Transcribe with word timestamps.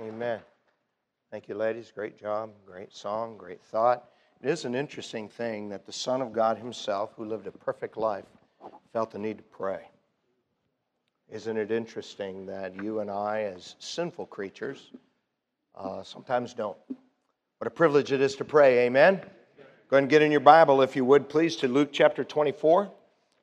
Amen. 0.00 0.40
Thank 1.30 1.46
you, 1.46 1.54
ladies. 1.54 1.92
Great 1.94 2.18
job. 2.18 2.52
Great 2.64 2.94
song. 2.94 3.36
Great 3.36 3.60
thought. 3.60 4.08
It 4.42 4.48
is 4.48 4.64
an 4.64 4.74
interesting 4.74 5.28
thing 5.28 5.68
that 5.68 5.84
the 5.84 5.92
Son 5.92 6.22
of 6.22 6.32
God 6.32 6.56
Himself, 6.56 7.12
who 7.16 7.26
lived 7.26 7.46
a 7.46 7.52
perfect 7.52 7.98
life, 7.98 8.24
felt 8.94 9.10
the 9.10 9.18
need 9.18 9.36
to 9.36 9.44
pray. 9.44 9.90
Isn't 11.30 11.58
it 11.58 11.70
interesting 11.70 12.46
that 12.46 12.82
you 12.82 13.00
and 13.00 13.10
I, 13.10 13.42
as 13.42 13.76
sinful 13.78 14.26
creatures, 14.26 14.90
uh, 15.74 16.02
sometimes 16.02 16.54
don't? 16.54 16.78
What 17.58 17.66
a 17.66 17.70
privilege 17.70 18.10
it 18.10 18.22
is 18.22 18.36
to 18.36 18.44
pray. 18.44 18.86
Amen. 18.86 19.16
Go 19.16 19.96
ahead 19.96 20.04
and 20.04 20.08
get 20.08 20.22
in 20.22 20.30
your 20.30 20.40
Bible, 20.40 20.80
if 20.80 20.96
you 20.96 21.04
would, 21.04 21.28
please, 21.28 21.56
to 21.56 21.68
Luke 21.68 21.90
chapter 21.92 22.24
24. 22.24 22.90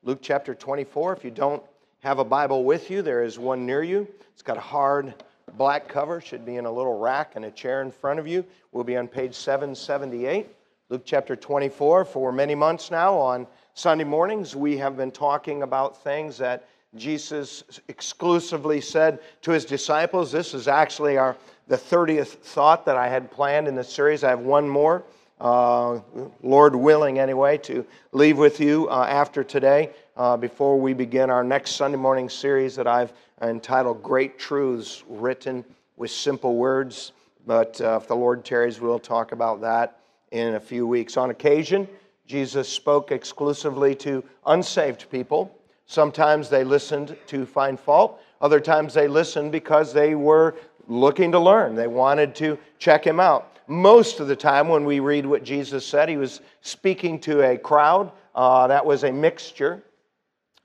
Luke 0.01 0.19
chapter 0.23 0.55
24. 0.55 1.17
If 1.17 1.23
you 1.23 1.29
don't 1.29 1.61
have 1.99 2.17
a 2.17 2.25
Bible 2.25 2.63
with 2.63 2.89
you, 2.89 3.03
there 3.03 3.21
is 3.21 3.37
one 3.37 3.67
near 3.67 3.83
you. 3.83 4.07
It's 4.33 4.41
got 4.41 4.57
a 4.57 4.61
hard 4.61 5.13
black 5.53 5.87
cover, 5.87 6.19
should 6.19 6.45
be 6.45 6.57
in 6.57 6.65
a 6.65 6.71
little 6.71 6.97
rack 6.97 7.35
and 7.35 7.45
a 7.45 7.51
chair 7.51 7.81
in 7.81 7.91
front 7.91 8.19
of 8.19 8.27
you. 8.27 8.45
We'll 8.71 8.83
be 8.83 8.97
on 8.97 9.07
page 9.07 9.33
778. 9.35 10.47
Luke 10.89 11.03
chapter 11.05 11.35
24. 11.35 12.05
For 12.05 12.31
many 12.31 12.55
months 12.55 12.91
now, 12.91 13.15
on 13.15 13.47
Sunday 13.73 14.03
mornings, 14.03 14.55
we 14.55 14.77
have 14.77 14.95
been 14.97 15.11
talking 15.11 15.63
about 15.63 16.01
things 16.03 16.37
that 16.37 16.67
Jesus 16.95 17.81
exclusively 17.87 18.81
said 18.81 19.19
to 19.41 19.51
his 19.51 19.65
disciples. 19.65 20.31
This 20.31 20.53
is 20.53 20.67
actually 20.67 21.17
our 21.17 21.35
the 21.67 21.75
30th 21.75 22.27
thought 22.27 22.85
that 22.85 22.95
I 22.95 23.07
had 23.07 23.29
planned 23.29 23.67
in 23.67 23.75
the 23.75 23.83
series. 23.83 24.23
I 24.23 24.29
have 24.29 24.39
one 24.39 24.67
more, 24.67 25.03
uh, 25.39 25.99
Lord 26.41 26.75
willing, 26.75 27.19
anyway, 27.19 27.57
to 27.59 27.85
leave 28.13 28.37
with 28.37 28.59
you 28.59 28.87
uh, 28.89 29.05
after 29.07 29.43
today 29.43 29.91
uh, 30.15 30.37
before 30.37 30.79
we 30.79 30.93
begin 30.93 31.29
our 31.29 31.43
next 31.43 31.71
Sunday 31.71 31.97
morning 31.97 32.29
series 32.29 32.75
that 32.75 32.87
I've 32.87 33.11
entitled 33.41 34.01
Great 34.01 34.39
Truths 34.39 35.03
Written 35.07 35.63
with 35.95 36.11
Simple 36.11 36.55
Words. 36.55 37.11
But 37.45 37.79
uh, 37.81 37.99
if 38.01 38.07
the 38.07 38.15
Lord 38.15 38.43
tarries, 38.43 38.81
we'll 38.81 38.99
talk 38.99 39.31
about 39.31 39.61
that 39.61 39.99
in 40.31 40.55
a 40.55 40.59
few 40.59 40.85
weeks. 40.85 41.17
On 41.17 41.29
occasion, 41.29 41.87
Jesus 42.25 42.67
spoke 42.67 43.11
exclusively 43.11 43.95
to 43.95 44.23
unsaved 44.45 45.09
people. 45.09 45.55
Sometimes 45.85 46.49
they 46.49 46.63
listened 46.63 47.15
to 47.27 47.45
find 47.45 47.79
fault. 47.79 48.21
Other 48.41 48.59
times 48.59 48.93
they 48.93 49.07
listened 49.07 49.51
because 49.51 49.93
they 49.93 50.15
were 50.15 50.55
looking 50.87 51.31
to 51.31 51.39
learn. 51.39 51.75
They 51.75 51.87
wanted 51.87 52.35
to 52.35 52.57
check 52.79 53.05
him 53.05 53.19
out. 53.19 53.57
Most 53.67 54.19
of 54.19 54.27
the 54.27 54.35
time, 54.35 54.67
when 54.69 54.85
we 54.85 54.99
read 54.99 55.25
what 55.25 55.43
Jesus 55.43 55.85
said, 55.85 56.09
he 56.09 56.17
was 56.17 56.41
speaking 56.61 57.19
to 57.21 57.41
a 57.41 57.57
crowd 57.57 58.11
uh, 58.35 58.67
that 58.67 58.85
was 58.85 59.03
a 59.03 59.11
mixture 59.11 59.83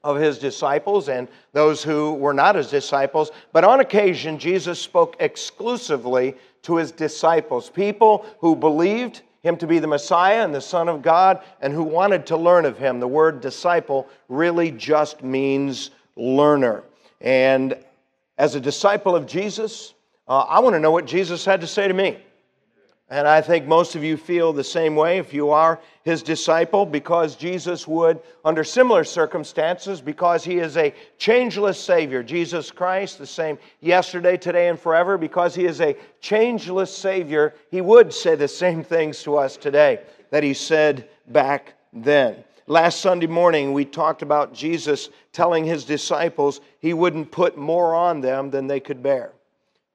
of 0.05 0.17
his 0.17 0.39
disciples 0.39 1.09
and 1.09 1.29
those 1.53 1.83
who 1.83 2.15
were 2.15 2.35
not 2.35 2.55
his 2.55 2.71
disciples. 2.71 3.31
But 3.53 3.65
on 3.65 3.81
occasion, 3.81 4.39
Jesus 4.39 4.79
spoke 4.81 5.17
exclusively 5.21 6.35
to 6.63 6.77
his 6.77 6.93
disciples, 6.93 7.71
people 7.71 8.27
who 8.39 8.57
believed 8.57 9.23
him 9.43 9.57
to 9.57 9.67
be 9.67 9.79
the 9.79 9.87
Messiah 9.87 10.45
and 10.45 10.55
the 10.55 10.61
Son 10.61 10.89
of 10.89 11.03
God 11.03 11.43
and 11.61 11.73
who 11.73 11.83
wanted 11.83 12.27
to 12.27 12.37
learn 12.37 12.65
of 12.65 12.79
him. 12.79 13.01
The 13.01 13.09
word 13.09 13.41
disciple 13.41 14.09
really 14.29 14.71
just 14.71 15.23
means 15.23 15.91
learner. 16.17 16.85
And 17.21 17.77
as 18.39 18.55
a 18.55 18.61
disciple 18.61 19.17
of 19.17 19.27
Jesus, 19.27 19.95
uh, 20.29 20.41
I 20.41 20.61
want 20.61 20.75
to 20.75 20.81
know 20.81 20.93
what 20.93 21.07
Jesus 21.07 21.45
had 21.45 21.61
to 21.61 21.67
say 21.67 21.89
to 21.89 21.95
me. 21.95 22.19
And 23.13 23.29
I 23.29 23.43
think 23.43 23.67
most 23.67 23.95
of 23.95 24.03
you 24.03 24.17
feel 24.17 24.55
the 24.55 24.65
same 24.65 24.97
way 24.97 25.19
if 25.19 25.35
you 25.35 25.51
are 25.51 25.79
his 26.03 26.23
disciple, 26.23 26.87
because 26.87 27.37
Jesus 27.37 27.87
would, 27.87 28.19
under 28.43 28.65
similar 28.65 29.05
circumstances, 29.05 30.01
because 30.01 30.43
he 30.45 30.61
is 30.61 30.79
a 30.79 30.95
changeless 31.19 31.79
Savior, 31.79 32.23
Jesus 32.23 32.71
Christ, 32.71 33.19
the 33.19 33.27
same 33.27 33.59
yesterday, 33.83 34.39
today, 34.39 34.69
and 34.71 34.81
forever, 34.81 35.19
because 35.19 35.55
he 35.55 35.67
is 35.67 35.83
a 35.83 35.95
changeless 36.23 36.91
Savior, 36.97 37.53
he 37.71 37.83
would 37.83 38.15
say 38.15 38.35
the 38.35 38.49
same 38.49 38.83
things 38.83 39.23
to 39.25 39.37
us 39.37 39.59
today 39.59 40.01
that 40.31 40.43
he 40.43 40.55
said 40.55 41.11
back 41.29 41.75
then. 41.93 42.43
Last 42.67 43.03
Sunday 43.03 43.27
morning, 43.27 43.75
we 43.75 43.85
talked 43.85 44.23
about 44.23 44.55
Jesus 44.55 45.11
telling 45.35 45.67
his 45.67 45.85
disciples 45.85 46.63
he 46.81 46.95
wouldn't 46.95 47.31
put 47.31 47.59
more 47.59 47.95
on 47.95 48.23
them 48.23 48.49
than 48.49 48.69
they 48.69 48.81
could 48.81 49.03
bear. 49.03 49.33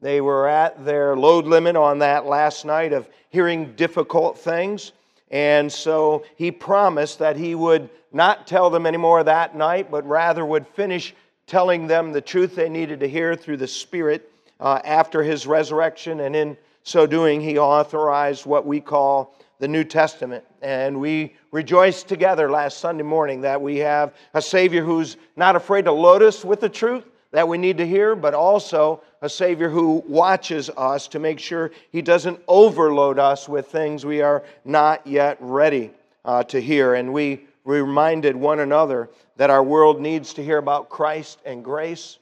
They 0.02 0.22
were 0.22 0.48
at 0.48 0.86
their 0.86 1.16
load 1.16 1.46
limit 1.46 1.76
on 1.76 2.00
that 2.00 2.26
last 2.26 2.66
night 2.66 2.94
of 2.94 3.10
hearing 3.30 3.74
difficult 3.76 4.38
things. 4.38 4.92
And 5.32 5.72
so 5.72 6.24
he 6.36 6.52
promised 6.52 7.20
that 7.20 7.36
he 7.36 7.56
would 7.56 7.90
not 8.14 8.48
tell 8.48 8.70
them 8.70 8.86
anymore 8.86 9.24
that 9.24 9.56
night, 9.56 9.92
but 9.92 10.08
rather 10.08 10.46
would 10.46 10.68
finish 10.68 11.14
telling 11.48 11.88
them 11.88 12.12
the 12.12 12.22
truth 12.22 12.56
they 12.56 12.70
needed 12.70 13.00
to 13.00 13.10
hear 13.10 13.36
through 13.36 13.58
the 13.58 13.68
Spirit 13.68 14.32
uh, 14.60 14.80
after 14.84 15.24
his 15.24 15.48
resurrection. 15.48 16.22
And 16.22 16.36
in 16.36 16.58
so 16.84 17.06
doing, 17.06 17.42
he 17.42 17.58
authorized 17.58 18.46
what 18.46 18.66
we 18.66 18.80
call 18.80 19.36
the 19.60 19.68
New 19.68 19.84
Testament. 19.84 20.46
And 20.62 21.00
we 21.00 21.36
rejoiced 21.52 22.08
together 22.08 22.50
last 22.50 22.78
Sunday 22.78 23.04
morning 23.04 23.42
that 23.42 23.62
we 23.62 23.78
have 23.78 24.14
a 24.34 24.42
Savior 24.42 24.84
who's 24.84 25.18
not 25.36 25.56
afraid 25.56 25.86
to 25.86 25.92
load 25.92 26.22
us 26.22 26.46
with 26.46 26.62
the 26.62 26.70
truth 26.70 27.04
that 27.32 27.48
we 27.48 27.58
need 27.58 27.78
to 27.78 27.88
hear, 27.88 28.16
but 28.16 28.34
also 28.34 29.02
a 29.22 29.30
Savior 29.30 29.70
who 29.70 30.04
watches 30.08 30.70
us 30.78 31.08
to 31.10 31.20
make 31.20 31.40
sure 31.40 31.72
He 31.92 32.02
doesn't 32.02 32.40
overload 32.48 33.20
us 33.20 33.50
with 33.50 33.68
things 33.68 34.06
we 34.06 34.22
are 34.22 34.44
not 34.64 35.06
yet 35.06 35.38
ready 35.40 35.92
uh, 36.26 36.44
to 36.44 36.62
hear. 36.62 36.94
And 36.94 37.14
we 37.14 37.46
reminded 37.66 38.36
one 38.36 38.60
another 38.60 39.10
that 39.36 39.50
our 39.50 39.64
world 39.64 40.00
needs 40.00 40.34
to 40.36 40.44
hear 40.44 40.58
about 40.58 40.90
Christ 40.90 41.40
and 41.46 41.64
grace, 41.64 42.18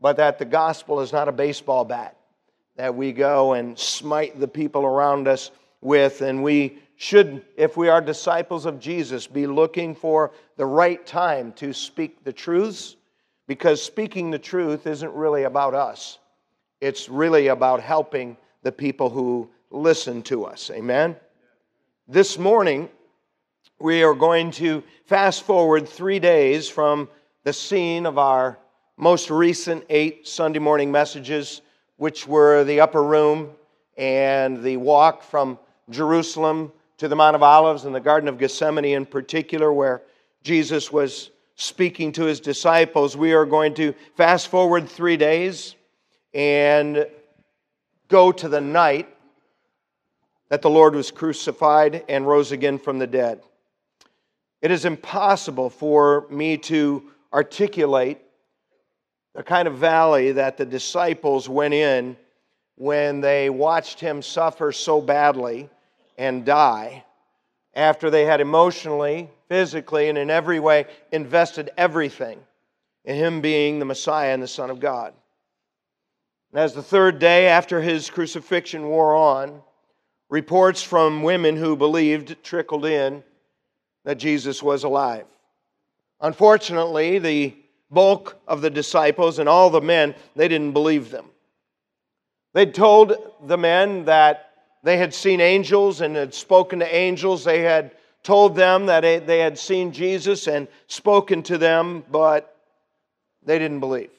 but 0.00 0.16
that 0.16 0.38
the 0.38 0.44
gospel 0.44 1.00
is 1.00 1.12
not 1.12 1.28
a 1.28 1.32
baseball 1.32 1.84
bat 1.84 2.16
that 2.80 2.94
we 2.94 3.12
go 3.12 3.52
and 3.52 3.78
smite 3.78 4.40
the 4.40 4.48
people 4.48 4.86
around 4.86 5.28
us 5.28 5.50
with. 5.82 6.22
And 6.22 6.42
we 6.42 6.78
should, 6.96 7.44
if 7.54 7.76
we 7.76 7.90
are 7.90 8.00
disciples 8.00 8.64
of 8.64 8.80
Jesus, 8.80 9.26
be 9.26 9.46
looking 9.46 9.94
for 9.94 10.32
the 10.56 10.64
right 10.64 11.04
time 11.04 11.52
to 11.54 11.74
speak 11.74 12.24
the 12.24 12.32
truths 12.32 12.96
because 13.50 13.82
speaking 13.82 14.30
the 14.30 14.38
truth 14.38 14.86
isn't 14.86 15.12
really 15.12 15.42
about 15.42 15.74
us, 15.74 16.20
it's 16.80 17.08
really 17.08 17.48
about 17.48 17.80
helping 17.80 18.36
the 18.62 18.70
people 18.70 19.10
who 19.10 19.50
listen 19.72 20.22
to 20.22 20.44
us. 20.44 20.70
Amen? 20.70 21.16
This 22.06 22.38
morning, 22.38 22.88
we 23.80 24.04
are 24.04 24.14
going 24.14 24.52
to 24.52 24.84
fast 25.04 25.42
forward 25.42 25.88
three 25.88 26.20
days 26.20 26.68
from 26.68 27.08
the 27.42 27.52
scene 27.52 28.06
of 28.06 28.18
our 28.18 28.56
most 28.96 29.30
recent 29.32 29.84
eight 29.90 30.28
Sunday 30.28 30.60
morning 30.60 30.92
messages, 30.92 31.60
which 31.96 32.28
were 32.28 32.62
the 32.62 32.78
upper 32.78 33.02
room 33.02 33.50
and 33.96 34.62
the 34.62 34.76
walk 34.76 35.24
from 35.24 35.58
Jerusalem 35.90 36.70
to 36.98 37.08
the 37.08 37.16
Mount 37.16 37.34
of 37.34 37.42
Olives 37.42 37.84
and 37.84 37.92
the 37.92 37.98
Garden 37.98 38.28
of 38.28 38.38
Gethsemane 38.38 38.84
in 38.84 39.06
particular, 39.06 39.72
where 39.72 40.02
Jesus 40.44 40.92
was 40.92 41.32
speaking 41.60 42.10
to 42.12 42.24
his 42.24 42.40
disciples. 42.40 43.16
We 43.16 43.34
are 43.34 43.44
going 43.44 43.74
to 43.74 43.94
fast 44.16 44.48
forward 44.48 44.88
three 44.88 45.16
days 45.16 45.74
and 46.32 47.06
go 48.08 48.32
to 48.32 48.48
the 48.48 48.60
night 48.60 49.08
that 50.48 50.62
the 50.62 50.70
Lord 50.70 50.94
was 50.94 51.10
crucified 51.10 52.04
and 52.08 52.26
rose 52.26 52.50
again 52.50 52.78
from 52.78 52.98
the 52.98 53.06
dead. 53.06 53.42
It 54.62 54.70
is 54.70 54.84
impossible 54.84 55.70
for 55.70 56.26
me 56.30 56.56
to 56.58 57.02
articulate 57.32 58.18
the 59.34 59.42
kind 59.42 59.68
of 59.68 59.76
valley 59.76 60.32
that 60.32 60.56
the 60.56 60.66
disciples 60.66 61.48
went 61.48 61.74
in 61.74 62.16
when 62.76 63.20
they 63.20 63.50
watched 63.50 64.00
him 64.00 64.22
suffer 64.22 64.72
so 64.72 65.00
badly 65.00 65.68
and 66.16 66.44
die 66.44 67.04
after 67.74 68.10
they 68.10 68.24
had 68.24 68.40
emotionally, 68.40 69.30
physically, 69.48 70.08
and 70.08 70.18
in 70.18 70.30
every 70.30 70.60
way 70.60 70.86
invested 71.12 71.70
everything 71.76 72.40
in 73.04 73.16
him 73.16 73.40
being 73.40 73.78
the 73.78 73.84
Messiah 73.84 74.32
and 74.32 74.42
the 74.42 74.48
Son 74.48 74.70
of 74.70 74.80
God. 74.80 75.14
And 76.52 76.60
as 76.60 76.74
the 76.74 76.82
third 76.82 77.18
day 77.18 77.46
after 77.46 77.80
his 77.80 78.10
crucifixion 78.10 78.88
wore 78.88 79.14
on, 79.14 79.62
reports 80.28 80.82
from 80.82 81.22
women 81.22 81.56
who 81.56 81.76
believed 81.76 82.42
trickled 82.42 82.84
in 82.84 83.22
that 84.04 84.18
Jesus 84.18 84.62
was 84.62 84.84
alive. 84.84 85.26
Unfortunately, 86.20 87.18
the 87.18 87.56
bulk 87.90 88.36
of 88.46 88.60
the 88.60 88.70
disciples 88.70 89.38
and 89.38 89.48
all 89.48 89.70
the 89.70 89.80
men, 89.80 90.14
they 90.36 90.48
didn't 90.48 90.72
believe 90.72 91.10
them. 91.10 91.26
They'd 92.52 92.74
told 92.74 93.14
the 93.46 93.58
men 93.58 94.04
that 94.06 94.49
they 94.82 94.96
had 94.96 95.12
seen 95.12 95.40
angels 95.40 96.00
and 96.00 96.16
had 96.16 96.32
spoken 96.32 96.78
to 96.78 96.94
angels. 96.94 97.44
They 97.44 97.60
had 97.60 97.92
told 98.22 98.56
them 98.56 98.86
that 98.86 99.02
they 99.26 99.38
had 99.38 99.58
seen 99.58 99.92
Jesus 99.92 100.46
and 100.46 100.68
spoken 100.86 101.42
to 101.44 101.58
them, 101.58 102.04
but 102.10 102.56
they 103.44 103.58
didn't 103.58 103.80
believe. 103.80 104.10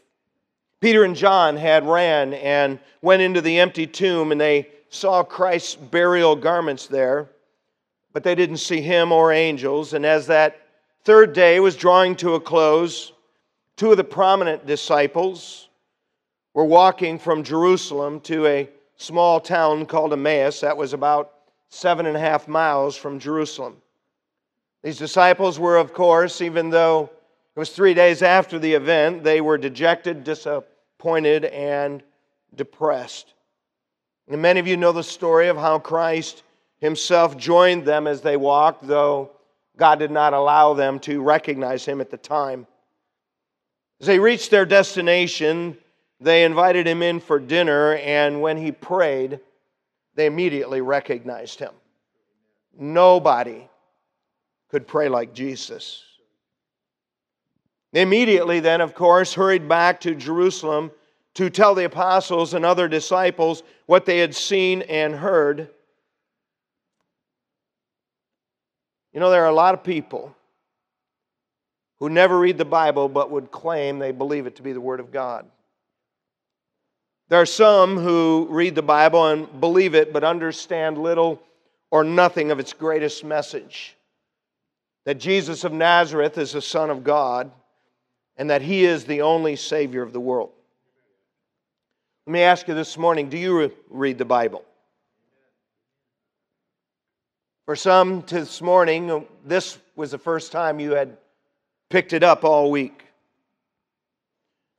Peter 0.79 1.03
and 1.03 1.15
John 1.15 1.57
had 1.57 1.87
ran 1.87 2.33
and 2.33 2.79
went 3.01 3.21
into 3.21 3.41
the 3.41 3.59
empty 3.59 3.85
tomb 3.85 4.31
and 4.31 4.41
they 4.41 4.67
saw 4.89 5.23
Christ's 5.23 5.75
burial 5.75 6.35
garments 6.35 6.87
there, 6.87 7.29
but 8.13 8.23
they 8.23 8.35
didn't 8.35 8.57
see 8.57 8.81
him 8.81 9.11
or 9.11 9.31
angels. 9.31 9.93
And 9.93 10.05
as 10.05 10.27
that 10.27 10.59
third 11.03 11.33
day 11.33 11.59
was 11.59 11.75
drawing 11.75 12.15
to 12.17 12.33
a 12.33 12.39
close, 12.39 13.13
two 13.77 13.91
of 13.91 13.97
the 13.97 14.03
prominent 14.03 14.65
disciples 14.65 15.69
were 16.53 16.65
walking 16.65 17.17
from 17.19 17.43
Jerusalem 17.43 18.19
to 18.21 18.45
a 18.47 18.69
small 19.01 19.39
town 19.39 19.85
called 19.85 20.13
Emmaus 20.13 20.61
that 20.61 20.77
was 20.77 20.93
about 20.93 21.33
seven 21.69 22.05
and 22.05 22.15
a 22.15 22.19
half 22.19 22.47
miles 22.47 22.95
from 22.95 23.19
Jerusalem. 23.19 23.81
These 24.83 24.97
disciples 24.97 25.59
were, 25.59 25.77
of 25.77 25.93
course, 25.93 26.41
even 26.41 26.69
though 26.69 27.09
it 27.55 27.59
was 27.59 27.71
three 27.71 27.93
days 27.93 28.21
after 28.21 28.59
the 28.59 28.73
event, 28.73 29.23
they 29.23 29.41
were 29.41 29.57
dejected, 29.57 30.23
disappointed, 30.23 31.45
and 31.45 32.03
depressed. 32.55 33.33
And 34.27 34.41
many 34.41 34.59
of 34.59 34.67
you 34.67 34.77
know 34.77 34.91
the 34.91 35.03
story 35.03 35.47
of 35.47 35.57
how 35.57 35.79
Christ 35.79 36.43
himself 36.79 37.37
joined 37.37 37.85
them 37.85 38.07
as 38.07 38.21
they 38.21 38.37
walked, 38.37 38.87
though 38.87 39.31
God 39.77 39.99
did 39.99 40.11
not 40.11 40.33
allow 40.33 40.73
them 40.73 40.99
to 41.01 41.21
recognize 41.21 41.85
him 41.85 42.01
at 42.01 42.11
the 42.11 42.17
time. 42.17 42.67
As 43.99 44.07
they 44.07 44.19
reached 44.19 44.51
their 44.51 44.65
destination, 44.65 45.77
they 46.21 46.43
invited 46.43 46.87
him 46.87 47.01
in 47.01 47.19
for 47.19 47.39
dinner, 47.39 47.95
and 47.95 48.41
when 48.41 48.55
he 48.55 48.71
prayed, 48.71 49.39
they 50.13 50.27
immediately 50.27 50.79
recognized 50.79 51.59
him. 51.59 51.73
Nobody 52.77 53.67
could 54.69 54.87
pray 54.87 55.09
like 55.09 55.33
Jesus. 55.33 56.03
They 57.91 58.03
immediately, 58.03 58.59
then, 58.59 58.81
of 58.81 58.93
course, 58.93 59.33
hurried 59.33 59.67
back 59.67 59.99
to 60.01 60.13
Jerusalem 60.13 60.91
to 61.33 61.49
tell 61.49 61.73
the 61.73 61.85
apostles 61.85 62.53
and 62.53 62.63
other 62.63 62.87
disciples 62.87 63.63
what 63.87 64.05
they 64.05 64.19
had 64.19 64.35
seen 64.35 64.83
and 64.83 65.15
heard. 65.15 65.69
You 69.11 69.19
know, 69.19 69.31
there 69.31 69.43
are 69.43 69.49
a 69.49 69.53
lot 69.53 69.73
of 69.73 69.83
people 69.83 70.35
who 71.99 72.09
never 72.09 72.39
read 72.39 72.57
the 72.57 72.65
Bible 72.65 73.09
but 73.09 73.31
would 73.31 73.49
claim 73.49 73.97
they 73.97 74.11
believe 74.11 74.45
it 74.45 74.55
to 74.57 74.61
be 74.61 74.71
the 74.71 74.79
Word 74.79 74.99
of 74.99 75.11
God. 75.11 75.47
There 77.31 77.39
are 77.39 77.45
some 77.45 77.95
who 77.95 78.45
read 78.49 78.75
the 78.75 78.81
Bible 78.81 79.25
and 79.25 79.61
believe 79.61 79.95
it 79.95 80.11
but 80.11 80.25
understand 80.25 80.97
little 80.97 81.41
or 81.89 82.03
nothing 82.03 82.51
of 82.51 82.59
its 82.59 82.73
greatest 82.73 83.23
message 83.23 83.95
that 85.05 85.17
Jesus 85.17 85.63
of 85.63 85.71
Nazareth 85.71 86.37
is 86.37 86.51
the 86.51 86.61
Son 86.61 86.89
of 86.89 87.05
God 87.05 87.49
and 88.35 88.49
that 88.49 88.61
He 88.61 88.83
is 88.83 89.05
the 89.05 89.21
only 89.21 89.55
Savior 89.55 90.01
of 90.01 90.11
the 90.11 90.19
world. 90.19 90.49
Let 92.27 92.33
me 92.33 92.41
ask 92.41 92.67
you 92.67 92.73
this 92.73 92.97
morning 92.97 93.29
do 93.29 93.37
you 93.37 93.71
read 93.89 94.17
the 94.17 94.25
Bible? 94.25 94.65
For 97.65 97.77
some 97.77 98.25
this 98.27 98.61
morning, 98.61 99.25
this 99.45 99.77
was 99.95 100.11
the 100.11 100.17
first 100.17 100.51
time 100.51 100.81
you 100.81 100.95
had 100.95 101.15
picked 101.89 102.11
it 102.11 102.23
up 102.23 102.43
all 102.43 102.69
week. 102.69 103.05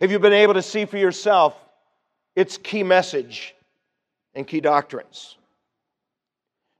Have 0.03 0.11
you 0.11 0.19
been 0.19 0.35
able 0.35 0.53
to 0.53 0.63
see 0.63 0.85
for 0.85 0.99
yourself 0.99 1.57
its 2.35 2.57
key 2.57 2.83
message 2.83 3.55
and 4.35 4.47
key 4.47 4.61
doctrines? 4.61 5.37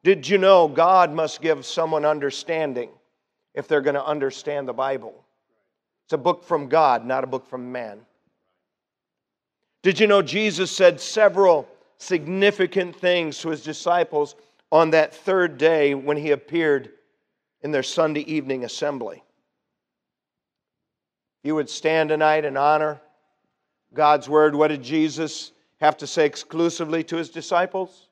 Did 0.05 0.29
you 0.29 0.39
know 0.39 0.67
God 0.69 1.13
must 1.13 1.41
give 1.41 1.65
someone 1.65 2.05
understanding 2.05 2.91
if 3.55 3.69
they're 3.69 3.81
going 3.81 3.95
to 3.95 4.05
understand 4.05 4.67
the 4.67 4.73
Bible? 4.73 5.15
It's 6.07 6.13
a 6.13 6.19
book 6.19 6.45
from 6.45 6.69
God, 6.69 7.07
not 7.07 7.25
a 7.25 7.27
book 7.27 7.47
from 7.47 7.71
man. 7.71 8.01
Did 9.83 9.99
you 10.01 10.07
know 10.07 10.23
Jesus 10.23 10.71
said 10.71 11.01
several 11.01 11.69
significant 11.99 12.97
things 12.97 13.39
to 13.39 13.51
his 13.51 13.63
disciples 13.63 14.35
on 14.71 14.91
that 14.91 15.15
third 15.15 15.59
day 15.59 15.95
when 15.95 16.17
he 16.17 16.31
appeared 16.31 16.91
in 17.63 17.71
their 17.71 17.83
Sunday 17.83 18.23
evening 18.23 18.65
assembly? 18.65 19.23
You 21.45 21.55
would 21.55 21.71
stand 21.71 22.09
tonight 22.09 22.45
in 22.45 22.57
honor 22.57 23.01
God's 23.95 24.29
word. 24.29 24.55
What 24.55 24.69
did 24.69 24.83
Jesus 24.83 25.53
have 25.81 25.97
to 25.99 26.07
say 26.07 26.27
exclusively 26.27 27.05
to 27.05 27.17
his 27.17 27.29
disciples? 27.29 28.09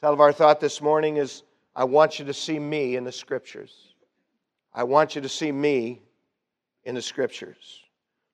Title 0.00 0.14
of 0.14 0.20
our 0.20 0.32
thought 0.32 0.60
this 0.60 0.80
morning 0.80 1.18
is 1.18 1.42
I 1.76 1.84
want 1.84 2.18
you 2.18 2.24
to 2.24 2.34
see 2.34 2.58
me 2.58 2.96
in 2.96 3.04
the 3.04 3.12
scriptures. 3.12 3.94
I 4.72 4.84
want 4.84 5.14
you 5.14 5.20
to 5.20 5.28
see 5.28 5.52
me 5.52 6.00
in 6.84 6.94
the 6.94 7.02
scriptures. 7.02 7.82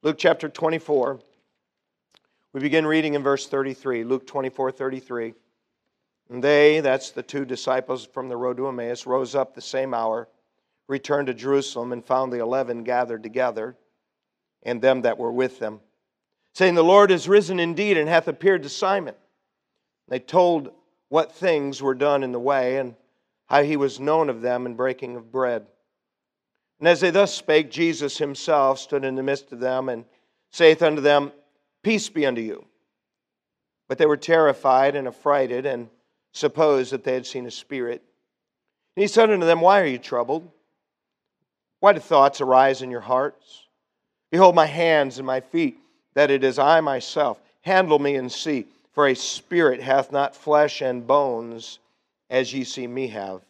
Luke 0.02 0.16
chapter 0.18 0.48
24. 0.48 1.20
We 2.52 2.60
begin 2.60 2.86
reading 2.86 3.14
in 3.14 3.22
verse 3.22 3.46
33, 3.48 4.04
Luke 4.04 4.26
24 4.26 4.70
33. 4.70 5.34
And 6.30 6.42
they, 6.42 6.80
that's 6.80 7.10
the 7.10 7.22
two 7.22 7.44
disciples 7.44 8.04
from 8.04 8.28
the 8.28 8.36
road 8.36 8.56
to 8.56 8.68
Emmaus, 8.68 9.06
rose 9.06 9.34
up 9.34 9.54
the 9.54 9.60
same 9.60 9.94
hour, 9.94 10.28
returned 10.88 11.28
to 11.28 11.34
Jerusalem, 11.34 11.92
and 11.92 12.04
found 12.04 12.32
the 12.32 12.40
eleven 12.40 12.82
gathered 12.82 13.22
together, 13.22 13.76
and 14.62 14.80
them 14.80 15.02
that 15.02 15.18
were 15.18 15.30
with 15.30 15.58
them, 15.58 15.80
saying, 16.56 16.74
The 16.74 16.82
Lord 16.82 17.10
is 17.10 17.28
risen 17.28 17.60
indeed, 17.60 17.98
and 17.98 18.08
hath 18.08 18.28
appeared 18.28 18.62
to 18.62 18.70
Simon. 18.70 19.14
They 20.08 20.18
told 20.18 20.70
what 21.10 21.34
things 21.34 21.82
were 21.82 21.94
done 21.94 22.22
in 22.22 22.32
the 22.32 22.40
way, 22.40 22.78
and 22.78 22.94
how 23.44 23.62
he 23.62 23.76
was 23.76 24.00
known 24.00 24.30
of 24.30 24.40
them 24.40 24.64
in 24.64 24.74
breaking 24.74 25.16
of 25.16 25.30
bread. 25.30 25.66
And 26.78 26.88
as 26.88 27.00
they 27.00 27.10
thus 27.10 27.34
spake, 27.34 27.70
Jesus 27.70 28.16
himself 28.16 28.78
stood 28.78 29.04
in 29.04 29.16
the 29.16 29.22
midst 29.22 29.52
of 29.52 29.60
them, 29.60 29.90
and 29.90 30.06
saith 30.50 30.80
unto 30.80 31.02
them, 31.02 31.30
Peace 31.82 32.08
be 32.08 32.24
unto 32.24 32.40
you. 32.40 32.64
But 33.86 33.98
they 33.98 34.06
were 34.06 34.16
terrified 34.16 34.96
and 34.96 35.06
affrighted 35.06 35.66
and 35.66 35.90
supposed 36.32 36.90
that 36.92 37.04
they 37.04 37.12
had 37.12 37.26
seen 37.26 37.44
a 37.44 37.50
spirit. 37.50 38.02
And 38.96 39.02
he 39.02 39.08
said 39.08 39.30
unto 39.30 39.44
them, 39.44 39.60
Why 39.60 39.82
are 39.82 39.86
you 39.86 39.98
troubled? 39.98 40.50
Why 41.80 41.92
do 41.92 42.00
thoughts 42.00 42.40
arise 42.40 42.80
in 42.80 42.90
your 42.90 43.02
hearts? 43.02 43.66
Behold 44.30 44.54
my 44.54 44.64
hands 44.64 45.18
and 45.18 45.26
my 45.26 45.40
feet, 45.40 45.80
that 46.16 46.30
it 46.30 46.42
is 46.42 46.58
I 46.58 46.80
myself. 46.80 47.38
Handle 47.60 47.98
me 47.98 48.16
and 48.16 48.32
see, 48.32 48.66
for 48.92 49.06
a 49.06 49.14
spirit 49.14 49.82
hath 49.82 50.10
not 50.10 50.34
flesh 50.34 50.80
and 50.80 51.06
bones, 51.06 51.78
as 52.30 52.52
ye 52.54 52.64
see 52.64 52.86
me 52.86 53.08
have. 53.08 53.42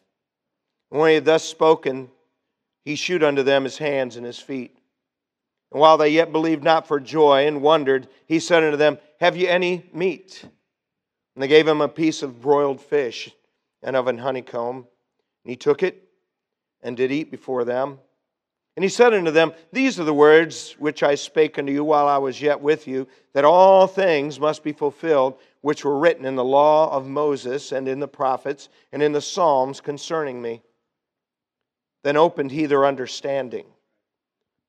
And 0.91 1.01
when 1.01 1.11
he 1.11 1.15
had 1.15 1.25
thus 1.25 1.45
spoken, 1.45 2.11
he 2.85 2.97
shewed 2.97 3.23
unto 3.23 3.45
them 3.45 3.63
his 3.63 3.79
hands 3.79 4.17
and 4.17 4.27
his 4.27 4.41
feet. 4.41 4.77
And 5.71 5.81
while 5.81 5.97
they 5.97 6.09
yet 6.09 6.33
believed 6.33 6.65
not 6.65 6.89
for 6.89 6.99
joy 6.99 7.47
and 7.47 7.63
wondered, 7.63 8.09
he 8.27 8.41
said 8.41 8.65
unto 8.65 8.77
them, 8.77 8.99
Have 9.21 9.37
ye 9.37 9.47
any 9.47 9.89
meat? 9.93 10.43
And 10.43 11.43
they 11.43 11.49
gave 11.49 11.69
him 11.69 11.81
a 11.81 11.89
piece 11.89 12.23
of 12.23 12.43
broiled 12.43 12.81
fish 12.81 13.31
and 13.81 13.95
of 13.95 14.09
an 14.09 14.19
honeycomb. 14.19 14.77
And 14.79 15.51
he 15.51 15.57
took 15.57 15.85
it 15.85 16.09
and 16.83 16.97
did 16.97 17.13
eat 17.13 17.31
before 17.31 17.65
them. 17.65 18.01
And 18.76 18.84
he 18.84 18.90
said 18.90 19.14
unto 19.14 19.31
them, 19.31 19.55
These 19.73 19.99
are 19.99 20.05
the 20.05 20.12
words 20.12 20.76
which 20.78 21.02
I 21.02 21.14
spake 21.14 21.58
unto 21.58 21.73
you 21.73 21.82
while 21.82 22.06
I 22.06 22.19
was 22.19 22.43
yet 22.43 22.61
with 22.61 22.87
you, 22.87 23.08
that 23.32 23.44
all 23.44 23.87
things 23.87 24.38
must 24.38 24.62
be 24.62 24.73
fulfilled 24.73 25.38
which 25.62 25.84
were 25.84 25.99
written 25.99 26.26
in 26.26 26.37
the 26.37 26.44
law 26.44 26.94
of 26.94 27.06
Moses 27.06 27.72
and 27.72 27.89
in 27.89 28.01
the 28.01 28.06
prophets 28.06 28.69
and 28.93 29.03
in 29.03 29.12
the 29.12 29.22
Psalms 29.22 29.81
concerning 29.81 30.43
me. 30.43 30.62
Then 32.05 32.19
opened 32.19 32.53
he 32.53 32.67
their 32.67 32.84
understanding 32.84 33.67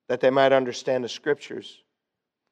that 0.08 0.20
they 0.20 0.30
might 0.30 0.52
understand 0.52 1.04
the 1.04 1.08
scriptures. 1.08 1.82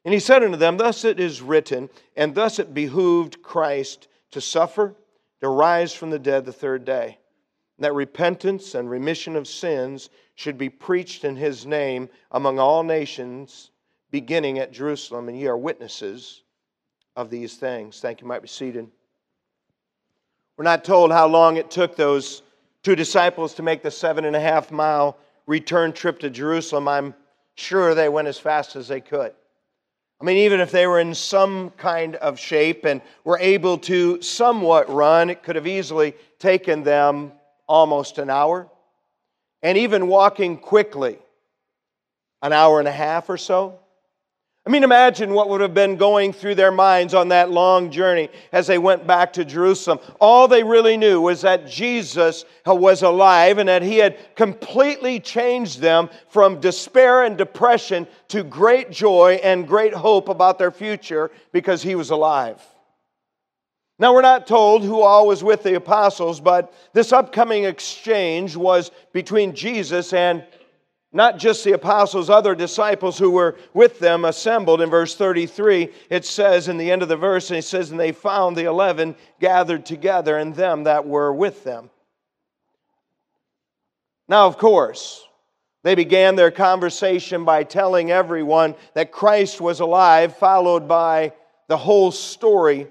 And 0.04 0.12
he 0.12 0.21
said 0.21 0.45
unto 0.45 0.59
them, 0.59 0.76
Thus 0.76 1.04
it 1.04 1.19
is 1.19 1.42
written, 1.42 1.88
and 2.14 2.35
thus 2.35 2.59
it 2.59 2.75
behooved 2.75 3.42
Christ 3.42 4.09
to 4.33 4.40
suffer, 4.42 4.95
to 5.40 5.49
rise 5.49 5.95
from 5.95 6.11
the 6.11 6.19
dead 6.19 6.45
the 6.45 6.52
third 6.52 6.85
day, 6.85 7.19
that 7.78 7.95
repentance 7.95 8.75
and 8.75 8.88
remission 8.88 9.37
of 9.37 9.47
sins 9.47 10.11
should 10.35 10.56
be 10.56 10.68
preached 10.68 11.25
in 11.25 11.37
his 11.37 11.66
name 11.66 12.09
among 12.33 12.59
all 12.59 12.83
nations, 12.83 13.71
beginning 14.11 14.59
at 14.59 14.73
Jerusalem, 14.73 15.28
and 15.28 15.38
ye 15.38 15.47
are 15.47 15.59
witnesses 15.59 16.42
of 17.16 17.30
these 17.30 17.56
things. 17.56 18.00
Thank 18.00 18.21
you. 18.21 18.25
you 18.25 18.28
might 18.28 18.42
be 18.42 18.49
seated. 18.49 18.88
We're 20.56 20.64
not 20.64 20.85
told 20.85 21.12
how 21.12 21.26
long 21.26 21.56
it 21.56 21.71
took 21.71 21.97
those 21.97 22.42
two 22.83 22.97
disciples 22.97 23.54
to 23.54 23.62
make 23.62 23.83
the 23.83 23.90
seven 23.90 24.25
and 24.25 24.37
a 24.37 24.40
half 24.40 24.71
mile 24.71 25.18
return 25.47 25.92
trip 25.92 26.18
to 26.21 26.30
Jerusalem. 26.30 26.88
I'm 26.88 27.14
sure 27.54 27.95
they 27.95 28.09
went 28.09 28.28
as 28.28 28.38
fast 28.38 28.76
as 28.76 28.88
they 28.88 29.00
could. 29.00 29.33
I 30.18 30.25
mean, 30.25 30.38
even 30.38 30.61
if 30.61 30.71
they 30.71 30.87
were 30.87 30.99
in 30.99 31.14
some 31.14 31.71
kind 31.71 32.16
of 32.16 32.38
shape 32.38 32.87
and 32.87 33.02
were 33.25 33.38
able 33.38 33.76
to 33.78 34.23
somewhat 34.23 34.88
run, 34.88 35.28
it 35.28 35.42
could 35.42 35.56
have 35.56 35.66
easily 35.66 36.14
taken 36.38 36.83
them 36.83 37.33
almost 37.66 38.18
an 38.18 38.30
hour. 38.30 38.68
And 39.62 39.78
even 39.78 40.08
walking 40.08 40.58
quickly, 40.58 41.18
an 42.42 42.52
hour 42.52 42.78
and 42.78 42.88
a 42.88 42.92
half 42.92 43.28
or 43.28 43.37
so. 43.37 43.78
I 44.66 44.68
mean, 44.68 44.82
imagine 44.82 45.32
what 45.32 45.49
would 45.49 45.61
have 45.61 45.75
been 45.75 45.96
going 45.96 46.32
through 46.32 46.56
their 46.56 46.73
minds 46.73 47.14
on 47.14 47.28
that 47.28 47.52
long 47.52 47.92
journey 47.92 48.30
as 48.50 48.66
they 48.66 48.78
went 48.78 49.06
back 49.06 49.32
to 49.35 49.44
Jerusalem. 49.44 50.00
All 50.20 50.49
they 50.49 50.64
really 50.64 50.96
knew 50.96 51.20
was 51.20 51.42
that 51.42 51.68
Jesus 51.68 52.44
was 52.66 53.02
alive 53.02 53.58
and 53.58 53.68
that 53.68 53.82
he 53.82 53.99
had 53.99 54.35
completely 54.35 55.20
changed 55.20 55.80
them 55.80 56.11
from 56.30 56.61
despair 56.61 57.23
and 57.23 57.38
depression 57.38 58.08
to 58.28 58.42
great 58.42 58.90
joy 58.90 59.38
and 59.44 59.68
great 59.68 59.94
hope 59.94 60.28
about 60.28 60.58
their 60.58 60.73
future 60.73 61.30
because 61.52 61.80
he 61.80 61.94
was 61.94 62.11
alive. 62.11 62.61
Now, 63.99 64.12
we're 64.12 64.21
not 64.21 64.47
told 64.47 64.83
who 64.83 65.00
all 65.00 65.26
was 65.26 65.43
with 65.43 65.62
the 65.62 65.75
apostles, 65.75 66.38
but 66.38 66.73
this 66.93 67.12
upcoming 67.12 67.65
exchange 67.65 68.55
was 68.55 68.91
between 69.12 69.55
Jesus 69.55 70.12
and 70.12 70.45
not 71.12 71.38
just 71.38 71.65
the 71.65 71.73
apostles, 71.73 72.29
other 72.29 72.55
disciples 72.55 73.17
who 73.17 73.31
were 73.31 73.57
with 73.73 73.99
them 73.99 74.26
assembled. 74.26 74.83
In 74.83 74.91
verse 74.91 75.15
33, 75.15 75.88
it 76.11 76.26
says 76.26 76.69
in 76.69 76.76
the 76.76 76.91
end 76.91 77.03
of 77.03 77.09
the 77.09 77.17
verse, 77.17 77.49
and 77.49 77.59
it 77.59 77.62
says, 77.62 77.91
And 77.91 77.99
they 77.99 78.12
found 78.12 78.55
the 78.55 78.65
eleven 78.65 79.17
gathered 79.41 79.87
together, 79.87 80.37
and 80.37 80.55
them 80.55 80.85
that 80.85 81.07
were 81.07 81.33
with 81.33 81.65
them. 81.65 81.88
Now, 84.29 84.47
of 84.47 84.59
course, 84.59 85.25
they 85.85 85.95
began 85.95 86.37
their 86.37 86.50
conversation 86.50 87.47
by 87.47 87.62
telling 87.62 88.11
everyone 88.11 88.75
that 88.93 89.11
Christ 89.11 89.59
was 89.59 89.81
alive, 89.81 90.37
followed 90.37 90.87
by 90.87 91.33
the 91.69 91.79
whole 91.79 92.11
story 92.11 92.88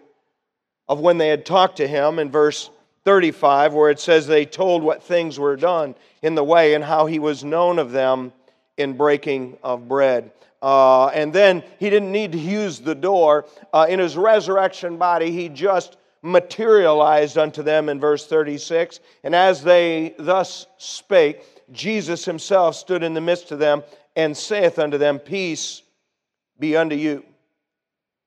of 0.88 1.00
when 1.00 1.18
they 1.18 1.30
had 1.30 1.46
talked 1.46 1.78
to 1.78 1.88
him 1.88 2.20
in 2.20 2.32
verse 2.32 2.70
35, 3.04 3.74
where 3.74 3.90
it 3.90 4.00
says 4.00 4.28
they 4.28 4.46
told 4.46 4.84
what 4.84 5.04
things 5.04 5.40
were 5.40 5.56
done 5.56 5.96
in 6.22 6.36
the 6.36 6.44
way 6.44 6.74
and 6.74 6.84
how 6.84 7.06
he 7.06 7.20
was 7.20 7.44
known 7.44 7.80
of 7.80 7.92
them 7.92 8.34
in 8.78 8.98
breaking 8.98 9.58
of 9.64 9.88
bread. 9.88 10.32
Uh, 10.62 11.08
and 11.08 11.32
then 11.32 11.64
he 11.80 11.90
didn't 11.90 12.12
need 12.12 12.32
to 12.32 12.40
use 12.40 12.80
the 12.80 12.96
door. 12.96 13.46
Uh, 13.72 13.86
in 13.88 14.00
his 14.00 14.18
resurrection 14.18 14.98
body, 14.98 15.32
he 15.32 15.48
just 15.50 15.98
materialized 16.24 17.38
unto 17.38 17.62
them 17.62 17.88
in 17.88 18.00
verse 18.00 18.26
36. 18.26 19.00
And 19.24 19.36
as 19.36 19.64
they 19.64 20.16
thus 20.18 20.66
spake, 20.78 21.44
Jesus 21.72 22.26
himself 22.26 22.76
stood 22.76 23.04
in 23.04 23.14
the 23.14 23.22
midst 23.22 23.52
of 23.52 23.60
them 23.60 23.84
and 24.16 24.36
saith 24.36 24.80
unto 24.80 24.98
them, 24.98 25.20
Peace 25.20 25.84
be 26.60 26.76
unto 26.76 26.96
you. 26.96 27.24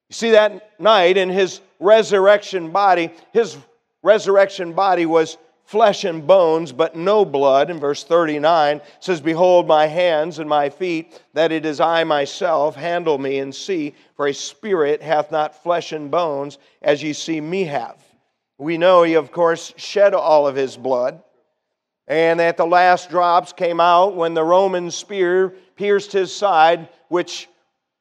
You 0.08 0.14
see, 0.14 0.30
that 0.30 0.80
night 0.80 1.16
in 1.16 1.28
his 1.28 1.60
resurrection 1.78 2.70
body, 2.70 3.12
his 3.32 3.56
resurrection 4.02 4.72
body 4.72 5.06
was 5.06 5.38
flesh 5.64 6.04
and 6.04 6.26
bones, 6.26 6.72
but 6.72 6.96
no 6.96 7.24
blood. 7.24 7.70
In 7.70 7.78
verse 7.78 8.04
39 8.04 8.80
says, 9.00 9.20
Behold 9.20 9.68
my 9.68 9.86
hands 9.86 10.38
and 10.38 10.48
my 10.48 10.70
feet, 10.70 11.22
that 11.34 11.52
it 11.52 11.66
is 11.66 11.80
I 11.80 12.04
myself. 12.04 12.74
Handle 12.74 13.18
me 13.18 13.38
and 13.38 13.54
see, 13.54 13.94
for 14.16 14.26
a 14.28 14.34
spirit 14.34 15.02
hath 15.02 15.30
not 15.30 15.62
flesh 15.62 15.92
and 15.92 16.10
bones, 16.10 16.58
as 16.80 17.02
ye 17.02 17.12
see 17.12 17.40
me 17.40 17.64
have. 17.64 18.02
We 18.56 18.78
know 18.78 19.02
he, 19.02 19.14
of 19.14 19.30
course, 19.30 19.72
shed 19.76 20.14
all 20.14 20.46
of 20.46 20.56
his 20.56 20.76
blood 20.76 21.22
and 22.08 22.40
that 22.40 22.56
the 22.56 22.66
last 22.66 23.10
drops 23.10 23.52
came 23.52 23.80
out 23.80 24.16
when 24.16 24.32
the 24.32 24.42
Roman 24.42 24.90
spear 24.90 25.50
pierced 25.76 26.10
his 26.10 26.34
side, 26.34 26.88
which 27.08 27.48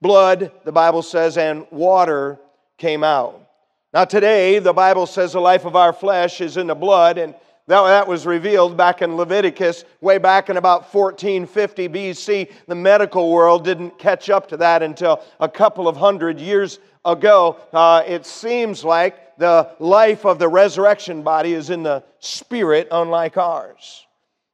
blood, 0.02 0.52
the 0.64 0.72
Bible 0.72 1.02
says, 1.02 1.38
and 1.38 1.68
water 1.72 2.40
came 2.78 3.04
out. 3.04 3.47
Now, 3.94 4.04
today, 4.04 4.60
the 4.60 4.74
Bible 4.74 5.06
says 5.06 5.32
the 5.32 5.40
life 5.40 5.64
of 5.64 5.78
our 5.78 5.94
flesh 5.94 6.42
is 6.42 6.58
in 6.58 6.68
the 6.68 6.76
blood, 6.76 7.18
and 7.18 7.34
that, 7.68 8.08
was 8.08 8.26
revealed 8.26 8.76
back 8.76 9.02
in 9.02 9.16
Leviticus, 9.16 9.86
way 10.02 10.18
back 10.18 10.50
in 10.50 10.58
about 10.58 10.94
1450 10.94 11.90
BC. 11.90 12.52
The 12.68 12.76
medical 12.76 13.32
world 13.32 13.64
didn't 13.64 13.98
catch 13.98 14.30
up 14.30 14.48
to 14.50 14.58
that 14.58 14.84
until 14.84 15.24
a 15.40 15.48
couple 15.48 15.88
of 15.88 15.96
hundred 15.96 16.40
years 16.40 16.80
ago. 17.06 17.58
Uh, 17.72 18.04
it 18.06 18.26
seems 18.26 18.84
like 18.84 19.38
the 19.38 19.70
life 19.80 20.26
of 20.26 20.38
the 20.38 20.50
resurrection 20.50 21.24
body 21.24 21.54
is 21.54 21.70
in 21.70 21.84
the 21.84 22.04
spirit, 22.20 22.90
unlike 22.92 23.38
ours. 23.38 24.06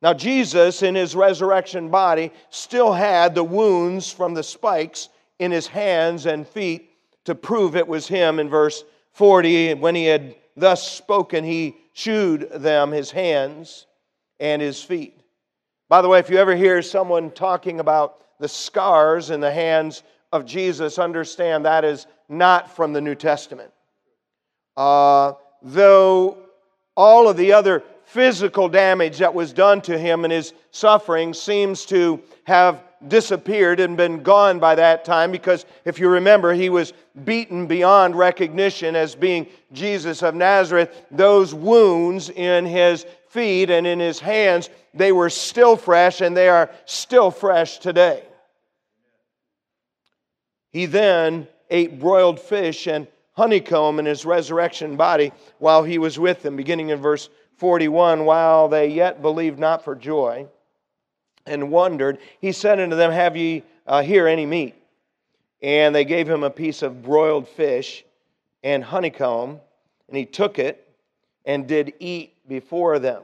Now, 0.04 0.14
Jesus, 0.14 0.84
in 0.84 0.94
his 0.94 1.16
resurrection 1.16 1.90
body, 1.90 2.32
still 2.52 2.94
had 2.94 3.34
the 3.34 3.44
wounds 3.44 4.12
from 4.12 4.36
the 4.36 4.44
spikes 4.44 5.10
in 5.40 5.52
his 5.52 5.66
hands 5.66 6.28
and 6.28 6.48
feet 6.48 6.92
to 7.26 7.34
prove 7.34 7.76
it 7.76 7.88
was 7.88 8.08
him 8.08 8.40
in 8.40 8.50
verse 8.50 8.84
40. 9.14 9.76
When 9.76 9.96
he 9.96 10.06
had 10.06 10.36
thus 10.56 10.90
spoken, 10.92 11.44
he 11.44 11.78
shewed 11.94 12.50
them 12.52 12.92
his 12.92 13.12
hands 13.12 13.86
and 14.40 14.62
his 14.62 14.82
feet. 14.84 15.20
By 15.90 16.02
the 16.02 16.10
way, 16.10 16.20
if 16.20 16.30
you 16.30 16.38
ever 16.38 16.56
hear 16.56 16.82
someone 16.82 17.32
talking 17.32 17.80
about 17.80 18.24
the 18.40 18.48
scars 18.48 19.30
in 19.30 19.40
the 19.40 19.52
hands 19.52 20.04
of 20.32 20.46
Jesus, 20.46 20.98
understand 20.98 21.66
that 21.66 21.86
is 21.86 22.08
not 22.28 22.76
from 22.76 22.94
the 22.94 23.02
New 23.02 23.16
Testament. 23.16 23.72
Uh, 24.76 25.34
though 25.62 26.38
all 26.96 27.30
of 27.30 27.38
the 27.38 27.54
other 27.54 27.84
physical 28.06 28.68
damage 28.68 29.20
that 29.20 29.34
was 29.34 29.54
done 29.54 29.82
to 29.82 29.98
him 29.98 30.24
and 30.24 30.34
his 30.34 30.54
suffering 30.72 31.34
seems 31.34 31.86
to 31.86 32.22
have 32.46 32.84
disappeared 33.08 33.80
and 33.80 33.98
been 33.98 34.24
gone 34.24 34.60
by 34.60 34.76
that 34.76 35.06
time 35.06 35.32
because 35.32 35.66
if 35.86 36.00
you 36.00 36.10
remember, 36.10 36.54
he 36.54 36.70
was 36.70 36.94
beaten 37.26 37.68
beyond 37.68 38.16
recognition 38.16 38.96
as 38.96 39.16
being 39.16 39.48
Jesus 39.72 40.24
of 40.24 40.36
Nazareth. 40.36 41.06
Those 41.12 41.54
wounds 41.54 42.30
in 42.30 42.66
his 42.66 43.06
feet 43.30 43.70
and 43.70 43.86
in 43.86 44.00
his 44.00 44.20
hands, 44.20 44.70
they 44.94 45.12
were 45.12 45.30
still 45.30 45.76
fresh 45.76 46.22
and 46.22 46.36
they 46.36 46.50
are 46.50 46.70
still 46.86 47.32
fresh 47.32 47.80
today. 47.80 48.24
He 50.72 50.86
then 50.86 51.48
ate 51.70 52.00
broiled 52.00 52.40
fish 52.40 52.88
and 52.88 53.08
honeycomb 53.34 54.00
in 54.00 54.06
his 54.06 54.26
resurrection 54.26 54.96
body 54.96 55.32
while 55.60 55.84
he 55.84 55.98
was 55.98 56.20
with 56.20 56.42
them, 56.42 56.56
beginning 56.56 56.90
in 56.90 57.00
verse 57.00 57.30
41 57.58 58.26
While 58.26 58.68
they 58.70 58.88
yet 58.88 59.22
believed 59.22 59.60
not 59.60 59.84
for 59.84 59.96
joy 59.96 60.48
and 61.46 61.72
wondered, 61.72 62.20
he 62.40 62.52
said 62.52 62.80
unto 62.80 62.96
them, 62.96 63.12
Have 63.12 63.36
ye 63.36 63.64
uh, 63.86 64.02
here 64.02 64.28
any 64.28 64.46
meat? 64.46 64.76
And 65.62 65.94
they 65.94 66.06
gave 66.06 66.30
him 66.30 66.44
a 66.44 66.50
piece 66.50 66.82
of 66.82 67.04
broiled 67.04 67.48
fish 67.48 68.04
and 68.64 68.84
honeycomb, 68.84 69.60
and 70.08 70.18
he 70.18 70.26
took 70.26 70.60
it 70.60 70.88
and 71.46 71.68
did 71.68 71.94
eat 72.00 72.36
before 72.48 73.00
them. 73.00 73.24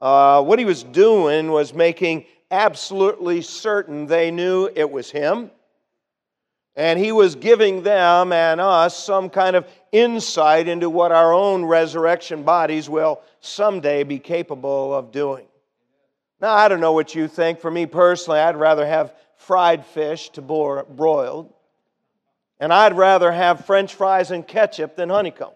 Uh, 0.00 0.42
what 0.42 0.58
he 0.58 0.64
was 0.64 0.82
doing 0.82 1.50
was 1.50 1.72
making 1.72 2.26
absolutely 2.50 3.40
certain 3.40 4.06
they 4.06 4.30
knew 4.30 4.68
it 4.74 4.90
was 4.90 5.10
him 5.10 5.50
and 6.76 6.98
he 6.98 7.12
was 7.12 7.34
giving 7.34 7.82
them 7.82 8.32
and 8.32 8.60
us 8.60 8.96
some 8.96 9.28
kind 9.28 9.56
of 9.56 9.66
insight 9.90 10.68
into 10.68 10.88
what 10.88 11.12
our 11.12 11.32
own 11.32 11.64
resurrection 11.64 12.42
bodies 12.42 12.88
will 12.88 13.20
someday 13.40 14.02
be 14.02 14.18
capable 14.18 14.94
of 14.94 15.12
doing. 15.12 15.46
Now, 16.42 16.54
I 16.54 16.66
don't 16.66 16.80
know 16.80 16.92
what 16.92 17.14
you 17.14 17.28
think. 17.28 17.60
For 17.60 17.70
me 17.70 17.86
personally, 17.86 18.40
I'd 18.40 18.56
rather 18.56 18.84
have 18.84 19.14
fried 19.36 19.86
fish 19.86 20.30
to 20.30 20.42
broiled, 20.42 21.52
and 22.58 22.72
I'd 22.72 22.96
rather 22.96 23.30
have 23.30 23.64
french 23.64 23.94
fries 23.94 24.32
and 24.32 24.46
ketchup 24.46 24.96
than 24.96 25.08
honeycomb. 25.08 25.52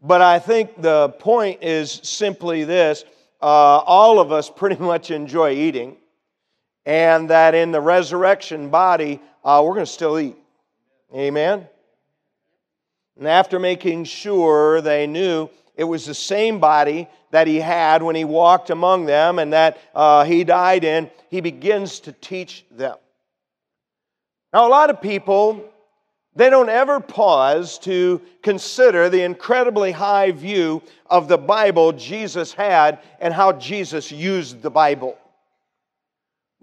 But 0.00 0.22
I 0.22 0.38
think 0.38 0.80
the 0.80 1.08
point 1.08 1.64
is 1.64 2.00
simply 2.04 2.62
this 2.62 3.04
uh, 3.42 3.46
all 3.46 4.20
of 4.20 4.30
us 4.30 4.48
pretty 4.48 4.76
much 4.80 5.10
enjoy 5.10 5.50
eating 5.50 5.96
and 6.86 7.30
that 7.30 7.54
in 7.54 7.72
the 7.72 7.80
resurrection 7.80 8.68
body, 8.68 9.20
uh, 9.44 9.62
we're 9.64 9.74
going 9.74 9.86
to 9.86 9.92
still 9.92 10.18
eat. 10.18 10.36
Amen? 11.12 11.66
And 13.18 13.26
after 13.26 13.58
making 13.58 14.04
sure 14.04 14.80
they 14.80 15.06
knew 15.06 15.48
it 15.76 15.84
was 15.84 16.06
the 16.06 16.14
same 16.14 16.60
body 16.60 17.08
that 17.30 17.46
he 17.46 17.56
had 17.56 18.02
when 18.02 18.14
he 18.14 18.24
walked 18.24 18.70
among 18.70 19.06
them 19.06 19.38
and 19.38 19.52
that 19.52 19.78
uh, 19.94 20.24
he 20.24 20.44
died 20.44 20.84
in, 20.84 21.10
he 21.30 21.40
begins 21.40 22.00
to 22.00 22.12
teach 22.12 22.64
them. 22.70 22.96
Now, 24.52 24.68
a 24.68 24.70
lot 24.70 24.90
of 24.90 25.00
people, 25.00 25.64
they 26.36 26.48
don't 26.48 26.68
ever 26.68 27.00
pause 27.00 27.78
to 27.80 28.20
consider 28.42 29.08
the 29.08 29.22
incredibly 29.22 29.90
high 29.90 30.30
view 30.30 30.80
of 31.06 31.26
the 31.26 31.38
Bible 31.38 31.92
Jesus 31.92 32.52
had 32.52 33.00
and 33.20 33.34
how 33.34 33.52
Jesus 33.52 34.12
used 34.12 34.62
the 34.62 34.70
Bible 34.70 35.18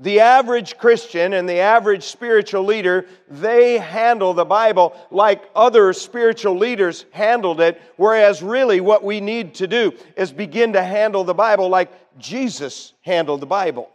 the 0.02 0.20
average 0.20 0.80
Christian 0.80 1.34
and 1.34 1.48
the 1.48 1.60
average 1.60 2.04
spiritual 2.04 2.64
leader, 2.64 3.06
they 3.30 3.78
handle 3.78 4.34
the 4.34 4.46
Bible 4.46 4.96
like 5.12 5.44
other 5.56 5.94
spiritual 5.94 6.58
leaders 6.58 7.06
handled 7.12 7.62
it, 7.62 7.80
whereas 7.98 8.42
really 8.42 8.82
what 8.82 9.04
we 9.04 9.22
need 9.22 9.54
to 9.56 9.68
do 9.68 9.94
is 10.18 10.32
begin 10.32 10.74
to 10.74 10.82
handle 10.82 11.24
the 11.24 11.36
Bible 11.36 11.70
like 11.70 11.92
Jesus 12.18 12.94
handled 13.02 13.42
the 13.42 13.46
Bible. 13.46 13.92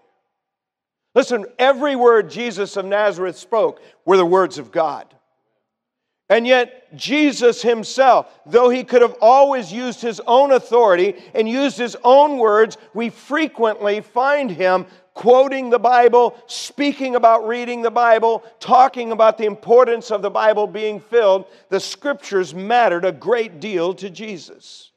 Listen, 1.16 1.44
every 1.58 1.96
word 1.96 2.30
Jesus 2.30 2.76
of 2.76 2.84
Nazareth 2.84 3.36
spoke 3.36 3.82
were 4.04 4.16
the 4.16 4.24
words 4.24 4.58
of 4.58 4.70
God. 4.70 5.12
And 6.28 6.46
yet, 6.46 6.96
Jesus 6.96 7.62
himself, 7.62 8.26
though 8.46 8.68
he 8.68 8.82
could 8.82 9.02
have 9.02 9.16
always 9.20 9.72
used 9.72 10.02
his 10.02 10.20
own 10.26 10.50
authority 10.52 11.14
and 11.34 11.48
used 11.48 11.78
his 11.78 11.96
own 12.02 12.38
words, 12.38 12.78
we 12.94 13.10
frequently 13.10 14.00
find 14.00 14.50
him 14.50 14.86
quoting 15.16 15.70
the 15.70 15.78
Bible, 15.78 16.36
speaking 16.46 17.16
about 17.16 17.48
reading 17.48 17.80
the 17.80 17.90
Bible, 17.90 18.44
talking 18.60 19.12
about 19.12 19.38
the 19.38 19.46
importance 19.46 20.10
of 20.10 20.20
the 20.20 20.30
Bible 20.30 20.66
being 20.66 21.00
filled, 21.00 21.46
the 21.70 21.80
scriptures 21.80 22.54
mattered 22.54 23.06
a 23.06 23.12
great 23.12 23.58
deal 23.58 23.94
to 23.94 24.10
Jesus. 24.10 24.92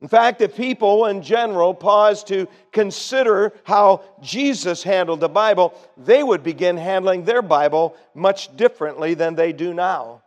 In 0.00 0.08
fact, 0.08 0.40
if 0.40 0.56
people 0.56 1.06
in 1.06 1.22
general 1.22 1.72
paused 1.72 2.26
to 2.26 2.48
consider 2.72 3.52
how 3.62 4.02
Jesus 4.20 4.82
handled 4.82 5.20
the 5.20 5.28
Bible, 5.28 5.72
they 5.96 6.24
would 6.24 6.42
begin 6.42 6.76
handling 6.76 7.24
their 7.24 7.42
Bible 7.42 7.96
much 8.12 8.54
differently 8.56 9.14
than 9.14 9.36
they 9.36 9.52
do 9.52 9.72
now. 9.72 10.22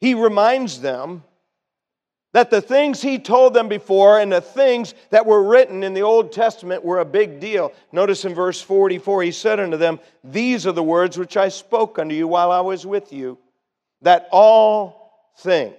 He 0.00 0.14
reminds 0.14 0.80
them 0.80 1.22
that 2.38 2.50
the 2.50 2.60
things 2.60 3.02
he 3.02 3.18
told 3.18 3.52
them 3.52 3.66
before 3.66 4.20
and 4.20 4.30
the 4.30 4.40
things 4.40 4.94
that 5.10 5.26
were 5.26 5.42
written 5.42 5.82
in 5.82 5.92
the 5.92 6.02
Old 6.02 6.30
Testament 6.30 6.84
were 6.84 7.00
a 7.00 7.04
big 7.04 7.40
deal. 7.40 7.72
Notice 7.90 8.24
in 8.24 8.32
verse 8.32 8.60
44, 8.60 9.24
he 9.24 9.32
said 9.32 9.58
unto 9.58 9.76
them, 9.76 9.98
These 10.22 10.64
are 10.64 10.72
the 10.72 10.80
words 10.80 11.18
which 11.18 11.36
I 11.36 11.48
spoke 11.48 11.98
unto 11.98 12.14
you 12.14 12.28
while 12.28 12.52
I 12.52 12.60
was 12.60 12.86
with 12.86 13.12
you, 13.12 13.38
that 14.02 14.28
all 14.30 15.32
things 15.38 15.74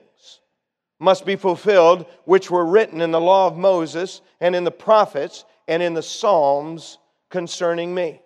must 1.00 1.26
be 1.26 1.38
fulfilled 1.38 2.06
which 2.26 2.52
were 2.52 2.66
written 2.66 3.00
in 3.00 3.12
the 3.12 3.22
law 3.22 3.48
of 3.48 3.56
Moses 3.56 4.20
and 4.42 4.54
in 4.54 4.66
the 4.66 4.70
prophets 4.70 5.46
and 5.70 5.82
in 5.82 5.94
the 5.94 6.04
Psalms 6.04 6.98
concerning 7.30 7.96
me. 7.96 8.22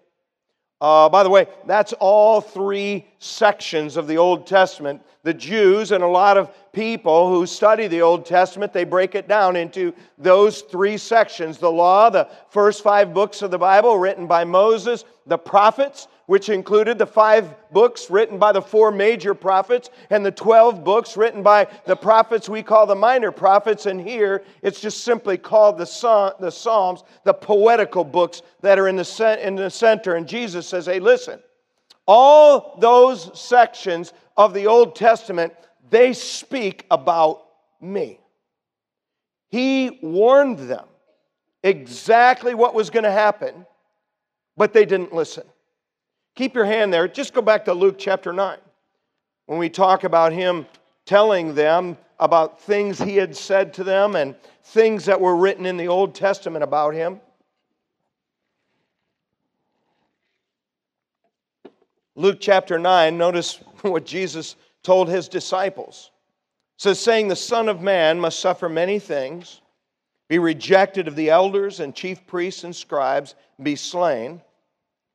Uh, 0.81 1.07
by 1.07 1.23
the 1.23 1.29
way, 1.29 1.47
that's 1.65 1.93
all 1.93 2.41
three 2.41 3.05
sections 3.19 3.95
of 3.95 4.07
the 4.07 4.17
Old 4.17 4.45
Testament. 4.45 5.01
The 5.23 5.33
Jews 5.33 5.93
and 5.93 6.03
a 6.03 6.07
lot 6.07 6.35
of 6.35 6.51
people 6.73 7.29
who 7.29 7.45
study 7.45 7.87
the 7.87 8.01
Old 8.01 8.25
Testament, 8.25 8.73
they 8.73 8.83
break 8.83 9.15
it 9.15 9.29
down 9.29 9.55
into 9.55 9.93
those 10.17 10.61
three 10.61 10.97
sections 10.97 11.57
the 11.57 11.71
law, 11.71 12.09
the 12.09 12.27
first 12.49 12.83
five 12.83 13.13
books 13.13 13.41
of 13.41 13.51
the 13.51 13.57
Bible 13.57 13.97
written 13.97 14.27
by 14.27 14.43
Moses, 14.43 15.05
the 15.25 15.37
prophets, 15.37 16.09
which 16.25 16.49
included 16.49 16.97
the 16.97 17.05
five 17.05 17.53
books 17.71 18.09
written 18.09 18.37
by 18.37 18.51
the 18.51 18.61
four 18.61 18.91
major 18.91 19.33
prophets 19.33 19.89
and 20.09 20.25
the 20.25 20.31
12 20.31 20.83
books 20.83 21.17
written 21.17 21.43
by 21.43 21.67
the 21.85 21.95
prophets 21.95 22.47
we 22.47 22.63
call 22.63 22.85
the 22.85 22.95
minor 22.95 23.31
prophets. 23.31 23.85
And 23.85 23.99
here 23.99 24.43
it's 24.61 24.79
just 24.79 25.03
simply 25.03 25.37
called 25.37 25.77
the, 25.77 25.85
Psalms, 25.85 27.03
the 27.23 27.33
poetical 27.33 28.03
books 28.03 28.41
that 28.61 28.79
are 28.79 28.87
in 28.87 28.95
the, 28.95 29.39
in 29.45 29.55
the 29.55 29.69
center. 29.69 30.15
And 30.15 30.27
Jesus 30.27 30.67
says, 30.67 30.85
hey, 30.85 30.99
listen, 30.99 31.39
all 32.05 32.77
those 32.79 33.37
sections 33.39 34.13
of 34.37 34.53
the 34.53 34.67
Old 34.67 34.95
Testament, 34.95 35.53
they 35.89 36.13
speak 36.13 36.85
about 36.89 37.43
me. 37.81 38.19
He 39.49 39.99
warned 40.01 40.59
them 40.59 40.85
exactly 41.63 42.53
what 42.55 42.73
was 42.73 42.89
going 42.89 43.03
to 43.03 43.11
happen, 43.11 43.65
but 44.57 44.73
they 44.73 44.85
didn't 44.85 45.13
listen. 45.13 45.43
Keep 46.35 46.55
your 46.55 46.65
hand 46.65 46.91
there. 46.91 47.07
Just 47.07 47.33
go 47.33 47.41
back 47.41 47.65
to 47.65 47.73
Luke 47.73 47.95
chapter 47.99 48.33
9 48.33 48.57
when 49.45 49.59
we 49.59 49.69
talk 49.69 50.03
about 50.03 50.33
him 50.33 50.65
telling 51.05 51.53
them 51.53 51.97
about 52.19 52.61
things 52.61 52.99
he 52.99 53.17
had 53.17 53.35
said 53.35 53.73
to 53.73 53.83
them 53.83 54.15
and 54.15 54.35
things 54.63 55.05
that 55.05 55.19
were 55.19 55.35
written 55.35 55.65
in 55.65 55.77
the 55.77 55.87
Old 55.87 56.15
Testament 56.15 56.63
about 56.63 56.93
him. 56.93 57.19
Luke 62.15 62.37
chapter 62.39 62.79
9, 62.79 63.17
notice 63.17 63.55
what 63.81 64.05
Jesus 64.05 64.55
told 64.81 65.09
his 65.09 65.27
disciples. 65.27 66.11
It 66.77 66.81
says, 66.81 66.99
saying, 66.99 67.27
The 67.27 67.35
Son 67.35 67.69
of 67.69 67.81
Man 67.81 68.19
must 68.19 68.39
suffer 68.39 68.69
many 68.69 68.97
things, 68.97 69.61
be 70.29 70.39
rejected 70.39 71.07
of 71.07 71.15
the 71.15 71.29
elders 71.29 71.79
and 71.79 71.93
chief 71.93 72.25
priests 72.25 72.63
and 72.63 72.75
scribes, 72.75 73.35
be 73.61 73.75
slain 73.75 74.41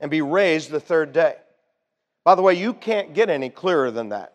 and 0.01 0.11
be 0.11 0.23
raised 0.23 0.71
the 0.71 0.81
third 0.81 1.13
day. 1.13 1.37
By 2.25 2.35
the 2.35 2.43
way, 2.43 2.55
you 2.55 2.75
can't 2.75 3.15
get 3.15 3.31
any 3.31 3.51
clearer 3.51 3.91
than 3.91 4.11
that. 4.11 4.35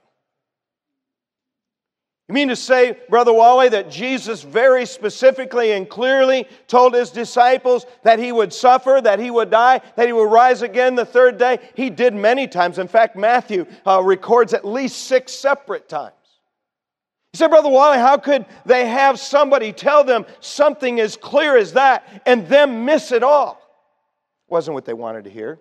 You 2.30 2.36
mean 2.36 2.48
to 2.48 2.56
say, 2.56 2.98
Brother 3.10 3.34
Wally, 3.34 3.70
that 3.70 3.92
Jesus 3.92 4.42
very 4.44 4.86
specifically 4.86 5.74
and 5.74 5.90
clearly 5.90 6.48
told 6.68 6.94
his 6.94 7.12
disciples 7.12 7.86
that 8.04 8.18
he 8.18 8.32
would 8.32 8.54
suffer, 8.54 9.02
that 9.04 9.20
he 9.20 9.30
would 9.30 9.50
die, 9.50 9.82
that 9.98 10.08
he 10.08 10.14
would 10.14 10.32
rise 10.32 10.62
again 10.62 10.96
the 10.96 11.06
third 11.06 11.38
day? 11.38 11.60
He 11.76 11.90
did 11.90 12.14
many 12.14 12.48
times. 12.48 12.80
In 12.80 12.88
fact, 12.88 13.18
Matthew 13.18 13.66
uh, 13.86 14.02
records 14.02 14.54
at 14.54 14.66
least 14.66 15.06
six 15.06 15.34
separate 15.34 15.90
times. 15.90 16.16
He 17.34 17.38
said, 17.38 17.50
Brother 17.50 17.70
Wally, 17.70 17.98
how 17.98 18.18
could 18.18 18.46
they 18.66 18.88
have 18.88 19.20
somebody 19.20 19.74
tell 19.74 20.04
them 20.04 20.26
something 20.40 21.00
as 21.00 21.18
clear 21.18 21.58
as 21.58 21.74
that 21.74 22.24
and 22.26 22.48
them 22.48 22.86
miss 22.86 23.12
it 23.12 23.22
all? 23.24 23.60
Wasn't 24.54 24.76
what 24.76 24.86
they 24.86 24.94
wanted 24.94 25.24
to 25.24 25.32
hear. 25.32 25.60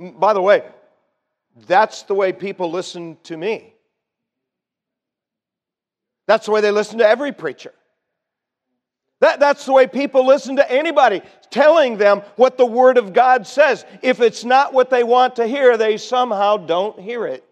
By 0.00 0.32
the 0.32 0.42
way, 0.42 0.64
that's 1.68 2.02
the 2.02 2.14
way 2.14 2.32
people 2.32 2.72
listen 2.72 3.16
to 3.22 3.36
me. 3.36 3.74
That's 6.26 6.46
the 6.46 6.50
way 6.50 6.60
they 6.60 6.72
listen 6.72 6.98
to 6.98 7.06
every 7.06 7.30
preacher. 7.30 7.72
That, 9.20 9.38
that's 9.38 9.66
the 9.66 9.72
way 9.72 9.86
people 9.86 10.26
listen 10.26 10.56
to 10.56 10.68
anybody 10.68 11.22
telling 11.48 11.96
them 11.96 12.22
what 12.34 12.58
the 12.58 12.66
Word 12.66 12.98
of 12.98 13.12
God 13.12 13.46
says. 13.46 13.84
If 14.02 14.20
it's 14.20 14.44
not 14.44 14.72
what 14.72 14.90
they 14.90 15.04
want 15.04 15.36
to 15.36 15.46
hear, 15.46 15.76
they 15.76 15.96
somehow 15.96 16.56
don't 16.56 16.98
hear 16.98 17.24
it. 17.24 17.44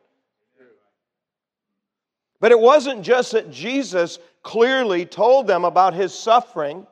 But 2.41 2.51
it 2.51 2.59
wasn't 2.59 3.03
just 3.03 3.31
that 3.33 3.53
Jesus 3.53 4.19
clearly 4.43 5.07
told 5.07 5.47
them 5.47 5.65
about 5.65 5.95
his 5.95 6.13
suffering, 6.13 6.89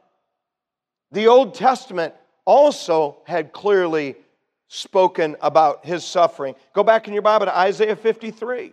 the 1.14 1.28
Old 1.28 1.54
Testament 1.54 2.12
also 2.44 3.18
had 3.24 3.52
clearly 3.52 4.16
spoken 4.68 5.36
about 5.40 5.86
his 5.86 6.04
suffering. 6.04 6.54
Go 6.72 6.82
back 6.82 7.06
in 7.06 7.14
your 7.14 7.22
Bible 7.22 7.46
to 7.46 7.56
Isaiah 7.56 7.96
53. 7.96 8.66
Of 8.66 8.72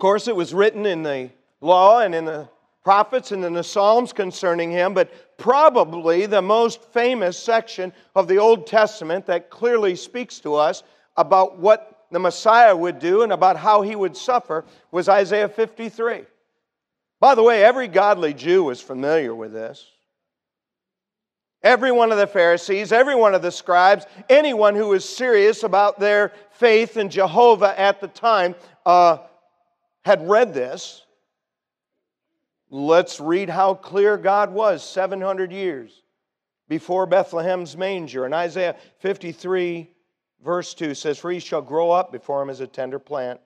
course, 0.00 0.28
it 0.28 0.36
was 0.36 0.52
written 0.52 0.84
in 0.84 1.02
the 1.02 1.30
law 1.60 2.00
and 2.00 2.14
in 2.14 2.24
the 2.24 2.48
prophets 2.82 3.32
and 3.32 3.44
in 3.44 3.54
the 3.54 3.64
Psalms 3.64 4.12
concerning 4.12 4.70
him, 4.70 4.92
but 4.92 5.38
probably 5.38 6.26
the 6.26 6.42
most 6.42 6.82
famous 6.92 7.38
section 7.38 7.92
of 8.14 8.28
the 8.28 8.38
Old 8.38 8.66
Testament 8.66 9.26
that 9.26 9.50
clearly 9.50 9.96
speaks 9.96 10.40
to 10.40 10.54
us 10.54 10.82
about 11.16 11.58
what 11.58 12.06
the 12.10 12.18
Messiah 12.18 12.76
would 12.76 12.98
do 12.98 13.22
and 13.22 13.32
about 13.32 13.56
how 13.56 13.82
he 13.82 13.96
would 13.96 14.16
suffer 14.16 14.64
was 14.90 15.08
Isaiah 15.08 15.48
53. 15.48 16.24
By 17.20 17.34
the 17.34 17.42
way, 17.42 17.64
every 17.64 17.88
godly 17.88 18.34
Jew 18.34 18.64
was 18.64 18.80
familiar 18.80 19.34
with 19.34 19.52
this. 19.52 19.86
Every 21.62 21.90
one 21.90 22.12
of 22.12 22.18
the 22.18 22.26
Pharisees, 22.26 22.92
every 22.92 23.14
one 23.14 23.34
of 23.34 23.42
the 23.42 23.50
scribes, 23.50 24.06
anyone 24.28 24.74
who 24.74 24.88
was 24.88 25.08
serious 25.08 25.62
about 25.62 25.98
their 25.98 26.32
faith 26.52 26.96
in 26.96 27.10
Jehovah 27.10 27.78
at 27.78 28.00
the 28.00 28.08
time 28.08 28.54
uh, 28.84 29.18
had 30.04 30.28
read 30.28 30.54
this. 30.54 31.04
Let's 32.70 33.20
read 33.20 33.48
how 33.48 33.74
clear 33.74 34.16
God 34.16 34.52
was 34.52 34.88
700 34.88 35.50
years 35.50 36.02
before 36.68 37.06
Bethlehem's 37.06 37.76
manger. 37.76 38.26
In 38.26 38.32
Isaiah 38.32 38.76
53, 38.98 39.90
verse 40.44 40.74
2 40.74 40.94
says, 40.94 41.18
For 41.18 41.30
he 41.30 41.38
shall 41.38 41.62
grow 41.62 41.90
up 41.90 42.12
before 42.12 42.42
him 42.42 42.50
as 42.50 42.60
a 42.60 42.66
tender 42.66 42.98
plant, 42.98 43.40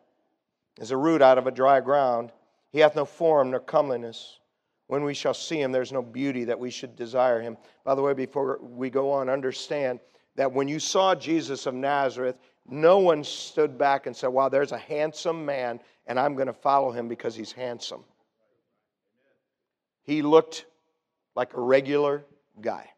as 0.78 0.90
a 0.90 0.96
root 0.96 1.22
out 1.22 1.38
of 1.38 1.46
a 1.46 1.50
dry 1.50 1.80
ground. 1.80 2.32
He 2.70 2.80
hath 2.80 2.96
no 2.96 3.04
form 3.04 3.50
nor 3.50 3.60
comeliness. 3.60 4.38
When 4.86 5.04
we 5.04 5.14
shall 5.14 5.34
see 5.34 5.60
him, 5.60 5.72
there's 5.72 5.92
no 5.92 6.02
beauty 6.02 6.44
that 6.44 6.58
we 6.58 6.70
should 6.70 6.96
desire 6.96 7.40
him. 7.40 7.56
By 7.84 7.94
the 7.94 8.02
way, 8.02 8.12
before 8.12 8.58
we 8.60 8.90
go 8.90 9.12
on, 9.12 9.28
understand 9.28 10.00
that 10.36 10.52
when 10.52 10.68
you 10.68 10.78
saw 10.78 11.14
Jesus 11.14 11.66
of 11.66 11.74
Nazareth, 11.74 12.36
no 12.66 12.98
one 12.98 13.24
stood 13.24 13.78
back 13.78 14.06
and 14.06 14.16
said, 14.16 14.28
Wow, 14.28 14.48
there's 14.48 14.72
a 14.72 14.78
handsome 14.78 15.44
man, 15.44 15.80
and 16.06 16.18
I'm 16.18 16.34
going 16.34 16.46
to 16.46 16.52
follow 16.52 16.90
him 16.90 17.08
because 17.08 17.34
he's 17.34 17.52
handsome. 17.52 18.04
He 20.02 20.22
looked 20.22 20.66
like 21.34 21.54
a 21.54 21.60
regular 21.60 22.24
guy. 22.60 22.90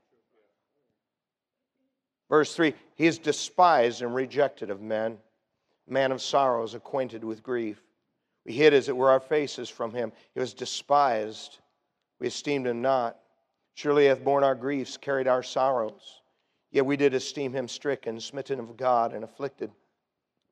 Verse 2.29 2.55
3 2.55 2.75
He 2.95 3.07
is 3.07 3.19
despised 3.19 4.01
and 4.01 4.15
rejected 4.15 4.71
of 4.71 4.81
men, 4.81 5.19
man 5.87 6.13
of 6.13 6.23
sorrows, 6.23 6.75
acquainted 6.75 7.23
with 7.23 7.43
grief. 7.43 7.83
We 8.45 8.53
hid, 8.53 8.75
as 8.75 8.89
it 8.89 8.97
were, 8.97 9.11
our 9.11 9.21
faces 9.21 9.69
from 9.69 9.93
him. 9.93 10.13
He 10.35 10.41
was 10.41 10.55
despised. 10.55 11.59
We 12.19 12.27
esteemed 12.27 12.67
him 12.67 12.83
not. 12.83 13.19
Surely 13.75 14.03
he 14.05 14.09
hath 14.09 14.25
borne 14.25 14.45
our 14.45 14.55
griefs, 14.55 14.97
carried 14.97 15.29
our 15.29 15.43
sorrows. 15.43 16.23
Yet 16.71 16.87
we 16.87 16.97
did 16.97 17.15
esteem 17.15 17.53
him 17.53 17.69
stricken, 17.69 18.19
smitten 18.21 18.59
of 18.59 18.77
God, 18.77 19.13
and 19.13 19.25
afflicted. 19.25 19.71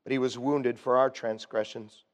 But 0.05 0.13
he 0.13 0.19
was 0.19 0.39
wounded 0.39 0.79
for 0.79 0.97
our 0.97 1.11
transgressions, 1.11 2.05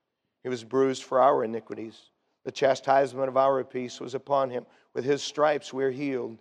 he 0.42 0.48
was 0.48 0.64
bruised 0.64 1.02
for 1.02 1.20
our 1.20 1.42
iniquities. 1.42 2.10
The 2.44 2.52
chastisement 2.52 3.28
of 3.28 3.36
our 3.36 3.64
peace 3.64 4.00
was 4.00 4.14
upon 4.14 4.50
him. 4.50 4.64
With 4.94 5.04
his 5.04 5.20
stripes 5.20 5.72
we 5.72 5.82
are 5.82 5.90
healed. 5.90 6.38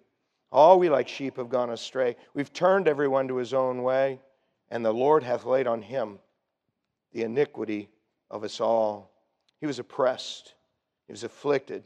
All 0.51 0.77
we 0.77 0.89
like 0.89 1.07
sheep 1.07 1.37
have 1.37 1.49
gone 1.49 1.71
astray. 1.71 2.15
We've 2.35 2.53
turned 2.53 2.87
everyone 2.87 3.27
to 3.27 3.37
his 3.37 3.53
own 3.55 3.81
way, 3.81 4.21
and 4.69 4.85
the 4.85 4.93
Lord 4.93 5.23
hath 5.23 5.45
laid 5.45 5.65
on 5.65 5.81
him 5.81 6.19
the 7.11 7.23
iniquity 7.23 7.89
of 8.29 8.43
us 8.43 8.61
all. 8.61 9.14
He 9.59 9.67
was 9.67 9.79
oppressed, 9.79 10.53
he 11.07 11.13
was 11.13 11.23
afflicted. 11.23 11.83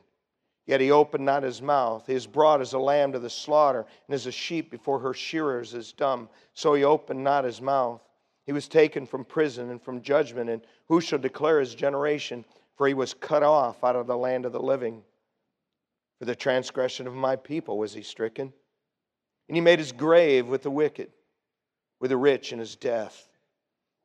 Yet 0.65 0.81
he 0.81 0.91
opened 0.91 1.25
not 1.25 1.41
his 1.41 1.63
mouth. 1.63 2.05
He 2.05 2.13
is 2.13 2.27
brought 2.27 2.61
as 2.61 2.73
a 2.73 2.79
lamb 2.79 3.13
to 3.13 3.19
the 3.19 3.29
slaughter, 3.29 3.87
and 4.07 4.13
as 4.13 4.27
a 4.27 4.31
sheep 4.31 4.69
before 4.69 4.99
her 4.99 5.15
shearers 5.15 5.73
is 5.73 5.93
dumb. 5.93 6.29
So 6.53 6.75
he 6.75 6.83
opened 6.83 7.23
not 7.23 7.43
his 7.43 7.59
mouth. 7.59 8.01
He 8.45 8.51
was 8.51 8.67
taken 8.67 9.07
from 9.07 9.25
prison 9.25 9.71
and 9.71 9.81
from 9.81 10.03
judgment, 10.03 10.49
and 10.49 10.61
who 10.87 11.01
shall 11.01 11.17
declare 11.17 11.59
his 11.59 11.73
generation? 11.73 12.45
For 12.75 12.87
he 12.87 12.93
was 12.93 13.15
cut 13.15 13.41
off 13.41 13.83
out 13.83 13.95
of 13.95 14.05
the 14.05 14.17
land 14.17 14.45
of 14.45 14.51
the 14.51 14.61
living. 14.61 15.03
For 16.19 16.25
the 16.25 16.35
transgression 16.35 17.07
of 17.07 17.15
my 17.15 17.35
people 17.35 17.77
was 17.77 17.93
he 17.93 18.03
stricken. 18.03 18.53
And 19.47 19.57
he 19.57 19.61
made 19.61 19.79
his 19.79 19.91
grave 19.91 20.47
with 20.47 20.61
the 20.61 20.69
wicked, 20.69 21.11
with 21.99 22.11
the 22.11 22.17
rich 22.17 22.53
in 22.53 22.59
his 22.59 22.75
death 22.75 23.28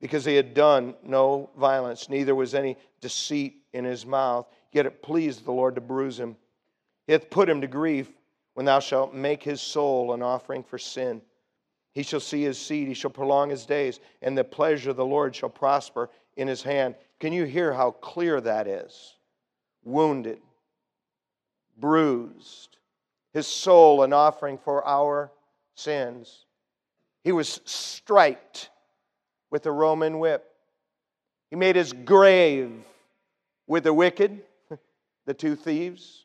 because 0.01 0.25
he 0.25 0.37
had 0.37 0.55
done 0.55 0.95
no 1.03 1.51
violence, 1.57 2.09
neither 2.09 2.35
was 2.35 2.55
any 2.55 2.77
deceit 3.01 3.63
in 3.73 3.85
his 3.85 4.05
mouth. 4.05 4.47
Yet 4.73 4.87
it 4.87 5.03
pleased 5.03 5.45
the 5.45 5.53
Lord 5.53 5.77
to 5.77 5.81
bruise 5.81 6.19
him. 6.19 6.37
He 7.07 7.13
hath 7.13 7.31
put 7.31 7.49
him 7.49 7.61
to 7.61 7.67
grief 7.67 8.11
when 8.55 8.67
thou 8.67 8.81
shalt 8.81 9.15
make 9.15 9.43
his 9.43 9.61
soul 9.61 10.13
an 10.13 10.23
offering 10.23 10.63
for 10.63 10.79
sin. 10.79 11.23
He 11.93 12.03
shall 12.03 12.21
see 12.21 12.43
his 12.43 12.59
seed, 12.59 12.89
he 12.89 12.95
shall 12.95 13.11
prolong 13.11 13.51
his 13.51 13.67
days, 13.67 14.01
and 14.21 14.37
the 14.37 14.43
pleasure 14.43 14.91
of 14.91 14.97
the 14.97 15.05
Lord 15.05 15.35
shall 15.35 15.49
prosper 15.49 16.11
in 16.37 16.49
his 16.49 16.63
hand. 16.63 16.97
Can 17.21 17.33
you 17.33 17.45
hear 17.45 17.73
how 17.73 17.93
clear 17.93 18.41
that 18.41 18.67
is? 18.67 19.15
Wounded, 19.85 20.41
bruised, 21.77 22.79
his 23.33 23.47
soul 23.47 24.03
an 24.03 24.13
offering 24.13 24.59
for 24.59 24.85
our 24.87 25.31
sins. 25.75 26.47
He 27.23 27.33
was 27.33 27.61
striped 27.65 28.71
with 29.55 29.67
a 29.67 29.71
Roman 29.71 30.19
whip. 30.19 30.51
He 31.49 31.55
made 31.55 31.77
his 31.77 31.93
grave 31.93 32.73
with 33.69 33.85
the 33.85 33.95
wicked, 33.95 34.43
the 35.27 35.33
two 35.33 35.55
thieves, 35.55 36.25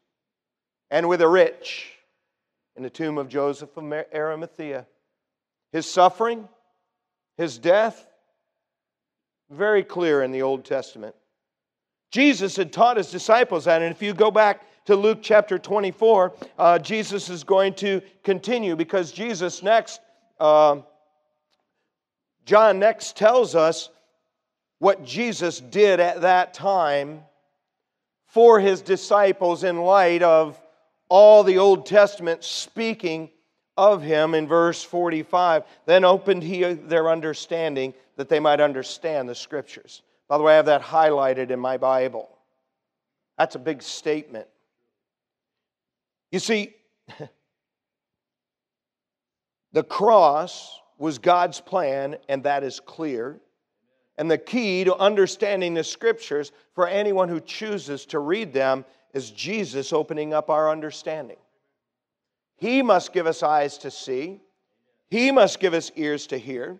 and 0.90 1.08
with 1.08 1.20
the 1.20 1.28
rich 1.28 1.92
in 2.76 2.82
the 2.82 2.90
tomb 2.90 3.20
of 3.20 3.30
Joseph 3.30 3.78
of 3.78 3.94
Arimathea. 4.16 4.88
His 5.72 5.86
suffering, 5.86 6.50
his 7.38 7.60
death, 7.60 8.04
very 9.52 9.84
clear 9.84 10.24
in 10.24 10.32
the 10.32 10.42
Old 10.42 10.66
Testament. 10.66 11.14
Jesus 12.10 12.56
had 12.56 12.74
taught 12.74 12.98
his 12.98 13.12
disciples 13.12 13.66
that, 13.66 13.84
and 13.84 13.92
if 13.92 14.02
you 14.02 14.16
go 14.16 14.32
back 14.32 14.66
to 14.86 14.96
Luke 14.96 15.20
chapter 15.22 15.60
24, 15.60 16.34
uh, 16.58 16.80
Jesus 16.80 17.30
is 17.30 17.44
going 17.44 17.76
to 17.76 18.02
continue 18.24 18.76
because 18.76 19.12
Jesus 19.12 19.62
next, 19.62 20.02
uh, 20.40 20.78
John 22.50 22.80
next 22.80 23.16
tells 23.16 23.54
us 23.54 23.92
what 24.80 25.06
Jesus 25.06 25.60
did 25.60 26.00
at 26.00 26.22
that 26.22 26.52
time 26.56 27.22
for 28.26 28.60
his 28.60 28.82
disciples 28.82 29.64
in 29.64 29.78
light 29.78 30.24
of 30.24 30.60
all 31.10 31.44
the 31.44 31.60
Old 31.60 31.86
Testament 31.86 32.44
speaking 32.44 33.30
of 33.78 34.02
him 34.02 34.34
in 34.34 34.48
verse 34.48 34.84
45. 34.84 35.64
Then 35.86 36.04
opened 36.04 36.42
he 36.42 36.64
their 36.74 37.12
understanding 37.12 37.94
that 38.16 38.30
they 38.30 38.40
might 38.40 38.60
understand 38.60 39.30
the 39.30 39.36
scriptures. 39.36 40.02
By 40.28 40.40
the 40.40 40.44
way, 40.44 40.54
I 40.54 40.56
have 40.56 40.66
that 40.66 40.82
highlighted 40.82 41.52
in 41.52 41.60
my 41.60 41.78
Bible. 41.78 42.36
That's 43.38 43.54
a 43.54 43.60
big 43.60 43.84
statement. 43.84 44.48
You 46.32 46.40
see, 46.40 46.74
the 49.72 49.84
cross 49.84 50.80
was 51.00 51.18
God's 51.18 51.60
plan, 51.60 52.18
and 52.28 52.44
that 52.44 52.64
is 52.64 52.80
clear. 52.80 53.40
And 54.18 54.30
the 54.30 54.38
key 54.38 54.84
to 54.84 54.96
understanding 54.96 55.74
the 55.74 55.84
scriptures 55.84 56.52
for 56.76 56.88
anyone 56.88 57.30
who 57.30 57.40
chooses 57.40 58.06
to 58.08 58.20
read 58.20 58.54
them 58.54 58.86
is 59.14 59.32
Jesus 59.32 59.94
opening 59.94 60.34
up 60.34 60.50
our 60.50 60.70
understanding. 60.70 61.38
He 62.58 62.82
must 62.82 63.14
give 63.14 63.26
us 63.26 63.42
eyes 63.42 63.78
to 63.80 63.90
see, 63.90 64.42
He 65.10 65.32
must 65.32 65.60
give 65.60 65.74
us 65.74 65.92
ears 65.96 66.28
to 66.28 66.38
hear. 66.38 66.80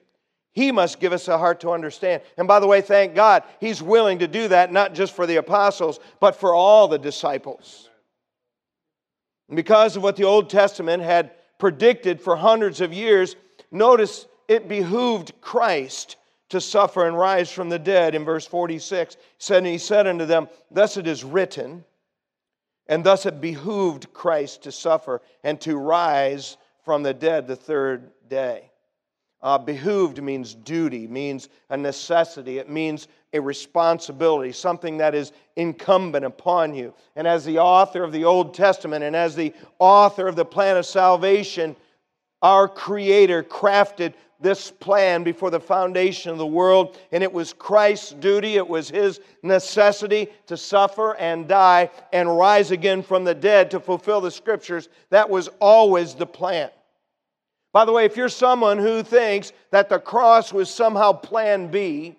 He 0.52 0.72
must 0.72 1.00
give 1.00 1.14
us 1.14 1.28
a 1.28 1.38
heart 1.38 1.60
to 1.62 1.70
understand. 1.70 2.24
And 2.36 2.48
by 2.48 2.60
the 2.60 2.68
way, 2.68 2.82
thank 2.82 3.16
God, 3.16 3.44
He's 3.62 3.82
willing 3.82 4.20
to 4.20 4.28
do 4.28 4.48
that, 4.50 4.74
not 4.74 4.94
just 4.94 5.16
for 5.16 5.26
the 5.26 5.38
apostles, 5.38 6.00
but 6.20 6.36
for 6.36 6.54
all 6.54 6.88
the 6.88 6.98
disciples. 6.98 7.88
And 9.48 9.56
because 9.56 9.96
of 9.96 10.04
what 10.04 10.16
the 10.16 10.26
Old 10.26 10.50
Testament 10.50 11.04
had 11.04 11.32
predicted 11.60 12.20
for 12.20 12.36
hundreds 12.36 12.82
of 12.82 12.92
years, 12.92 13.36
notice 13.72 14.28
it 14.48 14.68
behooved 14.68 15.34
Christ 15.42 16.18
to 16.50 16.60
suffer 16.60 17.08
and 17.08 17.18
rise 17.18 17.52
from 17.52 17.70
the 17.70 17.80
dead. 17.80 18.16
In 18.16 18.26
verse 18.26 18.46
46, 18.46 19.16
he 19.16 19.22
said, 19.38 19.58
and 19.58 19.68
he 19.68 19.78
said 19.78 20.08
unto 20.08 20.26
them, 20.26 20.50
Thus 20.72 20.98
it 20.98 21.08
is 21.08 21.24
written, 21.24 21.86
and 22.88 23.04
thus 23.04 23.26
it 23.26 23.40
behooved 23.40 24.12
Christ 24.14 24.64
to 24.64 24.72
suffer 24.72 25.22
and 25.44 25.62
to 25.62 25.78
rise 25.78 26.58
from 26.84 27.04
the 27.04 27.14
dead 27.14 27.48
the 27.48 27.56
third 27.56 28.10
day. 28.28 28.72
Uh, 29.42 29.58
behooved 29.58 30.22
means 30.22 30.54
duty, 30.54 31.08
means 31.08 31.48
a 31.70 31.78
necessity, 31.78 32.58
it 32.58 32.70
means 32.70 33.08
a 33.32 33.40
responsibility, 33.40 34.52
something 34.52 34.98
that 34.98 35.16
is 35.16 35.32
incumbent 35.56 36.26
upon 36.26 36.74
you. 36.74 36.94
And 37.16 37.26
as 37.26 37.46
the 37.46 37.60
author 37.60 38.04
of 38.04 38.12
the 38.12 38.26
Old 38.26 38.54
Testament 38.54 39.04
and 39.04 39.16
as 39.16 39.36
the 39.36 39.54
author 39.78 40.28
of 40.28 40.36
the 40.36 40.44
plan 40.44 40.76
of 40.76 40.86
salvation, 40.86 41.76
our 42.42 42.68
Creator 42.68 43.44
crafted 43.44 44.14
this 44.40 44.72
plan 44.72 45.24
before 45.24 45.52
the 45.52 45.60
foundation 45.60 46.32
of 46.32 46.38
the 46.38 46.48
world, 46.48 46.98
and 47.12 47.22
it 47.22 47.32
was 47.32 47.52
Christ's 47.52 48.14
duty, 48.14 48.56
it 48.56 48.68
was 48.68 48.90
his 48.90 49.20
necessity 49.44 50.30
to 50.48 50.56
suffer 50.56 51.16
and 51.18 51.48
die 51.48 51.90
and 52.14 52.38
rise 52.38 52.72
again 52.72 53.04
from 53.04 53.26
the 53.26 53.36
dead 53.36 53.70
to 53.72 53.80
fulfill 53.80 54.22
the 54.22 54.32
scriptures. 54.32 54.88
That 55.10 55.30
was 55.30 55.50
always 55.60 56.16
the 56.16 56.26
plan. 56.26 56.70
By 57.74 57.86
the 57.86 57.92
way, 57.92 58.06
if 58.06 58.16
you're 58.16 58.30
someone 58.30 58.78
who 58.78 59.04
thinks 59.04 59.52
that 59.72 59.90
the 59.90 60.00
cross 60.00 60.54
was 60.54 60.70
somehow 60.70 61.12
plan 61.14 61.68
B, 61.68 62.16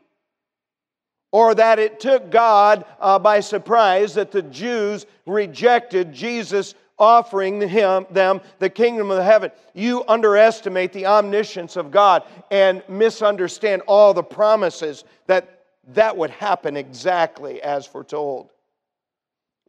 or 1.33 1.54
that 1.54 1.78
it 1.78 2.00
took 2.00 2.30
God 2.30 2.85
uh, 2.98 3.18
by 3.18 3.40
surprise 3.40 4.14
that 4.14 4.33
the 4.33 4.42
Jews 4.42 5.06
rejected 5.26 6.12
Jesus 6.12 6.74
offering 7.00 7.60
him, 7.66 8.06
them 8.10 8.40
the 8.58 8.70
kingdom 8.70 9.10
of 9.10 9.24
heaven. 9.24 9.50
You 9.74 10.04
underestimate 10.06 10.92
the 10.92 11.06
omniscience 11.06 11.76
of 11.76 11.90
God 11.90 12.22
and 12.50 12.82
misunderstand 12.88 13.82
all 13.86 14.14
the 14.14 14.22
promises 14.22 15.04
that 15.26 15.64
that 15.94 16.16
would 16.16 16.30
happen 16.30 16.76
exactly 16.76 17.60
as 17.62 17.86
foretold. 17.86 18.50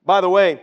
By 0.06 0.22
the 0.22 0.30
way, 0.30 0.62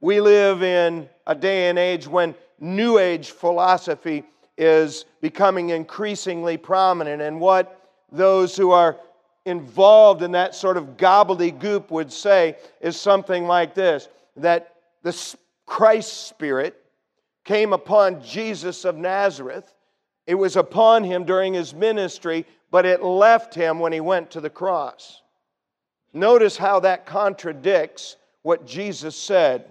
we 0.00 0.20
live 0.20 0.62
in 0.62 1.08
a 1.26 1.34
day 1.34 1.68
and 1.68 1.78
age 1.78 2.06
when 2.06 2.34
New 2.60 2.98
Age 2.98 3.30
philosophy 3.30 4.24
is 4.58 5.06
becoming 5.20 5.70
increasingly 5.70 6.56
prominent, 6.56 7.22
and 7.22 7.40
what 7.40 7.80
those 8.12 8.56
who 8.56 8.70
are 8.70 8.98
involved 9.44 10.22
in 10.22 10.32
that 10.32 10.54
sort 10.54 10.76
of 10.76 10.96
gobbledygook 10.96 11.90
would 11.90 12.12
say 12.12 12.56
is 12.80 13.00
something 13.00 13.46
like 13.46 13.74
this 13.74 14.08
that 14.36 14.74
the 15.02 15.34
Christ's 15.72 16.12
Spirit 16.12 16.76
came 17.46 17.72
upon 17.72 18.22
Jesus 18.22 18.84
of 18.84 18.98
Nazareth. 18.98 19.74
It 20.26 20.34
was 20.34 20.54
upon 20.54 21.02
him 21.02 21.24
during 21.24 21.54
his 21.54 21.72
ministry, 21.72 22.44
but 22.70 22.84
it 22.84 23.02
left 23.02 23.54
him 23.54 23.78
when 23.78 23.90
he 23.90 24.00
went 24.00 24.32
to 24.32 24.42
the 24.42 24.50
cross. 24.50 25.22
Notice 26.12 26.58
how 26.58 26.80
that 26.80 27.06
contradicts 27.06 28.16
what 28.42 28.66
Jesus 28.66 29.16
said. 29.16 29.64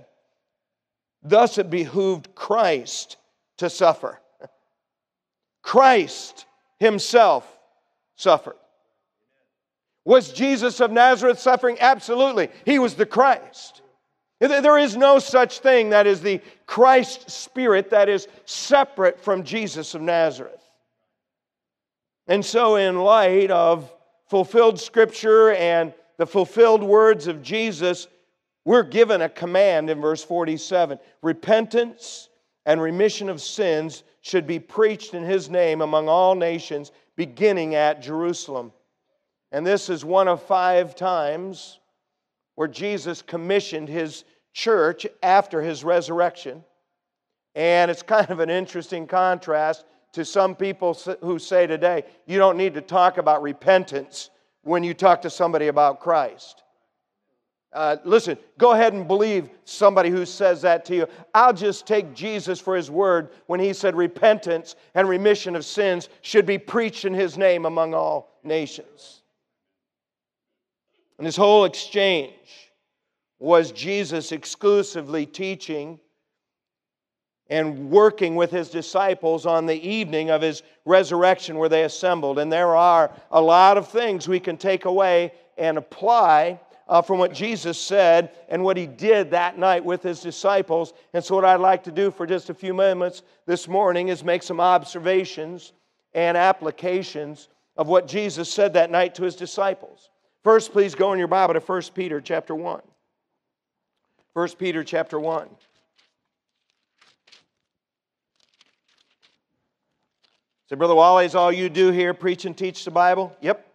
Thus 1.22 1.60
it 1.60 1.70
behooved 1.70 2.34
Christ 2.34 3.18
to 3.58 3.70
suffer. 3.70 4.20
Christ 5.62 6.48
himself 6.80 7.46
suffered. 8.16 8.58
Was 10.04 10.34
Jesus 10.34 10.80
of 10.80 10.90
Nazareth 10.90 11.38
suffering? 11.38 11.78
Absolutely. 11.80 12.50
He 12.66 12.80
was 12.80 12.96
the 12.96 13.06
Christ. 13.06 13.84
There 14.42 14.80
is 14.80 14.98
no 14.98 15.20
such 15.20 15.60
thing 15.60 15.92
that 15.92 16.08
is 16.08 16.22
the 16.22 16.42
Christ 16.66 17.30
spirit 17.30 17.92
that 17.92 18.10
is 18.10 18.28
separate 18.46 19.20
from 19.20 19.44
Jesus 19.44 19.94
of 19.94 20.02
Nazareth. 20.02 20.64
And 22.26 22.44
so, 22.44 22.76
in 22.76 22.98
light 22.98 23.52
of 23.52 23.94
fulfilled 24.30 24.80
scripture 24.80 25.52
and 25.52 25.94
the 26.18 26.26
fulfilled 26.26 26.82
words 26.82 27.28
of 27.28 27.44
Jesus, 27.44 28.08
we're 28.66 28.82
given 28.82 29.22
a 29.22 29.30
command 29.30 29.92
in 29.92 30.02
verse 30.02 30.24
47 30.24 30.98
repentance 31.22 32.30
and 32.66 32.82
remission 32.82 33.30
of 33.30 33.42
sins 33.42 34.04
should 34.22 34.48
be 34.48 34.60
preached 34.60 35.14
in 35.14 35.24
his 35.24 35.52
name 35.52 35.82
among 35.82 36.10
all 36.10 36.34
nations, 36.34 36.92
beginning 37.16 37.76
at 37.76 38.02
Jerusalem. 38.02 38.72
And 39.52 39.68
this 39.68 39.88
is 39.90 40.04
one 40.04 40.28
of 40.28 40.42
five 40.42 40.96
times 40.96 41.78
where 42.56 42.68
Jesus 42.68 43.22
commissioned 43.22 43.90
his 43.90 44.24
church 44.54 45.08
after 45.24 45.62
his 45.62 45.84
resurrection. 45.84 46.64
And 47.56 47.92
it's 47.92 48.04
kind 48.04 48.30
of 48.30 48.40
an 48.40 48.50
interesting 48.50 49.08
contrast 49.08 49.86
to 50.14 50.26
some 50.26 50.56
people 50.56 50.94
who 51.22 51.40
say 51.40 51.68
today, 51.68 52.04
you 52.26 52.38
don't 52.38 52.58
need 52.58 52.74
to 52.74 52.82
talk 52.82 53.18
about 53.18 53.42
repentance 53.42 54.30
when 54.64 54.84
you 54.84 54.94
talk 54.94 55.22
to 55.22 55.30
somebody 55.30 55.68
about 55.68 56.00
Christ. 56.00 56.64
Uh, 57.74 57.96
listen, 58.04 58.38
go 58.58 58.74
ahead 58.74 58.92
and 58.92 59.08
believe 59.08 59.50
somebody 59.64 60.10
who 60.10 60.26
says 60.26 60.62
that 60.62 60.84
to 60.84 60.96
you. 60.96 61.08
I'll 61.34 61.54
just 61.54 61.88
take 61.88 62.14
Jesus 62.14 62.60
for 62.60 62.76
his 62.76 62.92
word 62.92 63.30
when 63.48 63.62
he 63.62 63.72
said 63.72 63.96
repentance 63.96 64.76
and 64.94 65.08
remission 65.08 65.56
of 65.56 65.64
sins 65.64 66.10
should 66.22 66.46
be 66.46 66.58
preached 66.58 67.06
in 67.06 67.14
his 67.14 67.38
name 67.38 67.66
among 67.66 67.94
all 67.94 68.38
nations. 68.44 69.21
And 71.18 71.28
this 71.28 71.36
whole 71.36 71.66
exchange 71.66 72.34
was 73.40 73.72
Jesus 73.72 74.32
exclusively 74.32 75.26
teaching 75.26 76.00
and 77.50 77.90
working 77.90 78.36
with 78.36 78.52
his 78.52 78.70
disciples 78.70 79.46
on 79.46 79.66
the 79.66 79.88
evening 79.88 80.30
of 80.30 80.42
his 80.42 80.64
resurrection 80.86 81.58
where 81.58 81.68
they 81.68 81.84
assembled. 81.84 82.40
And 82.40 82.52
there 82.52 82.76
are 82.76 83.12
a 83.32 83.42
lot 83.42 83.78
of 83.78 83.90
things 83.90 84.28
we 84.28 84.40
can 84.40 84.58
take 84.58 84.86
away 84.86 85.34
and 85.58 85.78
apply 85.78 86.60
uh, 86.88 87.02
from 87.02 87.20
what 87.20 87.34
Jesus 87.34 87.80
said 87.80 88.32
and 88.48 88.64
what 88.64 88.78
he 88.78 88.86
did 88.86 89.32
that 89.32 89.58
night 89.58 89.84
with 89.84 90.04
his 90.04 90.22
disciples. 90.22 90.94
And 91.14 91.24
so, 91.24 91.36
what 91.36 91.46
I'd 91.46 91.56
like 91.56 91.84
to 91.86 91.92
do 91.92 92.12
for 92.12 92.28
just 92.28 92.50
a 92.50 92.54
few 92.54 92.74
moments 92.74 93.24
this 93.46 93.68
morning 93.68 94.10
is 94.10 94.24
make 94.24 94.44
some 94.44 94.60
observations 94.60 95.74
and 96.14 96.38
applications 96.38 97.48
of 97.76 97.88
what 97.88 98.08
Jesus 98.08 98.52
said 98.52 98.74
that 98.74 98.92
night 98.92 99.16
to 99.16 99.24
his 99.24 99.36
disciples. 99.36 100.11
First, 100.44 100.72
please 100.72 100.96
go 100.96 101.14
in 101.14 101.20
your 101.20 101.28
Bible 101.28 101.54
to 101.54 101.60
1 101.60 101.82
Peter 101.94 102.20
chapter 102.20 102.56
1. 102.56 102.82
1 104.34 104.50
Peter 104.58 104.84
chapter 104.84 105.20
1. 105.20 105.48
Say, 110.68 110.76
Brother 110.76 110.96
Wally, 110.96 111.26
is 111.26 111.36
all 111.36 111.52
you 111.52 111.70
do 111.70 111.92
here 111.92 112.14
preach 112.14 112.46
and 112.46 112.58
teach 112.58 112.86
the 112.86 112.92
Bible? 112.92 113.36
Yep. 113.42 113.71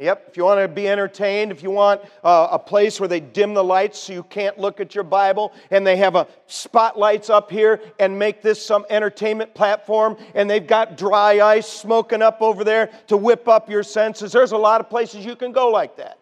Yep, 0.00 0.28
if 0.28 0.36
you 0.38 0.44
want 0.44 0.60
to 0.60 0.66
be 0.66 0.88
entertained, 0.88 1.52
if 1.52 1.62
you 1.62 1.70
want 1.70 2.00
uh, 2.24 2.48
a 2.52 2.58
place 2.58 2.98
where 2.98 3.08
they 3.08 3.20
dim 3.20 3.52
the 3.52 3.62
lights 3.62 3.98
so 3.98 4.14
you 4.14 4.22
can't 4.22 4.58
look 4.58 4.80
at 4.80 4.94
your 4.94 5.04
Bible, 5.04 5.52
and 5.70 5.86
they 5.86 5.98
have 5.98 6.14
a 6.14 6.26
spotlights 6.46 7.28
up 7.28 7.50
here 7.50 7.82
and 7.98 8.18
make 8.18 8.40
this 8.40 8.64
some 8.64 8.86
entertainment 8.88 9.52
platform, 9.52 10.16
and 10.34 10.48
they've 10.48 10.66
got 10.66 10.96
dry 10.96 11.42
ice 11.42 11.68
smoking 11.68 12.22
up 12.22 12.40
over 12.40 12.64
there 12.64 12.90
to 13.08 13.16
whip 13.18 13.46
up 13.46 13.68
your 13.68 13.82
senses. 13.82 14.32
There's 14.32 14.52
a 14.52 14.56
lot 14.56 14.80
of 14.80 14.88
places 14.88 15.26
you 15.26 15.36
can 15.36 15.52
go 15.52 15.68
like 15.68 15.98
that. 15.98 16.18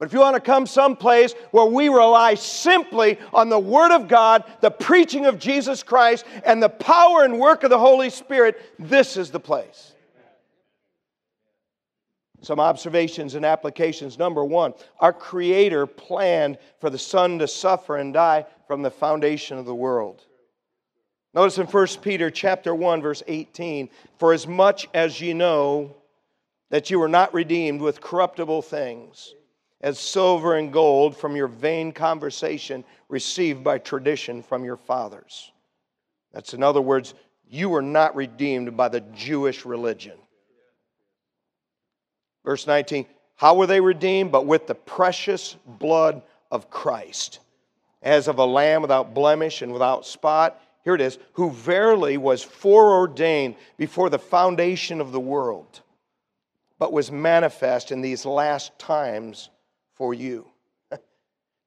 But 0.00 0.06
if 0.06 0.12
you 0.12 0.18
want 0.18 0.34
to 0.34 0.40
come 0.40 0.66
someplace 0.66 1.34
where 1.52 1.66
we 1.66 1.88
rely 1.88 2.34
simply 2.34 3.18
on 3.32 3.48
the 3.48 3.58
Word 3.60 3.92
of 3.92 4.08
God, 4.08 4.42
the 4.60 4.70
preaching 4.72 5.26
of 5.26 5.38
Jesus 5.38 5.84
Christ, 5.84 6.24
and 6.44 6.60
the 6.60 6.68
power 6.68 7.22
and 7.22 7.38
work 7.38 7.62
of 7.62 7.70
the 7.70 7.78
Holy 7.78 8.10
Spirit, 8.10 8.60
this 8.76 9.16
is 9.16 9.30
the 9.30 9.40
place. 9.40 9.94
Some 12.40 12.60
observations 12.60 13.34
and 13.34 13.44
applications. 13.44 14.18
Number 14.18 14.44
one, 14.44 14.74
our 15.00 15.12
Creator 15.12 15.86
planned 15.86 16.58
for 16.80 16.88
the 16.88 16.98
Son 16.98 17.38
to 17.40 17.48
suffer 17.48 17.96
and 17.96 18.14
die 18.14 18.46
from 18.66 18.82
the 18.82 18.90
foundation 18.90 19.58
of 19.58 19.66
the 19.66 19.74
world. 19.74 20.24
Notice 21.34 21.58
in 21.58 21.66
1 21.66 21.86
Peter 22.00 22.30
chapter 22.30 22.74
1, 22.74 23.02
verse 23.02 23.22
18, 23.26 23.90
for 24.18 24.32
as 24.32 24.46
much 24.46 24.88
as 24.94 25.20
ye 25.20 25.32
know 25.32 25.96
that 26.70 26.90
you 26.90 26.98
were 26.98 27.08
not 27.08 27.34
redeemed 27.34 27.80
with 27.80 28.00
corruptible 28.00 28.62
things, 28.62 29.34
as 29.80 29.98
silver 29.98 30.56
and 30.56 30.72
gold 30.72 31.16
from 31.16 31.36
your 31.36 31.48
vain 31.48 31.92
conversation 31.92 32.84
received 33.08 33.62
by 33.62 33.78
tradition 33.78 34.42
from 34.42 34.64
your 34.64 34.76
fathers. 34.76 35.52
That's 36.32 36.54
in 36.54 36.62
other 36.62 36.80
words, 36.80 37.14
you 37.48 37.68
were 37.68 37.82
not 37.82 38.14
redeemed 38.14 38.76
by 38.76 38.88
the 38.88 39.00
Jewish 39.00 39.64
religion. 39.64 40.18
Verse 42.48 42.66
19, 42.66 43.04
how 43.36 43.56
were 43.56 43.66
they 43.66 43.78
redeemed? 43.78 44.32
But 44.32 44.46
with 44.46 44.66
the 44.66 44.74
precious 44.74 45.54
blood 45.66 46.22
of 46.50 46.70
Christ, 46.70 47.40
as 48.02 48.26
of 48.26 48.38
a 48.38 48.44
lamb 48.46 48.80
without 48.80 49.12
blemish 49.12 49.60
and 49.60 49.70
without 49.70 50.06
spot. 50.06 50.58
Here 50.82 50.94
it 50.94 51.02
is, 51.02 51.18
who 51.34 51.50
verily 51.50 52.16
was 52.16 52.42
foreordained 52.42 53.56
before 53.76 54.08
the 54.08 54.18
foundation 54.18 55.02
of 55.02 55.12
the 55.12 55.20
world, 55.20 55.82
but 56.78 56.90
was 56.90 57.12
manifest 57.12 57.92
in 57.92 58.00
these 58.00 58.24
last 58.24 58.78
times 58.78 59.50
for 59.92 60.14
you. 60.14 60.46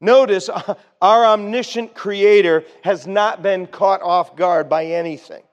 Notice 0.01 0.49
our 0.99 1.25
omniscient 1.25 1.93
creator 1.93 2.63
has 2.83 3.05
not 3.05 3.43
been 3.43 3.67
caught 3.67 4.01
off 4.01 4.35
guard 4.35 4.67
by 4.67 4.85
anything. 4.85 5.43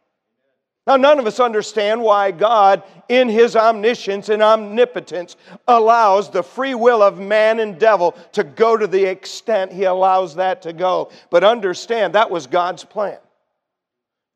Now, 0.89 0.97
none 0.97 1.19
of 1.19 1.27
us 1.27 1.39
understand 1.39 2.01
why 2.01 2.31
God, 2.31 2.83
in 3.11 3.29
his 3.29 3.57
omniscience 3.57 4.31
and 4.31 4.43
omnipotence, 4.43 5.37
allows 5.69 6.31
the 6.31 6.43
free 6.43 6.75
will 6.75 7.03
of 7.03 7.21
man 7.21 7.61
and 7.61 7.79
devil 7.79 8.13
to 8.33 8.43
go 8.43 8.75
to 8.75 8.87
the 8.87 9.05
extent 9.05 9.71
he 9.71 9.85
allows 9.85 10.37
that 10.37 10.63
to 10.63 10.73
go. 10.73 11.11
But 11.29 11.45
understand, 11.45 12.15
that 12.15 12.31
was 12.31 12.47
God's 12.47 12.85
plan. 12.85 13.19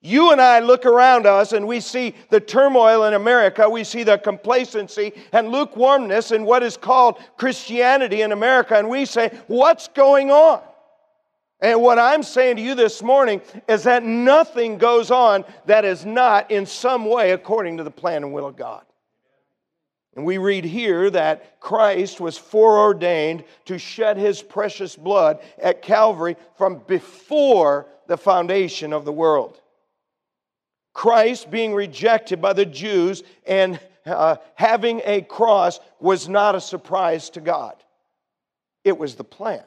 You 0.03 0.31
and 0.31 0.43
I 0.43 0.59
look 0.59 0.85
around 0.85 1.25
us 1.25 1.55
and 1.55 1.67
we 1.67 1.81
see 1.81 2.15
the 2.29 2.41
turmoil 2.41 3.05
in 3.05 3.15
America. 3.15 3.71
We 3.71 3.83
see 3.83 4.03
the 4.03 4.19
complacency 4.19 5.15
and 5.33 5.49
lukewarmness 5.49 6.33
in 6.33 6.45
what 6.45 6.63
is 6.63 6.77
called 6.77 7.19
Christianity 7.39 8.21
in 8.21 8.31
America. 8.31 8.75
And 8.75 8.91
we 8.91 9.07
say, 9.07 9.31
What's 9.47 9.89
going 9.89 10.31
on? 10.31 10.61
And 11.63 11.81
what 11.81 11.97
I'm 11.97 12.25
saying 12.25 12.57
to 12.57 12.63
you 12.63 12.75
this 12.75 13.05
morning 13.05 13.41
is 13.69 13.85
that 13.85 14.03
nothing 14.03 14.79
goes 14.79 15.13
on 15.13 15.45
that 15.67 15.85
is 15.85 16.05
not 16.05 16.51
in 16.51 16.67
some 16.67 17.07
way 17.07 17.31
according 17.31 17.77
to 17.77 17.85
the 17.85 17.91
plan 17.91 18.25
and 18.25 18.33
will 18.33 18.47
of 18.47 18.57
God. 18.57 18.85
And 20.17 20.27
we 20.27 20.39
read 20.39 20.65
here 20.65 21.09
that 21.11 21.61
Christ 21.61 22.21
was 22.21 22.37
foreordained 22.37 23.45
to 23.67 23.79
shed 23.79 24.17
his 24.17 24.43
precious 24.43 24.97
blood 24.97 25.39
at 25.57 25.83
Calvary 25.83 26.37
from 26.59 26.83
before 26.89 27.87
the 28.09 28.17
foundation 28.17 28.93
of 28.93 29.05
the 29.05 29.13
world. 29.13 29.61
Christ 30.93 31.49
being 31.49 31.75
rejected 31.75 32.43
by 32.43 32.55
the 32.55 32.67
Jews 32.67 33.23
and 33.47 33.79
uh, 34.05 34.37
having 34.57 35.01
a 35.05 35.23
cross 35.23 35.79
was 36.01 36.29
not 36.29 36.57
a 36.57 36.61
surprise 36.61 37.31
to 37.31 37.41
God, 37.41 37.77
it 38.83 38.99
was 38.99 39.15
the 39.15 39.25
plan. 39.25 39.63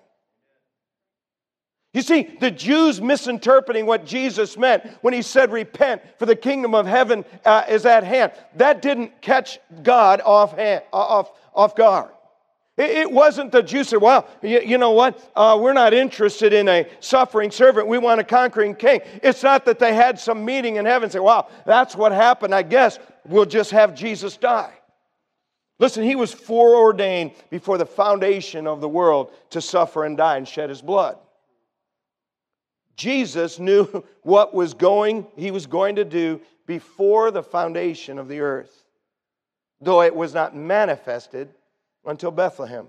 You 1.96 2.02
see, 2.02 2.24
the 2.42 2.52
Jews 2.52 3.00
misinterpreting 3.02 3.86
what 3.86 4.06
Jesus 4.06 4.58
meant 4.58 4.86
when 5.00 5.14
he 5.14 5.22
said, 5.22 5.50
Repent, 5.50 6.02
for 6.20 6.26
the 6.26 6.36
kingdom 6.36 6.76
of 6.76 6.86
heaven 6.86 7.24
uh, 7.46 7.64
is 7.70 7.86
at 7.86 8.04
hand. 8.04 8.34
That 8.58 8.82
didn't 8.82 9.22
catch 9.22 9.60
God 9.82 10.20
off, 10.20 10.58
hand, 10.58 10.84
off, 10.92 11.32
off 11.54 11.74
guard. 11.74 12.10
It 12.76 13.10
wasn't 13.10 13.54
the 13.54 13.64
Jews 13.64 13.88
said, 13.88 14.02
well, 14.02 14.28
you, 14.42 14.78
know 14.78 14.92
what? 14.92 15.32
Uh, 15.34 15.58
we're 15.62 15.72
not 15.72 15.94
interested 15.94 16.52
in 16.52 16.68
a 16.68 16.86
suffering 17.00 17.50
servant. 17.50 17.88
We 17.88 17.98
want 17.98 18.20
a 18.20 18.26
conquering 18.26 18.76
king. 18.76 19.00
It's 19.24 19.42
not 19.42 19.64
that 19.64 19.80
they 19.80 19.94
had 19.94 20.20
some 20.20 20.44
meeting 20.44 20.76
in 20.76 20.84
heaven 20.84 21.06
and 21.06 21.14
say, 21.14 21.20
wow, 21.20 21.48
that's 21.66 21.96
what 21.96 22.12
happened. 22.12 22.54
I 22.54 22.64
guess 22.64 23.00
we'll 23.26 23.46
just 23.46 23.72
have 23.72 23.96
Jesus 23.96 24.36
die. 24.36 24.74
Listen, 25.80 26.04
he 26.04 26.18
was 26.18 26.34
foreordained 26.34 27.32
before 27.50 27.78
the 27.78 27.86
foundation 27.86 28.68
of 28.68 28.82
the 28.82 28.90
world 28.90 29.32
to 29.52 29.62
suffer 29.62 30.04
and 30.04 30.18
die 30.18 30.36
and 30.36 30.46
shed 30.46 30.68
his 30.68 30.82
blood. 30.82 31.18
Jesus 32.96 33.60
knew 33.60 34.04
what 34.24 34.54
was 34.54 34.74
going, 34.74 35.28
he 35.36 35.52
was 35.52 35.68
going 35.68 35.96
to 35.98 36.06
do 36.06 36.42
before 36.66 37.32
the 37.32 37.44
foundation 37.44 38.18
of 38.18 38.28
the 38.28 38.40
earth, 38.40 38.84
though 39.82 40.02
it 40.02 40.16
was 40.16 40.34
not 40.34 40.56
manifested 40.56 41.50
until 42.06 42.32
Bethlehem. 42.32 42.88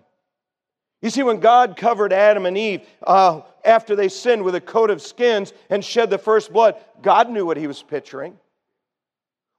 You 1.03 1.11
see, 1.11 1.23
when 1.23 1.41
God 1.41 1.77
covered 1.77 2.13
Adam 2.13 2.47
and 2.47 2.57
Eve 2.57 2.83
uh, 3.03 3.43
after 3.65 3.95
they 3.95 4.09
sinned 4.09 4.43
with 4.43 4.55
a 4.55 4.61
coat 4.61 4.91
of 4.91 5.03
skins 5.03 5.53
and 5.69 5.85
shed 5.85 6.11
the 6.11 6.19
first 6.19 6.53
blood, 6.53 6.77
God 7.03 7.31
knew 7.31 7.45
what 7.45 7.59
he 7.59 7.67
was 7.67 7.83
picturing. 7.83 8.39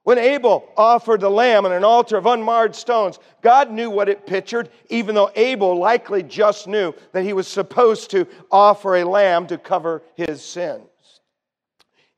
When 0.08 0.16
Abel 0.16 0.66
offered 0.74 1.20
the 1.20 1.28
lamb 1.28 1.66
on 1.66 1.72
an 1.72 1.84
altar 1.84 2.16
of 2.16 2.24
unmarred 2.24 2.74
stones, 2.74 3.18
God 3.42 3.70
knew 3.70 3.90
what 3.90 4.08
it 4.08 4.26
pictured, 4.26 4.70
even 4.88 5.14
though 5.14 5.30
Abel 5.36 5.78
likely 5.78 6.22
just 6.22 6.66
knew 6.66 6.94
that 7.12 7.24
he 7.24 7.34
was 7.34 7.46
supposed 7.46 8.10
to 8.12 8.26
offer 8.50 8.96
a 8.96 9.04
lamb 9.04 9.46
to 9.48 9.58
cover 9.58 10.02
his 10.14 10.42
sins. 10.42 10.88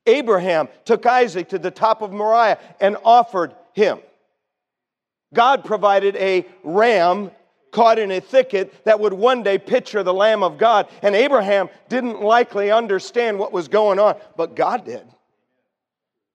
Abraham 0.07 0.69
took 0.85 1.05
Isaac 1.05 1.49
to 1.49 1.59
the 1.59 1.73
top 1.73 2.01
of 2.01 2.13
Moriah 2.13 2.61
and 2.81 2.97
offered 3.05 3.57
him. 3.73 3.99
God 5.35 5.65
provided 5.65 6.15
a 6.15 6.47
ram 6.63 7.33
caught 7.73 7.99
in 7.99 8.13
a 8.13 8.21
thicket 8.21 8.85
that 8.85 9.01
would 9.01 9.15
one 9.15 9.43
day 9.43 9.59
picture 9.59 10.05
the 10.05 10.15
Lamb 10.15 10.45
of 10.45 10.59
God. 10.59 10.89
And 11.03 11.17
Abraham 11.17 11.69
didn't 11.89 12.21
likely 12.21 12.71
understand 12.71 13.37
what 13.37 13.53
was 13.53 13.67
going 13.67 13.99
on, 13.99 14.15
but 14.37 14.55
God 14.55 14.85
did. 14.85 15.03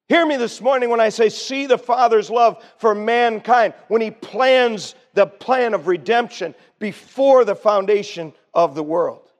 Hear 0.07 0.25
me 0.25 0.37
this 0.37 0.61
morning 0.61 0.89
when 0.89 0.99
I 0.99 1.09
say, 1.09 1.29
see 1.29 1.65
the 1.65 1.79
Father's 1.79 2.29
love 2.29 2.63
for 2.77 2.93
mankind 2.93 3.73
when 3.87 4.01
He 4.01 4.11
plans 4.11 4.93
the 5.13 5.25
plan 5.25 5.73
of 5.73 5.87
redemption 5.87 6.53
before 6.77 7.43
the 7.43 7.55
foundation 7.55 8.33
of 8.53 8.75
the 8.75 8.83
world. 8.83 9.31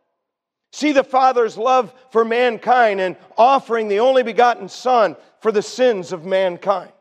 See 0.72 0.92
the 0.92 1.04
Father's 1.04 1.58
love 1.58 1.94
for 2.12 2.26
mankind 2.26 3.00
and 3.00 3.16
offering 3.38 3.88
the 3.88 4.00
only 4.00 4.24
begotten 4.24 4.68
Son 4.68 5.16
for 5.40 5.52
the 5.52 5.62
sins 5.62 6.12
of 6.12 6.26
mankind. 6.26 6.92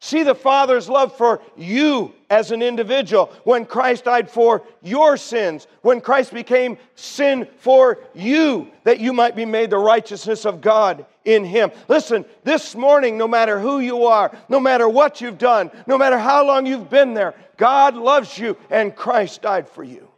See 0.00 0.22
the 0.22 0.34
Father's 0.34 0.88
love 0.88 1.16
for 1.16 1.42
you 1.56 2.14
as 2.30 2.52
an 2.52 2.62
individual 2.62 3.32
when 3.42 3.66
Christ 3.66 4.04
died 4.04 4.30
for 4.30 4.62
your 4.80 5.16
sins, 5.16 5.66
when 5.82 6.00
Christ 6.00 6.32
became 6.32 6.78
sin 6.94 7.48
for 7.58 7.98
you, 8.14 8.70
that 8.84 9.00
you 9.00 9.12
might 9.12 9.34
be 9.34 9.44
made 9.44 9.70
the 9.70 9.78
righteousness 9.78 10.44
of 10.46 10.60
God 10.60 11.04
in 11.24 11.44
Him. 11.44 11.72
Listen, 11.88 12.24
this 12.44 12.76
morning, 12.76 13.18
no 13.18 13.26
matter 13.26 13.58
who 13.58 13.80
you 13.80 14.04
are, 14.04 14.30
no 14.48 14.60
matter 14.60 14.88
what 14.88 15.20
you've 15.20 15.38
done, 15.38 15.70
no 15.88 15.98
matter 15.98 16.18
how 16.18 16.46
long 16.46 16.64
you've 16.64 16.90
been 16.90 17.12
there, 17.12 17.34
God 17.56 17.96
loves 17.96 18.38
you 18.38 18.56
and 18.70 18.94
Christ 18.94 19.42
died 19.42 19.68
for 19.68 19.82
you. 19.82 20.08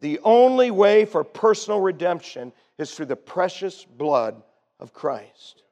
The 0.00 0.18
only 0.24 0.72
way 0.72 1.04
for 1.04 1.22
personal 1.22 1.80
redemption 1.80 2.52
is 2.78 2.92
through 2.92 3.06
the 3.06 3.16
precious 3.16 3.84
blood 3.84 4.42
of 4.80 4.92
Christ. 4.92 5.62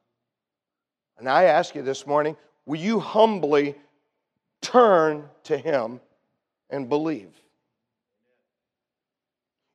And 1.19 1.29
I 1.29 1.45
ask 1.45 1.75
you 1.75 1.83
this 1.83 2.07
morning 2.07 2.37
will 2.67 2.79
you 2.79 3.01
humbly 3.01 3.75
turn 4.61 5.25
to 5.45 5.57
Him 5.57 6.01
and 6.71 6.89
believe? 6.89 7.31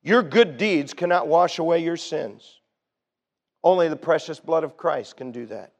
Your 0.02 0.22
good 0.22 0.56
deeds 0.56 0.92
cannot 0.94 1.28
wash 1.28 1.58
away 1.58 1.82
your 1.82 1.96
sins. 1.96 2.60
Only 3.62 3.88
the 3.88 3.96
precious 3.96 4.40
blood 4.40 4.64
of 4.64 4.76
Christ 4.76 5.16
can 5.16 5.30
do 5.30 5.46
that. 5.46 5.72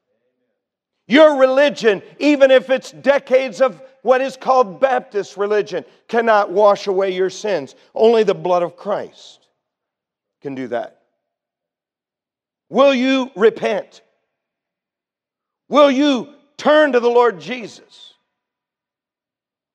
Your 1.07 1.37
religion, 1.37 2.01
even 2.19 2.49
if 2.49 2.69
it's 2.69 2.91
decades 2.91 3.59
of 3.59 3.81
what 4.03 4.21
is 4.21 4.37
called 4.37 4.79
Baptist 4.79 5.35
religion, 5.35 5.83
cannot 6.07 6.51
wash 6.51 6.87
away 6.87 7.13
your 7.13 7.29
sins. 7.29 7.75
Only 7.93 8.23
the 8.23 8.33
blood 8.33 8.63
of 8.63 8.77
Christ 8.77 9.47
can 10.41 10.55
do 10.55 10.67
that. 10.67 11.01
Will 12.69 12.93
you 12.93 13.31
repent? 13.35 14.01
Will 15.69 15.89
you 15.89 16.29
turn 16.57 16.91
to 16.93 16.99
the 16.99 17.09
Lord 17.09 17.39
Jesus? 17.39 18.13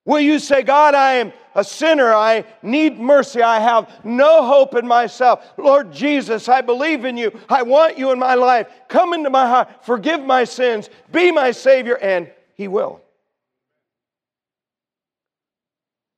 Will 0.05 0.19
you 0.19 0.39
say, 0.39 0.63
God, 0.63 0.95
I 0.95 1.13
am 1.15 1.33
a 1.53 1.63
sinner. 1.63 2.13
I 2.13 2.45
need 2.63 2.99
mercy. 2.99 3.41
I 3.41 3.59
have 3.59 4.03
no 4.03 4.45
hope 4.45 4.75
in 4.75 4.87
myself. 4.87 5.45
Lord 5.57 5.91
Jesus, 5.91 6.49
I 6.49 6.61
believe 6.61 7.05
in 7.05 7.17
you. 7.17 7.37
I 7.47 7.61
want 7.63 7.97
you 7.97 8.11
in 8.11 8.17
my 8.17 8.35
life. 8.35 8.67
Come 8.87 9.13
into 9.13 9.29
my 9.29 9.47
heart. 9.47 9.85
Forgive 9.85 10.21
my 10.21 10.45
sins. 10.45 10.89
Be 11.11 11.31
my 11.31 11.51
Savior. 11.51 11.97
And 11.97 12.31
He 12.55 12.67
will. 12.67 13.01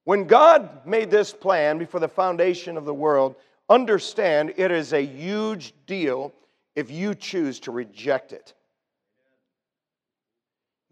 When 0.04 0.26
God 0.26 0.86
made 0.86 1.12
this 1.12 1.34
plan 1.34 1.78
before 1.78 2.00
the 2.00 2.08
foundation 2.08 2.78
of 2.78 2.86
the 2.86 2.94
world, 2.94 3.36
understand 3.70 4.54
it 4.58 4.72
is 4.72 4.94
a 4.94 5.06
huge 5.06 5.74
deal 5.86 6.34
if 6.76 6.90
you 6.90 7.14
choose 7.14 7.60
to 7.62 7.72
reject 7.72 8.32
it. 8.32 8.54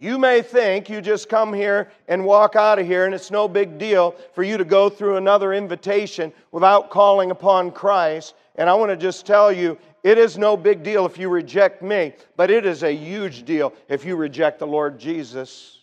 You 0.02 0.18
may 0.18 0.42
think 0.42 0.90
you 0.90 1.02
just 1.02 1.28
come 1.28 1.54
here 1.54 1.92
and 2.08 2.24
walk 2.24 2.56
out 2.56 2.80
of 2.80 2.88
here, 2.88 3.06
and 3.06 3.14
it's 3.14 3.32
no 3.32 3.50
big 3.50 3.78
deal 3.78 4.16
for 4.34 4.44
you 4.44 4.58
to 4.58 4.64
go 4.64 4.90
through 4.90 5.18
another 5.18 5.54
invitation 5.54 6.32
without 6.54 6.90
calling 6.90 7.32
upon 7.32 7.72
Christ. 7.72 8.34
And 8.56 8.70
I 8.70 8.76
want 8.76 8.92
to 8.92 8.98
just 8.98 9.26
tell 9.26 9.52
you, 9.52 9.78
it 10.02 10.18
is 10.18 10.38
no 10.38 10.56
big 10.56 10.84
deal 10.84 11.06
if 11.06 11.18
you 11.18 11.28
reject 11.28 11.82
me, 11.82 12.14
but 12.38 12.50
it 12.50 12.66
is 12.66 12.84
a 12.84 12.96
huge 12.96 13.44
deal 13.44 13.74
if 13.90 14.06
you 14.06 14.16
reject 14.16 14.60
the 14.60 14.68
Lord 14.68 14.98
Jesus. 14.98 15.80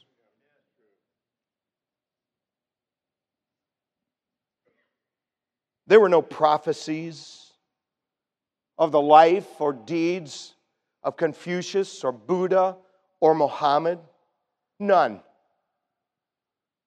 There 5.87 6.01
were 6.01 6.09
no 6.09 6.23
prophecies 6.23 7.53
of 8.79 8.93
the 8.93 9.01
life 9.01 9.61
or 9.61 9.75
deeds 9.75 10.55
of 11.03 11.19
Confucius 11.19 12.03
or 12.03 12.13
Buddha 12.13 12.77
or 13.21 13.35
Mohammed? 13.35 13.99
None. 14.79 15.21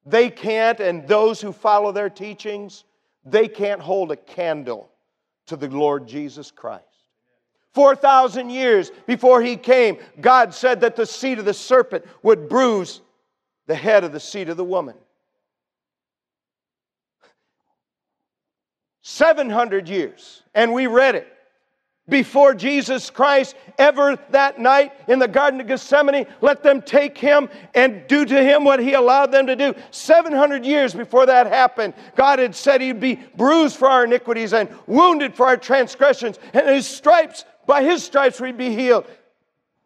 They 0.06 0.30
can't, 0.30 0.80
and 0.80 1.08
those 1.08 1.42
who 1.42 1.52
follow 1.52 1.92
their 1.92 2.10
teachings, 2.10 2.84
they 3.26 3.48
can't 3.48 3.82
hold 3.82 4.12
a 4.12 4.16
candle 4.16 4.90
to 5.48 5.56
the 5.56 5.68
Lord 5.68 6.08
Jesus 6.08 6.52
Christ. 6.52 6.86
4,000 7.74 8.50
years 8.50 8.92
before 9.06 9.42
he 9.42 9.56
came, 9.56 9.98
God 10.20 10.54
said 10.54 10.82
that 10.82 10.96
the 10.96 11.06
seed 11.06 11.40
of 11.40 11.46
the 11.46 11.54
serpent 11.54 12.06
would 12.24 12.50
bruise 12.50 13.02
the 13.68 13.76
head 13.76 14.04
of 14.04 14.12
the 14.12 14.20
seed 14.20 14.50
of 14.50 14.58
the 14.58 14.64
woman. 14.64 14.96
700 19.02 19.88
years, 19.90 20.44
and 20.54 20.74
we 20.74 20.88
read 20.88 21.16
it 21.16 21.28
before 22.10 22.54
Jesus 22.54 23.10
Christ 23.10 23.56
ever 23.78 24.18
that 24.32 24.60
night 24.60 24.94
in 25.08 25.20
the 25.20 25.28
Garden 25.28 25.62
of 25.62 25.68
Gethsemane. 25.68 26.26
Let 26.42 26.64
them 26.64 26.82
take 26.82 27.18
him 27.18 27.50
and 27.74 28.06
do 28.08 28.26
to 28.26 28.44
him 28.44 28.64
what 28.64 28.80
he 28.80 28.94
allowed 28.94 29.32
them 29.32 29.48
to 29.48 29.56
do. 29.56 29.74
700 29.92 30.66
years 30.66 30.94
before 30.94 31.26
that 31.28 31.48
happened, 31.48 31.94
God 32.16 32.40
had 32.40 32.56
said 32.56 32.82
he'd 32.82 33.00
be 33.00 33.16
bruised 33.38 33.78
for 33.78 33.88
our 33.90 34.06
iniquities 34.06 34.54
and 34.54 34.70
wounded 34.88 35.36
for 35.36 35.46
our 35.46 35.58
transgressions, 35.58 36.40
and 36.54 36.68
his 36.68 36.88
stripes, 36.88 37.46
by 37.66 37.84
his 37.84 38.04
stripes, 38.04 38.42
we'd 38.42 38.58
be 38.58 38.74
healed. 38.74 39.06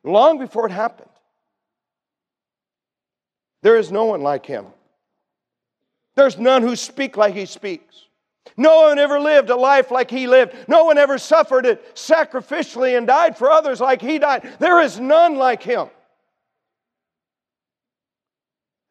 Long 0.03 0.39
before 0.39 0.65
it 0.67 0.71
happened. 0.71 1.09
There 3.61 3.77
is 3.77 3.91
no 3.91 4.05
one 4.05 4.21
like 4.21 4.45
him. 4.45 4.65
There's 6.15 6.37
none 6.37 6.61
who 6.61 6.75
speak 6.75 7.17
like 7.17 7.33
he 7.33 7.45
speaks. 7.45 8.05
No 8.57 8.83
one 8.83 8.99
ever 8.99 9.19
lived 9.19 9.49
a 9.49 9.55
life 9.55 9.89
like 9.89 10.11
he 10.11 10.27
lived. 10.27 10.53
No 10.67 10.85
one 10.85 10.97
ever 10.97 11.17
suffered 11.17 11.65
it 11.65 11.95
sacrificially 11.95 12.97
and 12.97 13.07
died 13.07 13.37
for 13.37 13.49
others 13.49 13.79
like 13.79 14.01
he 14.01 14.19
died. 14.19 14.47
There 14.59 14.81
is 14.81 14.99
none 14.99 15.35
like 15.35 15.63
him. 15.63 15.89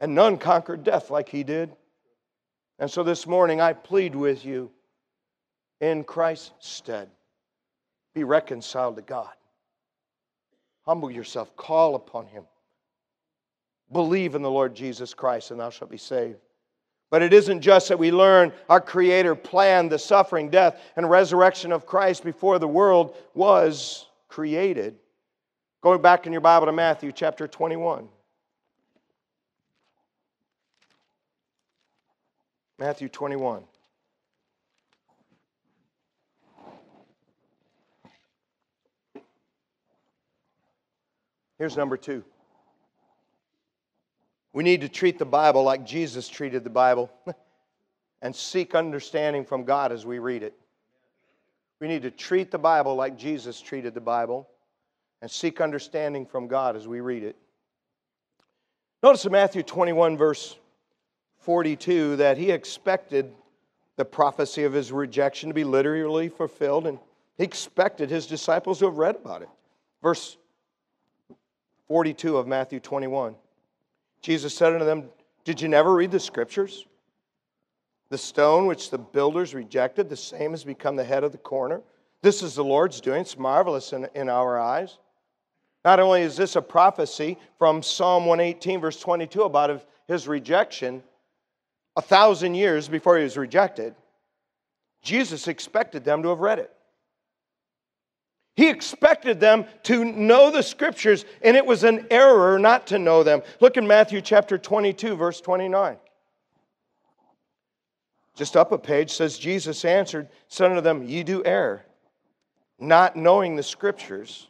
And 0.01 0.15
none 0.15 0.39
conquered 0.39 0.83
death 0.83 1.11
like 1.11 1.29
he 1.29 1.45
did. 1.45 1.71
And 2.79 2.91
so 2.91 3.03
this 3.03 3.27
morning 3.27 3.61
I 3.61 3.73
plead 3.73 4.15
with 4.15 4.45
you 4.45 4.71
in 5.81 6.03
Christ's 6.03 6.53
stead 6.59 7.09
be 8.15 8.25
reconciled 8.25 8.97
to 8.97 9.03
God. 9.03 9.33
Humble 10.85 11.11
yourself, 11.11 11.57
call 11.57 11.95
upon 11.95 12.27
him. 12.27 12.45
Believe 13.91 14.35
in 14.35 14.43
the 14.43 14.51
Lord 14.51 14.75
Jesus 14.75 15.15
Christ, 15.15 15.51
and 15.51 15.61
thou 15.61 15.71
shalt 15.71 15.91
be 15.91 15.99
saved. 15.99 16.39
But 17.13 17.21
it 17.21 17.35
isn't 17.35 17.61
just 17.61 17.91
that 17.91 17.99
we 17.99 18.11
learn 18.11 18.55
our 18.71 18.81
Creator 18.81 19.35
planned 19.35 19.93
the 19.93 19.99
suffering, 19.99 20.49
death, 20.49 20.81
and 20.97 21.11
resurrection 21.11 21.71
of 21.71 21.85
Christ 21.85 22.25
before 22.25 22.59
the 22.59 22.67
world 22.67 23.15
was 23.35 24.07
created. 24.29 24.97
Going 25.83 26.01
back 26.01 26.27
in 26.27 26.33
your 26.33 26.41
Bible 26.41 26.65
to 26.65 26.73
Matthew 26.73 27.13
chapter 27.13 27.47
21. 27.47 28.09
Matthew 32.79 33.11
21. 33.11 33.65
Here's 41.59 41.77
number 41.77 41.99
two. 41.99 42.25
We 44.53 44.63
need 44.63 44.83
to 44.83 44.89
treat 44.89 45.19
the 45.19 45.25
Bible 45.25 45.63
like 45.63 45.85
Jesus 45.85 46.29
treated 46.29 46.65
the 46.65 46.71
Bible 46.71 47.11
and 48.23 48.35
seek 48.35 48.75
understanding 48.75 49.45
from 49.45 49.65
God 49.65 49.93
as 49.93 50.05
we 50.05 50.19
read 50.19 50.43
it. 50.43 50.55
We 51.81 51.89
need 51.89 52.03
to 52.03 52.11
treat 52.11 52.51
the 52.51 52.59
Bible 52.59 52.95
like 52.95 53.17
Jesus 53.17 53.61
treated 53.61 53.95
the 53.95 54.01
Bible 54.01 54.49
and 55.21 55.31
seek 55.31 55.61
understanding 55.61 56.27
from 56.27 56.49
God 56.49 56.77
as 56.77 56.87
we 56.87 57.01
read 57.01 57.23
it. 57.23 57.37
Notice 59.03 59.25
in 59.25 59.33
Matthew 59.33 59.63
21, 59.63 60.17
verse 60.17 60.57
42, 61.39 62.17
that 62.17 62.39
he 62.39 62.51
expected 62.51 63.33
the 63.97 64.05
prophecy 64.05 64.65
of 64.65 64.73
his 64.73 64.93
rejection 64.93 65.49
to 65.49 65.55
be 65.55 65.65
literally 65.65 66.29
fulfilled, 66.29 66.87
and 66.87 66.99
he 67.37 67.45
expected 67.45 68.11
his 68.11 68.27
disciples 68.27 68.79
to 68.79 68.85
have 68.85 68.99
read 68.99 69.17
about 69.17 69.43
it. 69.43 69.49
Verse 70.03 70.37
42 71.89 72.37
of 72.37 72.47
Matthew 72.47 72.79
21. 72.79 73.35
Jesus 74.23 74.55
said 74.55 74.73
unto 74.73 74.85
them, 74.85 75.11
Did 75.45 75.61
you 75.61 75.69
never 75.69 75.93
read 75.95 76.11
the 76.11 76.21
scriptures? 76.21 76.87
The 78.09 78.19
stone 78.19 78.67
which 78.67 78.91
the 78.91 78.99
builders 78.99 79.55
rejected, 79.55 80.09
the 80.09 80.17
same 80.17 80.53
has 80.53 80.65
become 80.65 80.97
the 80.97 81.05
head 81.05 81.25
of 81.25 81.33
the 81.33 81.39
corner. 81.39 81.83
This 82.23 82.43
is 82.43 82.55
the 82.55 82.65
Lord's 82.65 83.01
doing. 83.01 83.23
It's 83.23 83.39
marvelous 83.39 83.93
in, 83.93 84.09
in 84.15 84.29
our 84.29 84.59
eyes. 84.59 84.99
Not 85.85 85.99
only 85.99 86.23
is 86.23 86.37
this 86.37 86.55
a 86.55 86.63
prophecy 86.63 87.37
from 87.59 87.83
Psalm 87.83 88.27
118, 88.27 88.81
verse 88.81 89.01
22, 89.01 89.43
about 89.43 89.83
his 90.07 90.29
rejection, 90.29 91.03
a 91.97 92.03
thousand 92.03 92.55
years 92.55 92.89
before 92.89 93.19
he 93.19 93.25
was 93.25 93.37
rejected, 93.37 93.95
Jesus 95.03 95.49
expected 95.49 96.05
them 96.05 96.23
to 96.23 96.29
have 96.29 96.39
read 96.39 96.61
it. 96.61 96.73
He 98.55 98.69
expected 98.69 99.41
them 99.41 99.65
to 99.85 100.05
know 100.05 100.51
the 100.51 100.63
scriptures, 100.63 101.25
and 101.41 101.57
it 101.57 101.65
was 101.65 101.85
an 101.85 102.07
error 102.11 102.59
not 102.59 102.89
to 102.89 102.99
know 102.99 103.23
them. 103.23 103.43
Look 103.61 103.77
in 103.77 103.87
Matthew 103.87 104.21
chapter 104.21 104.59
22, 104.59 105.17
verse 105.17 105.41
29. 105.41 105.97
Just 108.35 108.57
up 108.57 108.73
a 108.73 108.79
page 108.79 109.13
says, 109.13 109.39
Jesus 109.39 109.85
answered, 109.85 110.29
Son 110.49 110.71
unto 110.71 110.83
them, 110.83 111.03
Ye 111.03 111.23
do 111.23 111.43
err, 111.45 111.85
not 112.79 113.17
knowing 113.17 113.57
the 113.57 113.63
scriptures, 113.63 114.49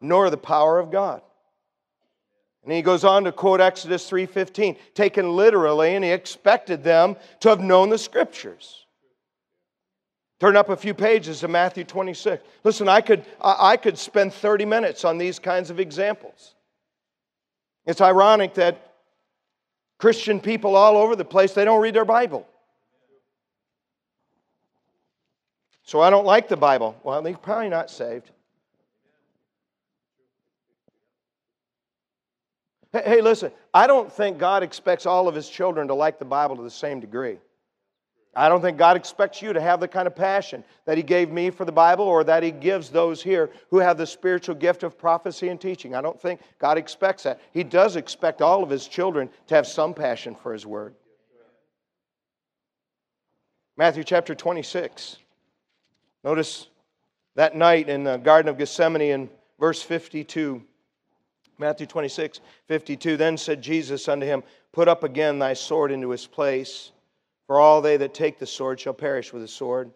nor 0.00 0.30
the 0.30 0.36
power 0.36 0.78
of 0.78 0.90
God. 0.90 1.22
And 2.64 2.72
he 2.72 2.82
goes 2.82 3.04
on 3.04 3.24
to 3.24 3.32
quote 3.32 3.60
Exodus 3.60 4.10
3:15, 4.10 4.76
taken 4.94 5.34
literally, 5.34 5.94
and 5.94 6.04
he 6.04 6.10
expected 6.10 6.84
them 6.84 7.16
to 7.40 7.48
have 7.48 7.60
known 7.60 7.88
the 7.88 7.98
scriptures. 7.98 8.84
Turn 10.40 10.56
up 10.56 10.68
a 10.68 10.76
few 10.76 10.94
pages 10.94 11.40
to 11.40 11.48
Matthew 11.48 11.84
26. 11.84 12.44
Listen, 12.62 12.88
I 12.88 13.00
could, 13.00 13.24
I 13.40 13.76
could 13.76 13.98
spend 13.98 14.32
30 14.32 14.64
minutes 14.66 15.04
on 15.04 15.18
these 15.18 15.38
kinds 15.38 15.70
of 15.70 15.80
examples. 15.80 16.54
It's 17.86 18.00
ironic 18.00 18.54
that 18.54 18.94
Christian 19.98 20.38
people 20.38 20.76
all 20.76 20.96
over 20.96 21.16
the 21.16 21.24
place, 21.24 21.54
they 21.54 21.64
don't 21.64 21.80
read 21.80 21.94
their 21.94 22.04
Bible. 22.04 22.46
So 25.82 26.00
I 26.00 26.10
don't 26.10 26.26
like 26.26 26.48
the 26.48 26.56
Bible. 26.56 26.96
Well, 27.02 27.20
they're 27.22 27.36
probably 27.36 27.70
not 27.70 27.90
saved. 27.90 28.30
Hey, 32.92 33.20
listen, 33.20 33.52
I 33.74 33.86
don't 33.86 34.10
think 34.10 34.38
God 34.38 34.62
expects 34.62 35.04
all 35.04 35.28
of 35.28 35.34
his 35.34 35.48
children 35.48 35.88
to 35.88 35.94
like 35.94 36.18
the 36.18 36.24
Bible 36.24 36.56
to 36.56 36.62
the 36.62 36.70
same 36.70 37.00
degree. 37.00 37.38
I 38.38 38.48
don't 38.48 38.62
think 38.62 38.78
God 38.78 38.96
expects 38.96 39.42
you 39.42 39.52
to 39.52 39.60
have 39.60 39.80
the 39.80 39.88
kind 39.88 40.06
of 40.06 40.14
passion 40.14 40.62
that 40.84 40.96
He 40.96 41.02
gave 41.02 41.28
me 41.32 41.50
for 41.50 41.64
the 41.64 41.72
Bible 41.72 42.04
or 42.04 42.22
that 42.22 42.44
He 42.44 42.52
gives 42.52 42.88
those 42.88 43.20
here 43.20 43.50
who 43.68 43.78
have 43.78 43.98
the 43.98 44.06
spiritual 44.06 44.54
gift 44.54 44.84
of 44.84 44.96
prophecy 44.96 45.48
and 45.48 45.60
teaching. 45.60 45.92
I 45.92 46.00
don't 46.00 46.22
think 46.22 46.40
God 46.60 46.78
expects 46.78 47.24
that. 47.24 47.40
He 47.52 47.64
does 47.64 47.96
expect 47.96 48.40
all 48.40 48.62
of 48.62 48.70
His 48.70 48.86
children 48.86 49.28
to 49.48 49.56
have 49.56 49.66
some 49.66 49.92
passion 49.92 50.36
for 50.36 50.52
His 50.52 50.64
Word. 50.64 50.94
Matthew 53.76 54.04
chapter 54.04 54.36
26. 54.36 55.16
Notice 56.22 56.68
that 57.34 57.56
night 57.56 57.88
in 57.88 58.04
the 58.04 58.18
Garden 58.18 58.48
of 58.48 58.56
Gethsemane 58.56 59.02
in 59.02 59.30
verse 59.58 59.82
52. 59.82 60.62
Matthew 61.58 61.88
26, 61.88 62.40
52. 62.68 63.16
Then 63.16 63.36
said 63.36 63.60
Jesus 63.60 64.06
unto 64.06 64.26
him, 64.26 64.44
Put 64.70 64.86
up 64.86 65.02
again 65.02 65.40
thy 65.40 65.54
sword 65.54 65.90
into 65.90 66.10
his 66.10 66.24
place, 66.24 66.92
for 67.48 67.58
all 67.58 67.80
they 67.80 67.96
that 67.96 68.14
take 68.14 68.38
the 68.38 68.46
sword 68.46 68.78
shall 68.78 68.94
perish 68.94 69.32
with 69.32 69.42
the 69.42 69.48
sword. 69.48 69.90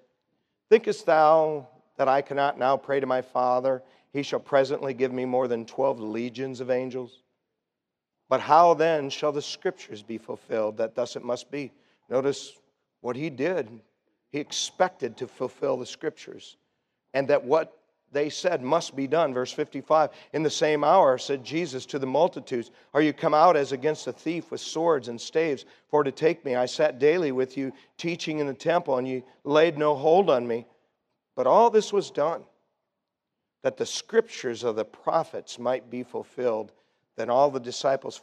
Thinkest 0.70 1.06
thou 1.06 1.68
that 1.98 2.08
I 2.08 2.22
cannot 2.22 2.58
now 2.58 2.76
pray 2.76 2.98
to 2.98 3.06
my 3.06 3.22
Father? 3.22 3.82
He 4.12 4.24
shall 4.24 4.40
presently 4.40 4.94
give 4.94 5.12
me 5.12 5.24
more 5.24 5.46
than 5.46 5.66
twelve 5.66 6.00
legions 6.00 6.60
of 6.60 6.70
angels. 6.70 7.22
But 8.28 8.40
how 8.40 8.72
then 8.72 9.10
shall 9.10 9.32
the 9.32 9.42
scriptures 9.42 10.02
be 10.02 10.16
fulfilled 10.16 10.78
that 10.78 10.94
thus 10.94 11.14
it 11.14 11.22
must 11.22 11.50
be? 11.50 11.70
Notice 12.08 12.54
what 13.02 13.16
he 13.16 13.28
did. 13.28 13.68
He 14.30 14.38
expected 14.38 15.18
to 15.18 15.28
fulfill 15.28 15.76
the 15.76 15.84
scriptures, 15.84 16.56
and 17.12 17.28
that 17.28 17.44
what 17.44 17.76
they 18.12 18.28
said 18.28 18.62
must 18.62 18.94
be 18.94 19.06
done. 19.06 19.32
Verse 19.32 19.50
55 19.52 20.10
In 20.32 20.42
the 20.42 20.50
same 20.50 20.84
hour 20.84 21.18
said 21.18 21.42
Jesus 21.42 21.86
to 21.86 21.98
the 21.98 22.06
multitudes, 22.06 22.70
Are 22.94 23.02
you 23.02 23.12
come 23.12 23.34
out 23.34 23.56
as 23.56 23.72
against 23.72 24.06
a 24.06 24.12
thief 24.12 24.50
with 24.50 24.60
swords 24.60 25.08
and 25.08 25.20
staves 25.20 25.64
for 25.88 26.04
to 26.04 26.12
take 26.12 26.44
me? 26.44 26.54
I 26.54 26.66
sat 26.66 26.98
daily 26.98 27.32
with 27.32 27.56
you 27.56 27.72
teaching 27.96 28.38
in 28.38 28.46
the 28.46 28.54
temple, 28.54 28.98
and 28.98 29.08
you 29.08 29.22
laid 29.44 29.78
no 29.78 29.94
hold 29.94 30.30
on 30.30 30.46
me. 30.46 30.66
But 31.34 31.46
all 31.46 31.70
this 31.70 31.92
was 31.92 32.10
done 32.10 32.44
that 33.62 33.76
the 33.76 33.86
scriptures 33.86 34.64
of 34.64 34.76
the 34.76 34.84
prophets 34.84 35.58
might 35.58 35.90
be 35.90 36.02
fulfilled. 36.02 36.72
Then 37.16 37.30
all 37.30 37.50
the 37.50 37.60
disciples 37.60 38.20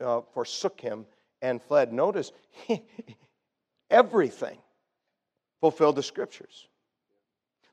uh, 0.00 0.20
forsook 0.32 0.80
him 0.80 1.06
and 1.40 1.60
fled. 1.60 1.92
Notice, 1.92 2.32
everything 3.90 4.58
fulfilled 5.60 5.96
the 5.96 6.02
scriptures. 6.02 6.68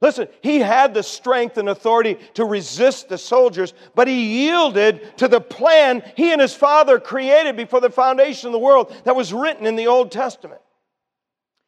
Listen, 0.02 0.30
he 0.42 0.60
had 0.60 0.94
the 0.94 1.04
strength 1.04 1.58
and 1.58 1.68
authority 1.68 2.18
to 2.36 2.46
resist 2.46 3.10
the 3.10 3.18
soldiers, 3.18 3.74
but 3.96 4.08
he 4.08 4.46
yielded 4.46 5.18
to 5.18 5.28
the 5.28 5.42
plan 5.42 6.04
he 6.16 6.32
and 6.32 6.40
his 6.40 6.54
father 6.54 7.00
created 7.00 7.58
before 7.58 7.82
the 7.82 7.90
foundation 7.90 8.48
of 8.48 8.54
the 8.54 8.60
world 8.60 8.94
that 9.04 9.16
was 9.16 9.34
written 9.34 9.66
in 9.66 9.76
the 9.76 9.88
Old 9.88 10.12
Testament. 10.12 10.62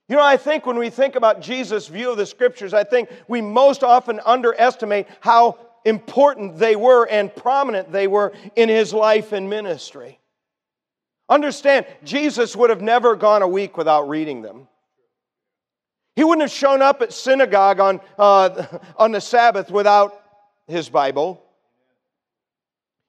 You 0.07 0.15
know, 0.15 0.23
I 0.23 0.37
think 0.37 0.65
when 0.65 0.77
we 0.77 0.89
think 0.89 1.15
about 1.15 1.41
Jesus' 1.41 1.87
view 1.87 2.11
of 2.11 2.17
the 2.17 2.25
scriptures, 2.25 2.73
I 2.73 2.85
think 2.85 3.09
we 3.27 3.41
most 3.41 3.83
often 3.83 4.21
underestimate 4.25 5.07
how 5.19 5.57
important 5.83 6.57
they 6.57 6.75
were 6.75 7.05
and 7.05 7.35
prominent 7.35 7.91
they 7.91 8.07
were 8.07 8.33
in 8.55 8.69
his 8.69 8.93
life 8.93 9.33
and 9.33 9.49
ministry. 9.49 10.19
Understand, 11.27 11.85
Jesus 12.03 12.55
would 12.55 12.69
have 12.69 12.81
never 12.81 13.15
gone 13.15 13.41
a 13.41 13.47
week 13.47 13.77
without 13.77 14.07
reading 14.09 14.41
them. 14.41 14.67
He 16.21 16.25
wouldn't 16.25 16.47
have 16.47 16.55
shown 16.55 16.83
up 16.83 17.01
at 17.01 17.13
synagogue 17.13 17.79
on, 17.79 17.99
uh, 18.19 18.63
on 18.97 19.11
the 19.11 19.19
Sabbath 19.19 19.71
without 19.71 20.21
his 20.67 20.87
Bible. 20.87 21.43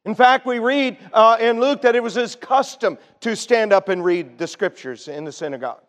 In 0.07 0.15
fact, 0.15 0.47
we 0.47 0.61
read 0.61 0.97
uh, 1.13 1.37
in 1.39 1.61
Luke 1.61 1.83
that 1.83 1.95
it 1.95 2.03
was 2.03 2.15
his 2.15 2.35
custom 2.35 2.97
to 3.21 3.37
stand 3.37 3.71
up 3.71 3.91
and 3.91 4.03
read 4.03 4.39
the 4.39 4.47
scriptures 4.47 5.09
in 5.09 5.27
the 5.27 5.31
synagogue. 5.31 5.83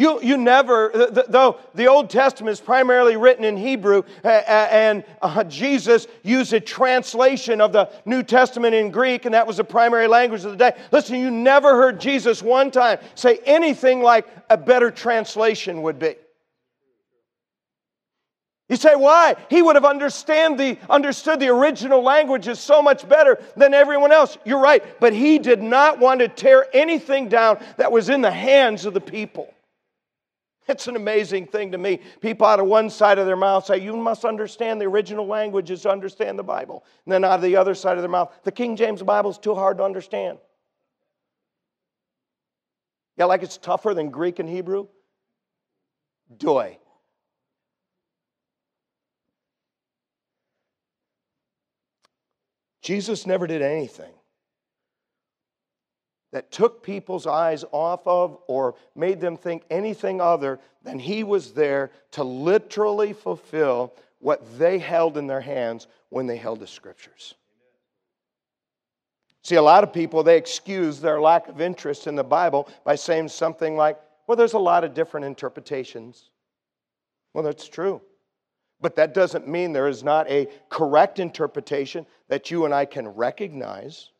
You, 0.00 0.18
you 0.22 0.38
never, 0.38 1.10
though 1.28 1.58
the 1.74 1.88
Old 1.88 2.08
Testament 2.08 2.54
is 2.54 2.60
primarily 2.60 3.16
written 3.16 3.44
in 3.44 3.58
Hebrew, 3.58 4.02
and 4.24 5.04
uh, 5.20 5.44
Jesus 5.44 6.06
used 6.22 6.54
a 6.54 6.60
translation 6.60 7.60
of 7.60 7.74
the 7.74 7.90
New 8.06 8.22
Testament 8.22 8.74
in 8.74 8.90
Greek, 8.90 9.26
and 9.26 9.34
that 9.34 9.46
was 9.46 9.58
the 9.58 9.64
primary 9.64 10.06
language 10.06 10.42
of 10.46 10.52
the 10.52 10.56
day. 10.56 10.72
Listen, 10.90 11.20
you 11.20 11.30
never 11.30 11.76
heard 11.76 12.00
Jesus 12.00 12.42
one 12.42 12.70
time 12.70 12.98
say 13.14 13.40
anything 13.44 14.00
like 14.00 14.26
a 14.48 14.56
better 14.56 14.90
translation 14.90 15.82
would 15.82 15.98
be. 15.98 16.14
You 18.70 18.76
say, 18.76 18.94
why? 18.94 19.36
He 19.50 19.60
would 19.60 19.76
have 19.76 19.84
understand 19.84 20.58
the, 20.58 20.78
understood 20.88 21.40
the 21.40 21.48
original 21.48 22.02
languages 22.02 22.58
so 22.58 22.80
much 22.80 23.06
better 23.06 23.38
than 23.54 23.74
everyone 23.74 24.12
else. 24.12 24.38
You're 24.46 24.62
right, 24.62 24.82
but 24.98 25.12
he 25.12 25.38
did 25.38 25.62
not 25.62 25.98
want 25.98 26.20
to 26.20 26.28
tear 26.28 26.68
anything 26.72 27.28
down 27.28 27.62
that 27.76 27.92
was 27.92 28.08
in 28.08 28.22
the 28.22 28.30
hands 28.30 28.86
of 28.86 28.94
the 28.94 29.00
people. 29.02 29.52
It's 30.70 30.86
an 30.86 30.94
amazing 30.94 31.48
thing 31.48 31.72
to 31.72 31.78
me. 31.78 32.00
People 32.20 32.46
out 32.46 32.60
of 32.60 32.66
one 32.66 32.90
side 32.90 33.18
of 33.18 33.26
their 33.26 33.36
mouth 33.36 33.66
say, 33.66 33.78
You 33.78 33.96
must 33.96 34.24
understand 34.24 34.80
the 34.80 34.86
original 34.86 35.26
languages 35.26 35.82
to 35.82 35.90
understand 35.90 36.38
the 36.38 36.44
Bible. 36.44 36.84
And 37.04 37.12
then 37.12 37.24
out 37.24 37.32
of 37.32 37.42
the 37.42 37.56
other 37.56 37.74
side 37.74 37.96
of 37.96 38.02
their 38.02 38.10
mouth, 38.10 38.32
the 38.44 38.52
King 38.52 38.76
James 38.76 39.02
Bible 39.02 39.30
is 39.30 39.38
too 39.38 39.56
hard 39.56 39.78
to 39.78 39.84
understand. 39.84 40.38
Yeah, 43.16 43.24
like 43.24 43.42
it's 43.42 43.56
tougher 43.56 43.94
than 43.94 44.10
Greek 44.10 44.38
and 44.38 44.48
Hebrew? 44.48 44.86
Doy. 46.34 46.78
Jesus 52.80 53.26
never 53.26 53.48
did 53.48 53.60
anything 53.60 54.12
that 56.32 56.52
took 56.52 56.82
people's 56.82 57.26
eyes 57.26 57.64
off 57.72 58.06
of 58.06 58.38
or 58.46 58.74
made 58.94 59.20
them 59.20 59.36
think 59.36 59.64
anything 59.70 60.20
other 60.20 60.60
than 60.82 60.98
he 60.98 61.24
was 61.24 61.52
there 61.52 61.90
to 62.12 62.24
literally 62.24 63.12
fulfill 63.12 63.92
what 64.20 64.58
they 64.58 64.78
held 64.78 65.16
in 65.16 65.26
their 65.26 65.40
hands 65.40 65.86
when 66.08 66.26
they 66.26 66.36
held 66.36 66.60
the 66.60 66.66
scriptures. 66.66 67.34
See, 69.42 69.56
a 69.56 69.62
lot 69.62 69.82
of 69.82 69.92
people, 69.92 70.22
they 70.22 70.36
excuse 70.36 71.00
their 71.00 71.20
lack 71.20 71.48
of 71.48 71.60
interest 71.60 72.06
in 72.06 72.14
the 72.14 72.24
Bible 72.24 72.68
by 72.84 72.94
saying 72.94 73.28
something 73.28 73.76
like, 73.76 73.98
well, 74.26 74.36
there's 74.36 74.52
a 74.52 74.58
lot 74.58 74.84
of 74.84 74.94
different 74.94 75.26
interpretations. 75.26 76.30
Well, 77.32 77.42
that's 77.42 77.66
true. 77.66 78.02
But 78.80 78.96
that 78.96 79.14
doesn't 79.14 79.48
mean 79.48 79.72
there 79.72 79.88
is 79.88 80.04
not 80.04 80.28
a 80.30 80.48
correct 80.68 81.18
interpretation 81.18 82.06
that 82.28 82.50
you 82.50 82.64
and 82.64 82.74
I 82.74 82.84
can 82.84 83.08
recognize. 83.08 84.10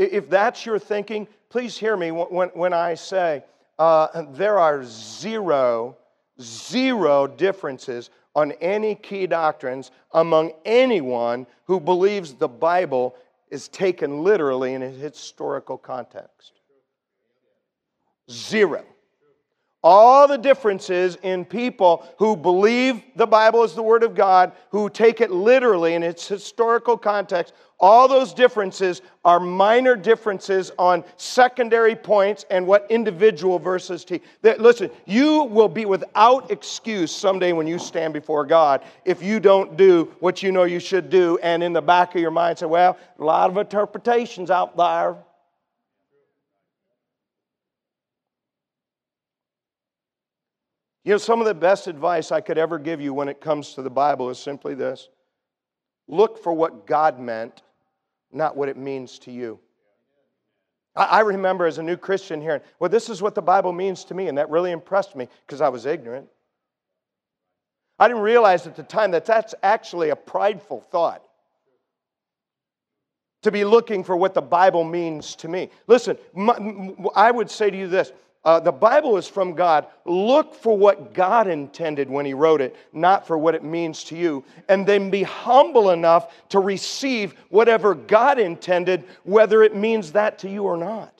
If 0.00 0.30
that's 0.30 0.64
your 0.64 0.78
thinking, 0.78 1.28
please 1.50 1.76
hear 1.76 1.94
me 1.94 2.10
when, 2.10 2.48
when 2.50 2.72
I 2.72 2.94
say 2.94 3.44
uh, 3.78 4.22
there 4.30 4.58
are 4.58 4.82
zero, 4.82 5.98
zero 6.40 7.26
differences 7.26 8.08
on 8.34 8.52
any 8.62 8.94
key 8.94 9.26
doctrines 9.26 9.90
among 10.14 10.52
anyone 10.64 11.46
who 11.64 11.78
believes 11.78 12.32
the 12.32 12.48
Bible 12.48 13.14
is 13.50 13.68
taken 13.68 14.22
literally 14.24 14.72
in 14.72 14.80
its 14.80 14.96
historical 14.96 15.76
context. 15.76 16.52
Zero. 18.30 18.84
All 19.82 20.28
the 20.28 20.36
differences 20.36 21.16
in 21.22 21.46
people 21.46 22.06
who 22.18 22.36
believe 22.36 23.02
the 23.16 23.26
Bible 23.26 23.64
is 23.64 23.74
the 23.74 23.82
Word 23.82 24.02
of 24.02 24.14
God, 24.14 24.52
who 24.70 24.90
take 24.90 25.22
it 25.22 25.30
literally 25.30 25.94
in 25.94 26.02
its 26.02 26.28
historical 26.28 26.98
context, 26.98 27.54
all 27.78 28.06
those 28.06 28.34
differences 28.34 29.00
are 29.24 29.40
minor 29.40 29.96
differences 29.96 30.70
on 30.78 31.02
secondary 31.16 31.96
points 31.96 32.44
and 32.50 32.66
what 32.66 32.86
individual 32.90 33.58
verses 33.58 34.04
teach. 34.04 34.22
Listen, 34.42 34.90
you 35.06 35.44
will 35.44 35.68
be 35.68 35.86
without 35.86 36.50
excuse 36.50 37.10
someday 37.10 37.54
when 37.54 37.66
you 37.66 37.78
stand 37.78 38.12
before 38.12 38.44
God 38.44 38.82
if 39.06 39.22
you 39.22 39.40
don't 39.40 39.78
do 39.78 40.14
what 40.20 40.42
you 40.42 40.52
know 40.52 40.64
you 40.64 40.78
should 40.78 41.08
do, 41.08 41.38
and 41.42 41.62
in 41.62 41.72
the 41.72 41.80
back 41.80 42.14
of 42.14 42.20
your 42.20 42.30
mind 42.30 42.58
say, 42.58 42.66
well, 42.66 42.98
a 43.18 43.24
lot 43.24 43.48
of 43.48 43.56
interpretations 43.56 44.50
out 44.50 44.76
there. 44.76 45.16
You 51.04 51.12
know, 51.12 51.18
some 51.18 51.40
of 51.40 51.46
the 51.46 51.54
best 51.54 51.86
advice 51.86 52.30
I 52.30 52.40
could 52.40 52.58
ever 52.58 52.78
give 52.78 53.00
you 53.00 53.14
when 53.14 53.28
it 53.28 53.40
comes 53.40 53.74
to 53.74 53.82
the 53.82 53.90
Bible 53.90 54.30
is 54.30 54.38
simply 54.38 54.74
this 54.74 55.08
look 56.08 56.42
for 56.42 56.52
what 56.52 56.86
God 56.86 57.18
meant 57.20 57.62
not 58.32 58.56
what 58.56 58.68
it 58.68 58.76
means 58.76 59.18
to 59.20 59.32
you. 59.32 59.58
I 60.96 61.20
remember 61.20 61.66
as 61.66 61.78
a 61.78 61.82
new 61.82 61.96
Christian 61.96 62.40
hearing, 62.40 62.60
well, 62.78 62.90
this 62.90 63.08
is 63.08 63.22
what 63.22 63.34
the 63.34 63.42
Bible 63.42 63.72
means 63.72 64.04
to 64.06 64.14
me, 64.14 64.28
and 64.28 64.36
that 64.38 64.50
really 64.50 64.72
impressed 64.72 65.14
me 65.14 65.28
because 65.46 65.60
I 65.60 65.68
was 65.68 65.86
ignorant. 65.86 66.28
I 67.98 68.08
didn't 68.08 68.22
realize 68.22 68.66
at 68.66 68.76
the 68.76 68.82
time 68.82 69.12
that 69.12 69.24
that's 69.24 69.54
actually 69.62 70.10
a 70.10 70.16
prideful 70.16 70.80
thought 70.80 71.22
to 73.42 73.50
be 73.50 73.64
looking 73.64 74.02
for 74.02 74.16
what 74.16 74.34
the 74.34 74.42
Bible 74.42 74.84
means 74.84 75.36
to 75.36 75.48
me. 75.48 75.70
Listen, 75.86 76.18
my, 76.34 76.56
I 77.14 77.30
would 77.30 77.50
say 77.50 77.70
to 77.70 77.76
you 77.76 77.86
this 77.86 78.12
uh, 78.44 78.58
the 78.58 78.72
Bible 78.72 79.16
is 79.18 79.28
from 79.28 79.54
God. 79.54 79.86
Look 80.06 80.54
for 80.54 80.76
what 80.76 81.12
God 81.12 81.46
intended 81.46 82.08
when 82.08 82.24
He 82.24 82.32
wrote 82.32 82.60
it, 82.60 82.74
not 82.92 83.26
for 83.26 83.36
what 83.36 83.54
it 83.54 83.62
means 83.62 84.02
to 84.04 84.16
you. 84.16 84.44
And 84.68 84.86
then 84.86 85.10
be 85.10 85.22
humble 85.22 85.90
enough 85.90 86.32
to 86.50 86.58
receive 86.58 87.34
whatever 87.50 87.94
God 87.94 88.38
intended, 88.38 89.04
whether 89.24 89.62
it 89.62 89.76
means 89.76 90.12
that 90.12 90.38
to 90.40 90.48
you 90.48 90.64
or 90.64 90.78
not. 90.78 91.19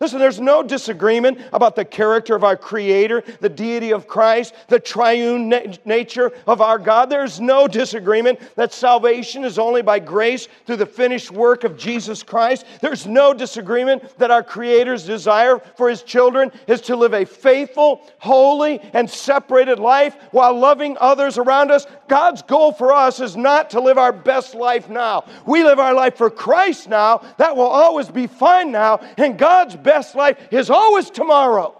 Listen, 0.00 0.20
there's 0.20 0.40
no 0.40 0.62
disagreement 0.62 1.40
about 1.52 1.74
the 1.74 1.84
character 1.84 2.36
of 2.36 2.44
our 2.44 2.56
Creator, 2.56 3.24
the 3.40 3.48
deity 3.48 3.92
of 3.92 4.06
Christ, 4.06 4.54
the 4.68 4.78
triune 4.78 5.48
na- 5.48 5.74
nature 5.84 6.30
of 6.46 6.60
our 6.60 6.78
God. 6.78 7.10
There's 7.10 7.40
no 7.40 7.66
disagreement 7.66 8.38
that 8.54 8.72
salvation 8.72 9.42
is 9.42 9.58
only 9.58 9.82
by 9.82 9.98
grace 9.98 10.46
through 10.66 10.76
the 10.76 10.86
finished 10.86 11.32
work 11.32 11.64
of 11.64 11.76
Jesus 11.76 12.22
Christ. 12.22 12.64
There's 12.80 13.08
no 13.08 13.34
disagreement 13.34 14.16
that 14.18 14.30
our 14.30 14.44
Creator's 14.44 15.04
desire 15.04 15.58
for 15.76 15.88
His 15.88 16.04
children 16.04 16.52
is 16.68 16.80
to 16.82 16.94
live 16.94 17.12
a 17.12 17.24
faithful, 17.24 18.00
holy, 18.18 18.80
and 18.92 19.10
separated 19.10 19.80
life 19.80 20.16
while 20.30 20.56
loving 20.56 20.96
others 21.00 21.38
around 21.38 21.72
us. 21.72 21.88
God's 22.06 22.42
goal 22.42 22.70
for 22.70 22.92
us 22.92 23.18
is 23.18 23.36
not 23.36 23.70
to 23.70 23.80
live 23.80 23.98
our 23.98 24.12
best 24.12 24.54
life 24.54 24.88
now. 24.88 25.24
We 25.44 25.64
live 25.64 25.80
our 25.80 25.92
life 25.92 26.16
for 26.16 26.30
Christ 26.30 26.88
now. 26.88 27.22
That 27.38 27.56
will 27.56 27.66
always 27.66 28.08
be 28.08 28.28
fine 28.28 28.70
now. 28.70 29.00
And 29.16 29.36
God's 29.36 29.74
best 29.88 30.14
life 30.14 30.36
is 30.50 30.68
always 30.68 31.08
tomorrow. 31.08 31.74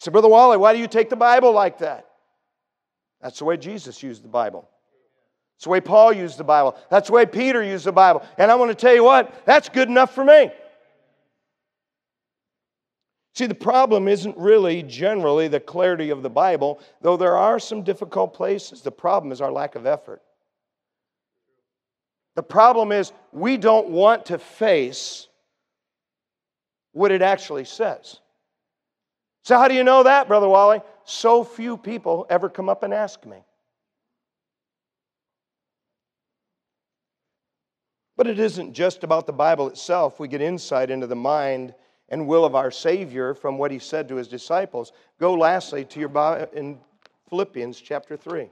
So, 0.00 0.10
Brother 0.10 0.28
Wally, 0.28 0.56
why 0.56 0.72
do 0.72 0.78
you 0.78 0.86
take 0.86 1.10
the 1.10 1.16
Bible 1.16 1.52
like 1.52 1.78
that? 1.78 2.06
That's 3.20 3.38
the 3.38 3.44
way 3.44 3.56
Jesus 3.56 4.02
used 4.02 4.24
the 4.24 4.28
Bible. 4.28 4.68
That's 5.54 5.64
the 5.64 5.70
way 5.70 5.80
Paul 5.80 6.12
used 6.12 6.38
the 6.38 6.44
Bible. 6.44 6.76
That's 6.90 7.08
the 7.08 7.14
way 7.14 7.26
Peter 7.26 7.62
used 7.62 7.84
the 7.84 7.92
Bible. 7.92 8.24
And 8.38 8.50
I 8.50 8.54
want 8.54 8.70
to 8.70 8.74
tell 8.74 8.94
you 8.94 9.04
what, 9.04 9.44
that's 9.44 9.68
good 9.68 9.88
enough 9.88 10.14
for 10.14 10.24
me. 10.24 10.50
See, 13.34 13.46
the 13.46 13.54
problem 13.54 14.08
isn't 14.08 14.36
really 14.38 14.82
generally 14.82 15.48
the 15.48 15.60
clarity 15.60 16.08
of 16.08 16.22
the 16.22 16.30
Bible, 16.30 16.80
though 17.02 17.18
there 17.18 17.36
are 17.36 17.58
some 17.58 17.82
difficult 17.82 18.32
places. 18.32 18.80
The 18.80 18.92
problem 18.92 19.30
is 19.30 19.42
our 19.42 19.52
lack 19.52 19.74
of 19.74 19.84
effort. 19.84 20.22
The 22.36 22.42
problem 22.42 22.92
is 22.92 23.12
we 23.32 23.56
don't 23.56 23.88
want 23.88 24.26
to 24.26 24.38
face 24.38 25.26
what 26.92 27.10
it 27.10 27.22
actually 27.22 27.64
says. 27.64 28.20
So, 29.42 29.58
how 29.58 29.68
do 29.68 29.74
you 29.74 29.84
know 29.84 30.02
that, 30.02 30.28
Brother 30.28 30.48
Wally? 30.48 30.80
So 31.04 31.44
few 31.44 31.76
people 31.76 32.26
ever 32.28 32.48
come 32.48 32.68
up 32.68 32.82
and 32.82 32.92
ask 32.92 33.24
me. 33.24 33.38
But 38.16 38.26
it 38.26 38.38
isn't 38.38 38.72
just 38.72 39.04
about 39.04 39.26
the 39.26 39.32
Bible 39.32 39.68
itself. 39.68 40.18
We 40.18 40.28
get 40.28 40.40
insight 40.40 40.90
into 40.90 41.06
the 41.06 41.16
mind 41.16 41.74
and 42.08 42.26
will 42.26 42.44
of 42.44 42.54
our 42.54 42.70
Savior 42.70 43.34
from 43.34 43.56
what 43.56 43.70
he 43.70 43.78
said 43.78 44.08
to 44.08 44.16
his 44.16 44.28
disciples. 44.28 44.92
Go 45.20 45.34
lastly 45.34 45.84
to 45.86 46.00
your 46.00 46.08
Bible 46.08 46.48
in 46.52 46.78
Philippians 47.28 47.80
chapter 47.80 48.16
3. 48.16 48.50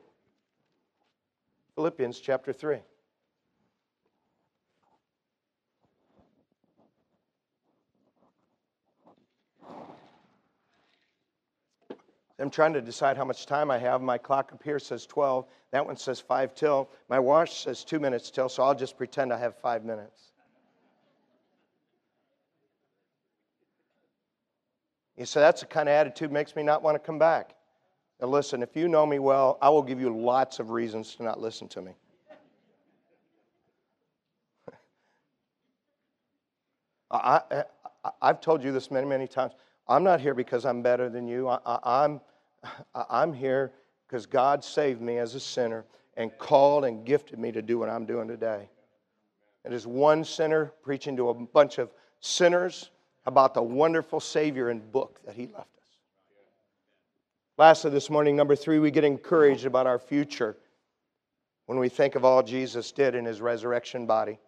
Philippians 1.75 2.21
chapter 2.21 2.53
3. 2.53 2.79
I'm 12.45 12.51
trying 12.51 12.75
to 12.75 12.83
decide 12.83 13.17
how 13.17 13.25
much 13.25 13.47
time 13.47 13.71
I 13.71 13.79
have. 13.79 14.03
My 14.03 14.19
clock 14.19 14.53
up 14.53 14.63
here 14.63 14.79
says 14.79 15.07
12. 15.07 15.47
That 15.71 15.87
one 15.87 15.97
says 15.97 16.21
5 16.21 16.55
till. 16.55 16.91
My 17.09 17.19
watch 17.19 17.63
says 17.63 17.85
2 17.85 17.99
minutes 17.99 18.31
till, 18.31 18.51
so 18.51 18.63
I'll 18.63 18.75
just 18.75 18.99
pretend 18.99 19.33
I 19.33 19.39
have 19.39 19.57
5 19.57 19.83
minutes. 19.83 20.33
You 25.17 25.25
say, 25.25 25.41
that's 25.41 25.63
the 25.63 25.67
kind 25.67 25.89
of 25.89 25.95
attitude 25.95 26.31
makes 26.31 26.55
me 26.55 26.63
not 26.63 26.83
want 26.83 26.97
to 26.97 26.99
come 26.99 27.19
back. 27.19 27.55
Now, 28.21 28.27
listen, 28.27 28.63
if 28.63 28.77
you 28.77 28.89
know 28.89 29.07
me 29.07 29.19
well, 29.19 29.57
I 29.63 29.71
will 29.71 29.83
give 29.83 29.99
you 29.99 30.15
lots 30.15 30.59
of 30.59 30.69
reasons 30.69 31.15
to 31.15 31.23
not 31.23 31.41
listen 31.41 31.67
to 31.69 31.81
me. 31.81 31.93
I, 37.11 37.65
have 38.21 38.43
told 38.43 38.63
you 38.63 38.71
this 38.71 38.91
many, 38.91 39.07
many 39.07 39.27
times. 39.27 39.55
I'm 39.89 40.05
not 40.05 40.21
here 40.21 40.35
because 40.35 40.67
I'm 40.67 40.83
better 40.83 41.09
than 41.09 41.27
you. 41.27 41.49
I, 41.49 41.79
I'm, 41.83 42.21
I'm 42.95 43.33
here 43.33 43.73
because 44.07 44.27
God 44.27 44.65
saved 44.65 45.01
me 45.01 45.19
as 45.19 45.35
a 45.35 45.41
sinner 45.41 45.85
and 46.17 46.37
called 46.39 46.85
and 46.85 47.05
gifted 47.05 47.39
me 47.39 47.53
to 47.53 47.63
do 47.63 47.79
what 47.79 47.89
I'm 47.89 48.07
doing 48.07 48.29
today. 48.29 48.69
It 49.65 49.73
is 49.73 49.87
one 49.87 50.25
sinner 50.25 50.73
preaching 50.83 51.17
to 51.17 51.31
a 51.31 51.35
bunch 51.35 51.79
of 51.79 51.91
sinners 52.21 52.91
about 53.27 53.55
the 53.55 53.63
wonderful 53.63 54.21
Savior 54.21 54.69
and 54.69 54.93
book 54.93 55.21
that 55.25 55.35
He 55.35 55.47
left 55.47 55.77
us. 55.79 55.99
Lastly, 57.57 57.91
this 57.91 58.11
morning, 58.11 58.37
number 58.37 58.57
three, 58.57 58.79
we 58.79 58.91
get 58.91 59.05
encouraged 59.05 59.65
about 59.65 59.87
our 59.87 59.99
future 59.99 60.57
when 61.67 61.79
we 61.79 61.89
think 61.89 62.15
of 62.15 62.25
all 62.25 62.43
Jesus 62.43 62.93
did 62.93 63.15
in 63.15 63.25
His 63.25 63.41
resurrection 63.41 64.07
body. 64.07 64.39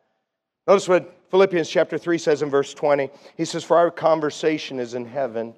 Notice 0.66 0.88
what 0.88 1.16
Philippians 1.30 1.68
chapter 1.68 1.96
3 1.96 2.18
says 2.18 2.42
in 2.42 2.50
verse 2.50 2.74
20. 2.74 3.10
He 3.36 3.44
says, 3.44 3.64
For 3.64 3.76
our 3.76 3.90
conversation 3.90 4.80
is 4.80 4.94
in 4.94 5.06
heaven, 5.06 5.54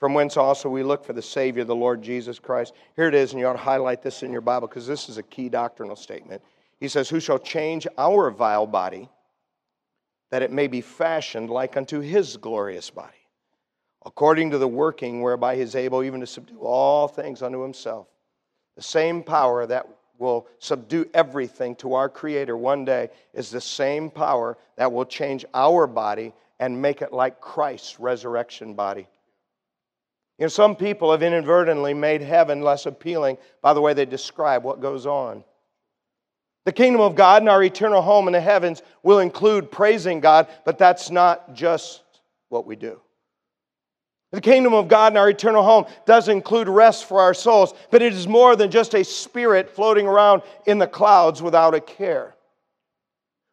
from 0.00 0.14
whence 0.14 0.38
also 0.38 0.70
we 0.70 0.82
look 0.82 1.04
for 1.04 1.12
the 1.12 1.22
Savior, 1.22 1.62
the 1.62 1.76
Lord 1.76 2.02
Jesus 2.02 2.38
Christ. 2.38 2.72
Here 2.96 3.06
it 3.06 3.14
is, 3.14 3.32
and 3.32 3.38
you 3.38 3.46
ought 3.46 3.52
to 3.52 3.58
highlight 3.58 4.02
this 4.02 4.22
in 4.22 4.32
your 4.32 4.40
Bible 4.40 4.66
because 4.66 4.86
this 4.86 5.10
is 5.10 5.18
a 5.18 5.22
key 5.22 5.50
doctrinal 5.50 5.94
statement. 5.94 6.42
He 6.80 6.88
says, 6.88 7.10
Who 7.10 7.20
shall 7.20 7.38
change 7.38 7.86
our 7.98 8.30
vile 8.30 8.66
body, 8.66 9.10
that 10.30 10.42
it 10.42 10.50
may 10.50 10.68
be 10.68 10.80
fashioned 10.80 11.50
like 11.50 11.76
unto 11.76 12.00
his 12.00 12.38
glorious 12.38 12.88
body, 12.88 13.12
according 14.06 14.50
to 14.52 14.58
the 14.58 14.66
working 14.66 15.20
whereby 15.20 15.56
he 15.56 15.62
is 15.62 15.76
able 15.76 16.02
even 16.02 16.20
to 16.20 16.26
subdue 16.26 16.60
all 16.60 17.06
things 17.06 17.42
unto 17.42 17.60
himself. 17.62 18.06
The 18.76 18.82
same 18.82 19.22
power 19.22 19.66
that 19.66 19.86
will 20.18 20.46
subdue 20.60 21.10
everything 21.12 21.76
to 21.76 21.92
our 21.92 22.08
Creator 22.08 22.56
one 22.56 22.86
day 22.86 23.10
is 23.34 23.50
the 23.50 23.60
same 23.60 24.10
power 24.10 24.56
that 24.76 24.92
will 24.92 25.04
change 25.04 25.44
our 25.52 25.86
body 25.86 26.32
and 26.58 26.80
make 26.80 27.02
it 27.02 27.12
like 27.12 27.40
Christ's 27.40 28.00
resurrection 28.00 28.72
body. 28.72 29.06
You 30.40 30.44
know, 30.44 30.48
some 30.48 30.74
people 30.74 31.10
have 31.10 31.22
inadvertently 31.22 31.92
made 31.92 32.22
heaven 32.22 32.62
less 32.62 32.86
appealing 32.86 33.36
by 33.60 33.74
the 33.74 33.82
way 33.82 33.92
they 33.92 34.06
describe 34.06 34.64
what 34.64 34.80
goes 34.80 35.04
on. 35.04 35.44
The 36.64 36.72
kingdom 36.72 37.02
of 37.02 37.14
God 37.14 37.42
and 37.42 37.48
our 37.50 37.62
eternal 37.62 38.00
home 38.00 38.26
in 38.26 38.32
the 38.32 38.40
heavens 38.40 38.82
will 39.02 39.18
include 39.18 39.70
praising 39.70 40.20
God, 40.20 40.48
but 40.64 40.78
that's 40.78 41.10
not 41.10 41.52
just 41.52 42.02
what 42.48 42.66
we 42.66 42.74
do. 42.74 42.98
The 44.32 44.40
kingdom 44.40 44.72
of 44.72 44.88
God 44.88 45.12
and 45.12 45.18
our 45.18 45.28
eternal 45.28 45.62
home 45.62 45.84
does 46.06 46.28
include 46.28 46.68
rest 46.68 47.04
for 47.04 47.20
our 47.20 47.34
souls, 47.34 47.74
but 47.90 48.00
it 48.00 48.14
is 48.14 48.26
more 48.26 48.56
than 48.56 48.70
just 48.70 48.94
a 48.94 49.04
spirit 49.04 49.68
floating 49.68 50.06
around 50.06 50.40
in 50.66 50.78
the 50.78 50.86
clouds 50.86 51.42
without 51.42 51.74
a 51.74 51.80
care. 51.80 52.34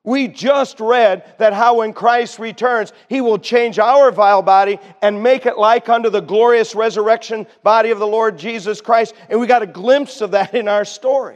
We 0.08 0.30
just 0.30 0.80
read 0.80 1.36
that 1.38 1.52
how 1.52 1.80
when 1.80 1.92
Christ 1.92 2.40
returns, 2.40 2.94
he 3.10 3.20
will 3.20 3.38
change 3.38 3.78
our 3.78 4.10
vile 4.10 4.42
body 4.42 4.80
and 5.02 5.22
make 5.22 5.46
it 5.46 5.58
like 5.58 5.90
unto 5.90 6.10
the 6.10 6.22
glorious 6.22 6.76
resurrection 6.76 7.46
body 7.62 7.92
of 7.92 8.00
the 8.00 8.08
Lord 8.08 8.40
Jesus 8.40 8.80
Christ. 8.80 9.16
And 9.30 9.38
we 9.38 9.48
got 9.48 9.64
a 9.64 9.68
glimpse 9.68 10.22
of 10.22 10.32
that 10.32 10.56
in 10.56 10.70
our 10.70 10.86
story. 10.86 11.36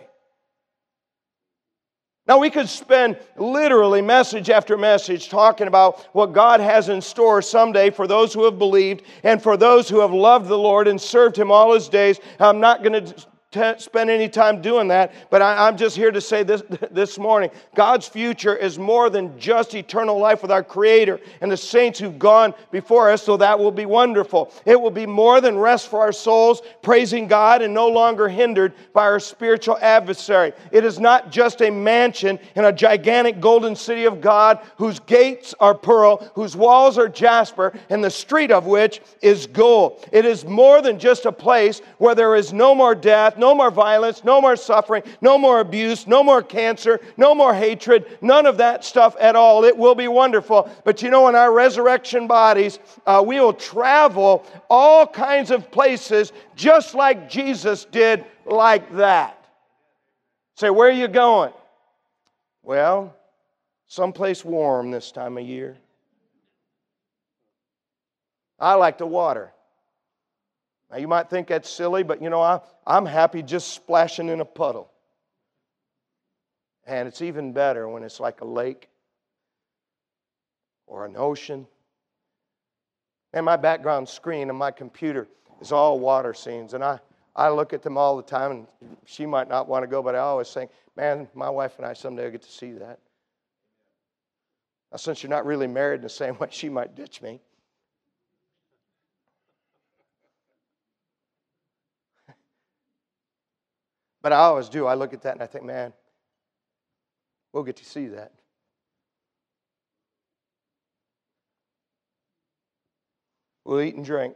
Now, 2.28 2.38
we 2.38 2.49
could 2.49 2.69
spend 2.69 3.17
literally 3.36 4.01
message 4.01 4.49
after 4.49 4.78
message 4.78 5.28
talking 5.28 5.67
about 5.67 5.99
what 6.15 6.32
God 6.32 6.61
has 6.61 6.88
in 6.88 7.01
store 7.01 7.41
someday 7.41 7.89
for 7.89 8.07
those 8.07 8.34
who 8.34 8.45
have 8.45 8.57
believed 8.57 9.01
and 9.24 9.43
for 9.43 9.57
those 9.57 9.89
who 9.89 9.99
have 9.99 10.13
loved 10.13 10.47
the 10.47 10.57
Lord 10.57 10.88
and 10.88 11.01
served 11.01 11.38
Him 11.38 11.51
all 11.51 11.74
His 11.74 11.89
days. 11.89 12.22
I'm 12.39 12.61
not 12.61 12.84
going 12.84 13.03
to 13.03 13.26
spend 13.54 14.10
any 14.10 14.30
time 14.30 14.62
doing 14.62 14.88
that, 14.88 15.14
but 15.30 15.41
I, 15.41 15.68
am 15.68 15.76
just 15.76 15.97
here 15.97 16.10
to 16.12 16.22
say 16.22 16.43
this 16.43 16.64
this 16.91 17.20
morning 17.20 17.52
God's 17.76 18.08
future 18.08 18.56
is 18.56 18.80
more 18.80 19.10
than 19.10 19.38
just 19.38 19.76
eternal 19.76 20.18
life 20.18 20.41
with 20.41 20.52
our 20.52 20.64
Creator 20.64 21.20
and 21.41 21.52
the 21.52 21.58
saints 21.58 21.99
who've 21.99 22.18
gone 22.18 22.54
before 22.72 23.12
us, 23.12 23.24
so 23.24 23.36
that 23.38 23.60
will 23.60 23.72
be 23.72 23.86
wonderful. 23.86 24.54
It 24.66 24.80
will 24.80 24.91
be 24.91 25.06
more 25.06 25.41
than 25.41 25.58
rest 25.58 25.89
for 25.89 25.99
our 25.99 26.14
souls, 26.14 26.62
praising 26.82 27.28
God 27.28 27.62
and 27.62 27.74
no 27.74 27.89
longer 27.89 28.30
hindered 28.30 28.74
by 28.93 29.04
our 29.04 29.20
spiritual 29.20 29.78
adversary. 29.82 30.54
It 30.72 30.86
is 30.86 30.97
not 30.97 31.30
just 31.30 31.62
a 31.62 31.70
mansion 31.70 32.39
in 32.56 32.64
a 32.64 32.72
gigantic 32.72 33.41
golden 33.41 33.76
city 33.76 34.06
of 34.06 34.22
God 34.22 34.60
whose 34.78 35.02
gates 35.02 35.54
are 35.60 35.76
pearl, 35.76 36.32
whose 36.36 36.56
walls 36.56 36.97
are 36.97 37.10
jasper, 37.10 37.78
and 37.89 38.02
the 38.02 38.10
street 38.10 38.52
of 38.52 38.66
which 38.66 39.02
is 39.22 39.45
gold. 39.45 40.08
It 40.14 40.24
is 40.24 40.45
more 40.45 40.82
than 40.82 40.99
just 40.99 41.26
a 41.26 41.34
place 41.34 41.82
where 41.97 42.16
there 42.16 42.36
is 42.36 42.54
no 42.54 42.74
more 42.74 42.95
death 42.95 43.38
no 43.42 43.54
more 43.54 43.72
violence, 43.72 44.24
no 44.24 44.39
more 44.39 44.56
suffering, 44.56 45.04
no 45.20 45.38
more 45.38 45.60
abuse, 45.60 46.08
no 46.08 46.24
more 46.24 46.42
cancer, 46.42 47.02
no 47.18 47.36
more 47.36 47.54
hatred, 47.54 48.06
none 48.22 48.46
of 48.46 48.58
that 48.58 48.86
stuff 48.86 49.18
at 49.20 49.36
all. 49.36 49.66
It 49.66 49.76
will 49.76 49.96
be 49.96 50.08
wonderful. 50.08 50.70
But 50.86 51.02
you 51.02 51.10
know, 51.10 51.28
in 51.28 51.36
our 51.36 51.52
resurrection 51.52 52.28
bodies, 52.28 52.80
uh, 53.06 53.22
we 53.26 53.42
will 53.42 53.54
travel 53.54 54.46
all 54.70 55.06
kinds 55.06 55.52
of 55.52 55.70
places 55.72 56.32
just 56.56 56.94
like 56.96 57.30
Jesus 57.30 57.84
did, 57.84 58.24
like 58.46 58.96
that. 58.96 59.44
Say, 60.56 60.70
where 60.70 60.88
are 60.88 60.92
you 60.92 61.08
going? 61.08 61.52
Well, 62.62 63.16
someplace 63.88 64.46
warm 64.46 64.92
this 64.92 65.12
time 65.12 65.38
of 65.38 65.44
year. 65.44 65.78
I 68.60 68.76
like 68.76 69.00
the 69.00 69.08
water. 69.08 69.52
Now, 70.92 70.98
you 70.98 71.08
might 71.08 71.30
think 71.30 71.48
that's 71.48 71.70
silly, 71.70 72.04
but 72.04 72.22
you 72.22 72.30
know, 72.30 72.42
I, 72.42 72.60
I'm 72.86 73.06
happy 73.06 73.42
just 73.42 73.70
splashing 73.70 74.28
in 74.28 74.42
a 74.42 74.46
puddle. 74.46 74.92
And 76.86 77.08
it's 77.08 77.22
even 77.22 77.54
better 77.54 77.88
when 77.88 78.04
it's 78.04 78.20
like 78.20 78.42
a 78.42 78.46
lake 78.46 78.89
or 80.88 81.06
an 81.06 81.16
ocean. 81.16 81.66
And 83.34 83.46
my 83.46 83.56
background 83.56 84.10
screen 84.10 84.50
on 84.50 84.58
my 84.58 84.72
computer 84.72 85.28
is 85.62 85.72
all 85.72 86.00
water 86.00 86.34
scenes. 86.34 86.74
And 86.74 86.84
I, 86.84 87.00
I 87.36 87.50
look 87.50 87.72
at 87.72 87.82
them 87.82 87.98
all 87.98 88.18
the 88.18 88.24
time, 88.24 88.52
and 88.52 88.68
she 89.06 89.26
might 89.26 89.48
not 89.48 89.70
want 89.70 89.84
to 89.84 89.88
go, 89.88 90.04
but 90.04 90.16
I 90.16 90.20
always 90.20 90.52
think, 90.52 90.72
man, 90.98 91.30
my 91.34 91.50
wife 91.50 91.76
and 91.78 91.86
I 91.86 91.94
someday 91.94 92.26
will 92.26 92.32
get 92.32 92.42
to 92.42 92.52
see 92.52 92.74
that. 92.74 93.00
Now, 94.92 94.98
since 94.98 95.24
you're 95.24 95.30
not 95.30 95.46
really 95.46 95.68
married 95.68 95.98
in 95.98 96.02
the 96.02 96.10
same 96.10 96.38
way, 96.38 96.48
she 96.52 96.68
might 96.68 96.96
ditch 96.96 97.22
me. 97.22 97.39
But 104.22 104.34
I 104.34 104.38
always 104.38 104.69
do. 104.69 104.86
I 104.86 104.93
look 104.93 105.13
at 105.13 105.24
that 105.24 105.34
and 105.34 105.43
I 105.43 105.47
think, 105.47 105.65
man, 105.65 105.93
we'll 107.53 107.63
get 107.63 107.78
to 107.78 107.86
see 107.86 108.07
that. 108.07 108.32
We'll 113.65 113.82
eat 113.82 113.95
and 113.95 114.05
drink. 114.05 114.36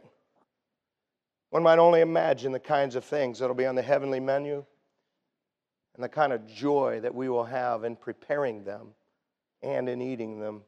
One 1.50 1.62
might 1.62 1.78
only 1.78 2.00
imagine 2.00 2.52
the 2.52 2.60
kinds 2.60 2.96
of 2.96 3.04
things 3.04 3.38
that'll 3.38 3.54
be 3.54 3.66
on 3.66 3.74
the 3.74 3.82
heavenly 3.82 4.20
menu 4.20 4.64
and 5.94 6.04
the 6.04 6.08
kind 6.08 6.32
of 6.32 6.46
joy 6.46 7.00
that 7.02 7.14
we 7.14 7.28
will 7.28 7.44
have 7.44 7.84
in 7.84 7.96
preparing 7.96 8.64
them 8.64 8.88
and 9.62 9.88
in 9.88 10.02
eating 10.02 10.38
them. 10.38 10.62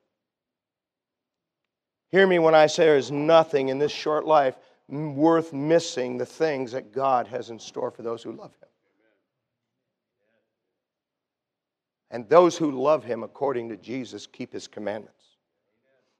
Hear 2.10 2.26
me 2.26 2.38
when 2.38 2.54
I 2.54 2.66
say 2.66 2.86
there 2.86 2.96
is 2.96 3.10
nothing 3.10 3.68
in 3.68 3.78
this 3.78 3.92
short 3.92 4.24
life 4.24 4.56
worth 4.88 5.52
missing 5.52 6.16
the 6.16 6.26
things 6.26 6.72
that 6.72 6.92
God 6.92 7.26
has 7.26 7.50
in 7.50 7.58
store 7.58 7.90
for 7.90 8.02
those 8.02 8.22
who 8.22 8.32
love 8.32 8.52
Him. 8.52 8.68
And 12.10 12.28
those 12.28 12.56
who 12.56 12.70
love 12.70 13.04
Him, 13.04 13.22
according 13.22 13.68
to 13.68 13.76
Jesus, 13.76 14.26
keep 14.26 14.52
His 14.52 14.66
commandments. 14.66 15.24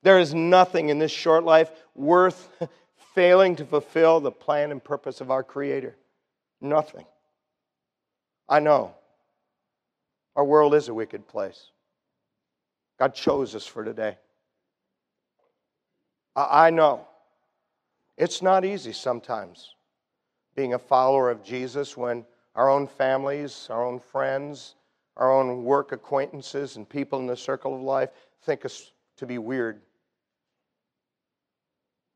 There 0.03 0.19
is 0.19 0.35
nothing 0.35 0.91
in 0.91 0.99
this 0.99 1.11
short 1.11 1.45
life 1.45 1.71
worth 1.95 2.51
failing 3.15 3.57
to 3.57 3.65
fulfill 3.65 4.21
the 4.21 4.31
plan 4.31 4.71
and 4.71 4.83
purpose 4.83 5.21
of 5.21 5.31
our 5.31 5.43
Creator. 5.43 5.97
Nothing. 6.61 7.07
I 8.49 8.61
know. 8.61 8.95
Our 10.37 10.45
world 10.45 10.75
is 10.75 10.89
a 10.89 10.95
wicked 10.95 11.27
place. 11.27 11.71
God 12.99 13.15
chose 13.15 13.55
us 13.55 13.67
for 13.67 13.85
today. 13.85 14.19
I 16.37 16.71
know. 16.71 17.07
It's 18.17 18.43
not 18.43 18.65
easy 18.65 18.93
sometimes 18.93 19.75
being 20.55 20.75
a 20.75 20.79
follower 20.79 21.31
of 21.31 21.45
Jesus 21.45 21.97
when 21.97 22.25
our 22.55 22.69
own 22.69 22.87
families, 22.87 23.69
our 23.71 23.85
own 23.85 24.01
friends, 24.01 24.75
our 25.19 25.33
own 25.33 25.65
work 25.65 25.93
acquaintances, 25.93 26.77
and 26.77 26.89
people 26.89 27.19
in 27.19 27.27
the 27.27 27.37
circle 27.37 27.75
of 27.75 27.83
life 27.83 28.11
think 28.43 28.65
us 28.65 28.93
to 29.17 29.27
be 29.27 29.39
weird. 29.39 29.81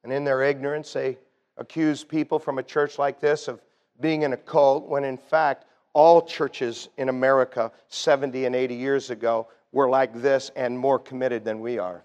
And 0.05 0.13
in 0.13 0.25
their 0.25 0.43
ignorance, 0.43 0.93
they 0.93 1.19
accuse 1.57 2.05
people 2.05 2.39
from 2.39 2.59
a 2.59 2.63
church 2.63 2.99
like 2.99 3.21
this 3.21 3.49
of 3.49 3.61
being 4.01 4.23
in 4.23 4.33
a 4.33 4.37
cult, 4.37 4.89
when 4.89 5.05
in 5.05 5.19
fact, 5.19 5.67
all 5.93 6.23
churches 6.23 6.89
in 6.97 7.09
America 7.09 7.71
70 7.89 8.47
and 8.47 8.57
80 8.57 8.75
years 8.75 9.11
ago 9.11 9.49
were 9.73 9.89
like 9.89 10.15
this 10.23 10.51
and 10.57 10.79
more 10.79 10.99
committed 10.99 11.45
than 11.45 11.61
we 11.61 11.79
are. 11.79 12.05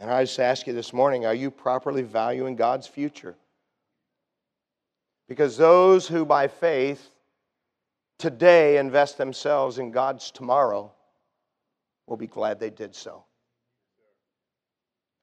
And 0.00 0.10
I 0.10 0.22
just 0.24 0.38
ask 0.38 0.66
you 0.66 0.72
this 0.72 0.92
morning 0.92 1.26
are 1.26 1.34
you 1.34 1.50
properly 1.50 2.02
valuing 2.02 2.56
God's 2.56 2.86
future? 2.86 3.36
Because 5.28 5.56
those 5.56 6.08
who 6.08 6.24
by 6.24 6.48
faith 6.48 7.10
today 8.18 8.78
invest 8.78 9.18
themselves 9.18 9.78
in 9.78 9.90
God's 9.90 10.30
tomorrow 10.30 10.90
will 12.06 12.16
be 12.16 12.26
glad 12.26 12.58
they 12.58 12.70
did 12.70 12.94
so. 12.94 13.24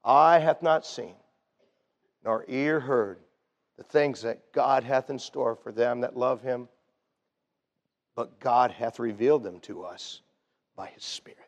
Eye 0.03 0.37
hath 0.37 0.61
not 0.61 0.85
seen, 0.85 1.15
nor 2.23 2.45
ear 2.47 2.79
heard 2.79 3.17
the 3.77 3.83
things 3.83 4.21
that 4.21 4.53
God 4.53 4.83
hath 4.83 5.09
in 5.09 5.17
store 5.17 5.55
for 5.55 5.71
them 5.71 6.01
that 6.01 6.15
love 6.15 6.41
him, 6.41 6.69
but 8.15 8.39
God 8.39 8.71
hath 8.71 8.99
revealed 8.99 9.43
them 9.43 9.59
to 9.61 9.83
us 9.83 10.21
by 10.75 10.87
his 10.87 11.03
Spirit. 11.03 11.39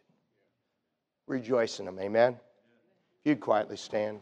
Rejoice 1.27 1.79
in 1.79 1.85
them, 1.85 1.99
amen. 1.99 2.33
If 2.33 3.29
you'd 3.29 3.39
quietly 3.39 3.77
stand. 3.77 4.19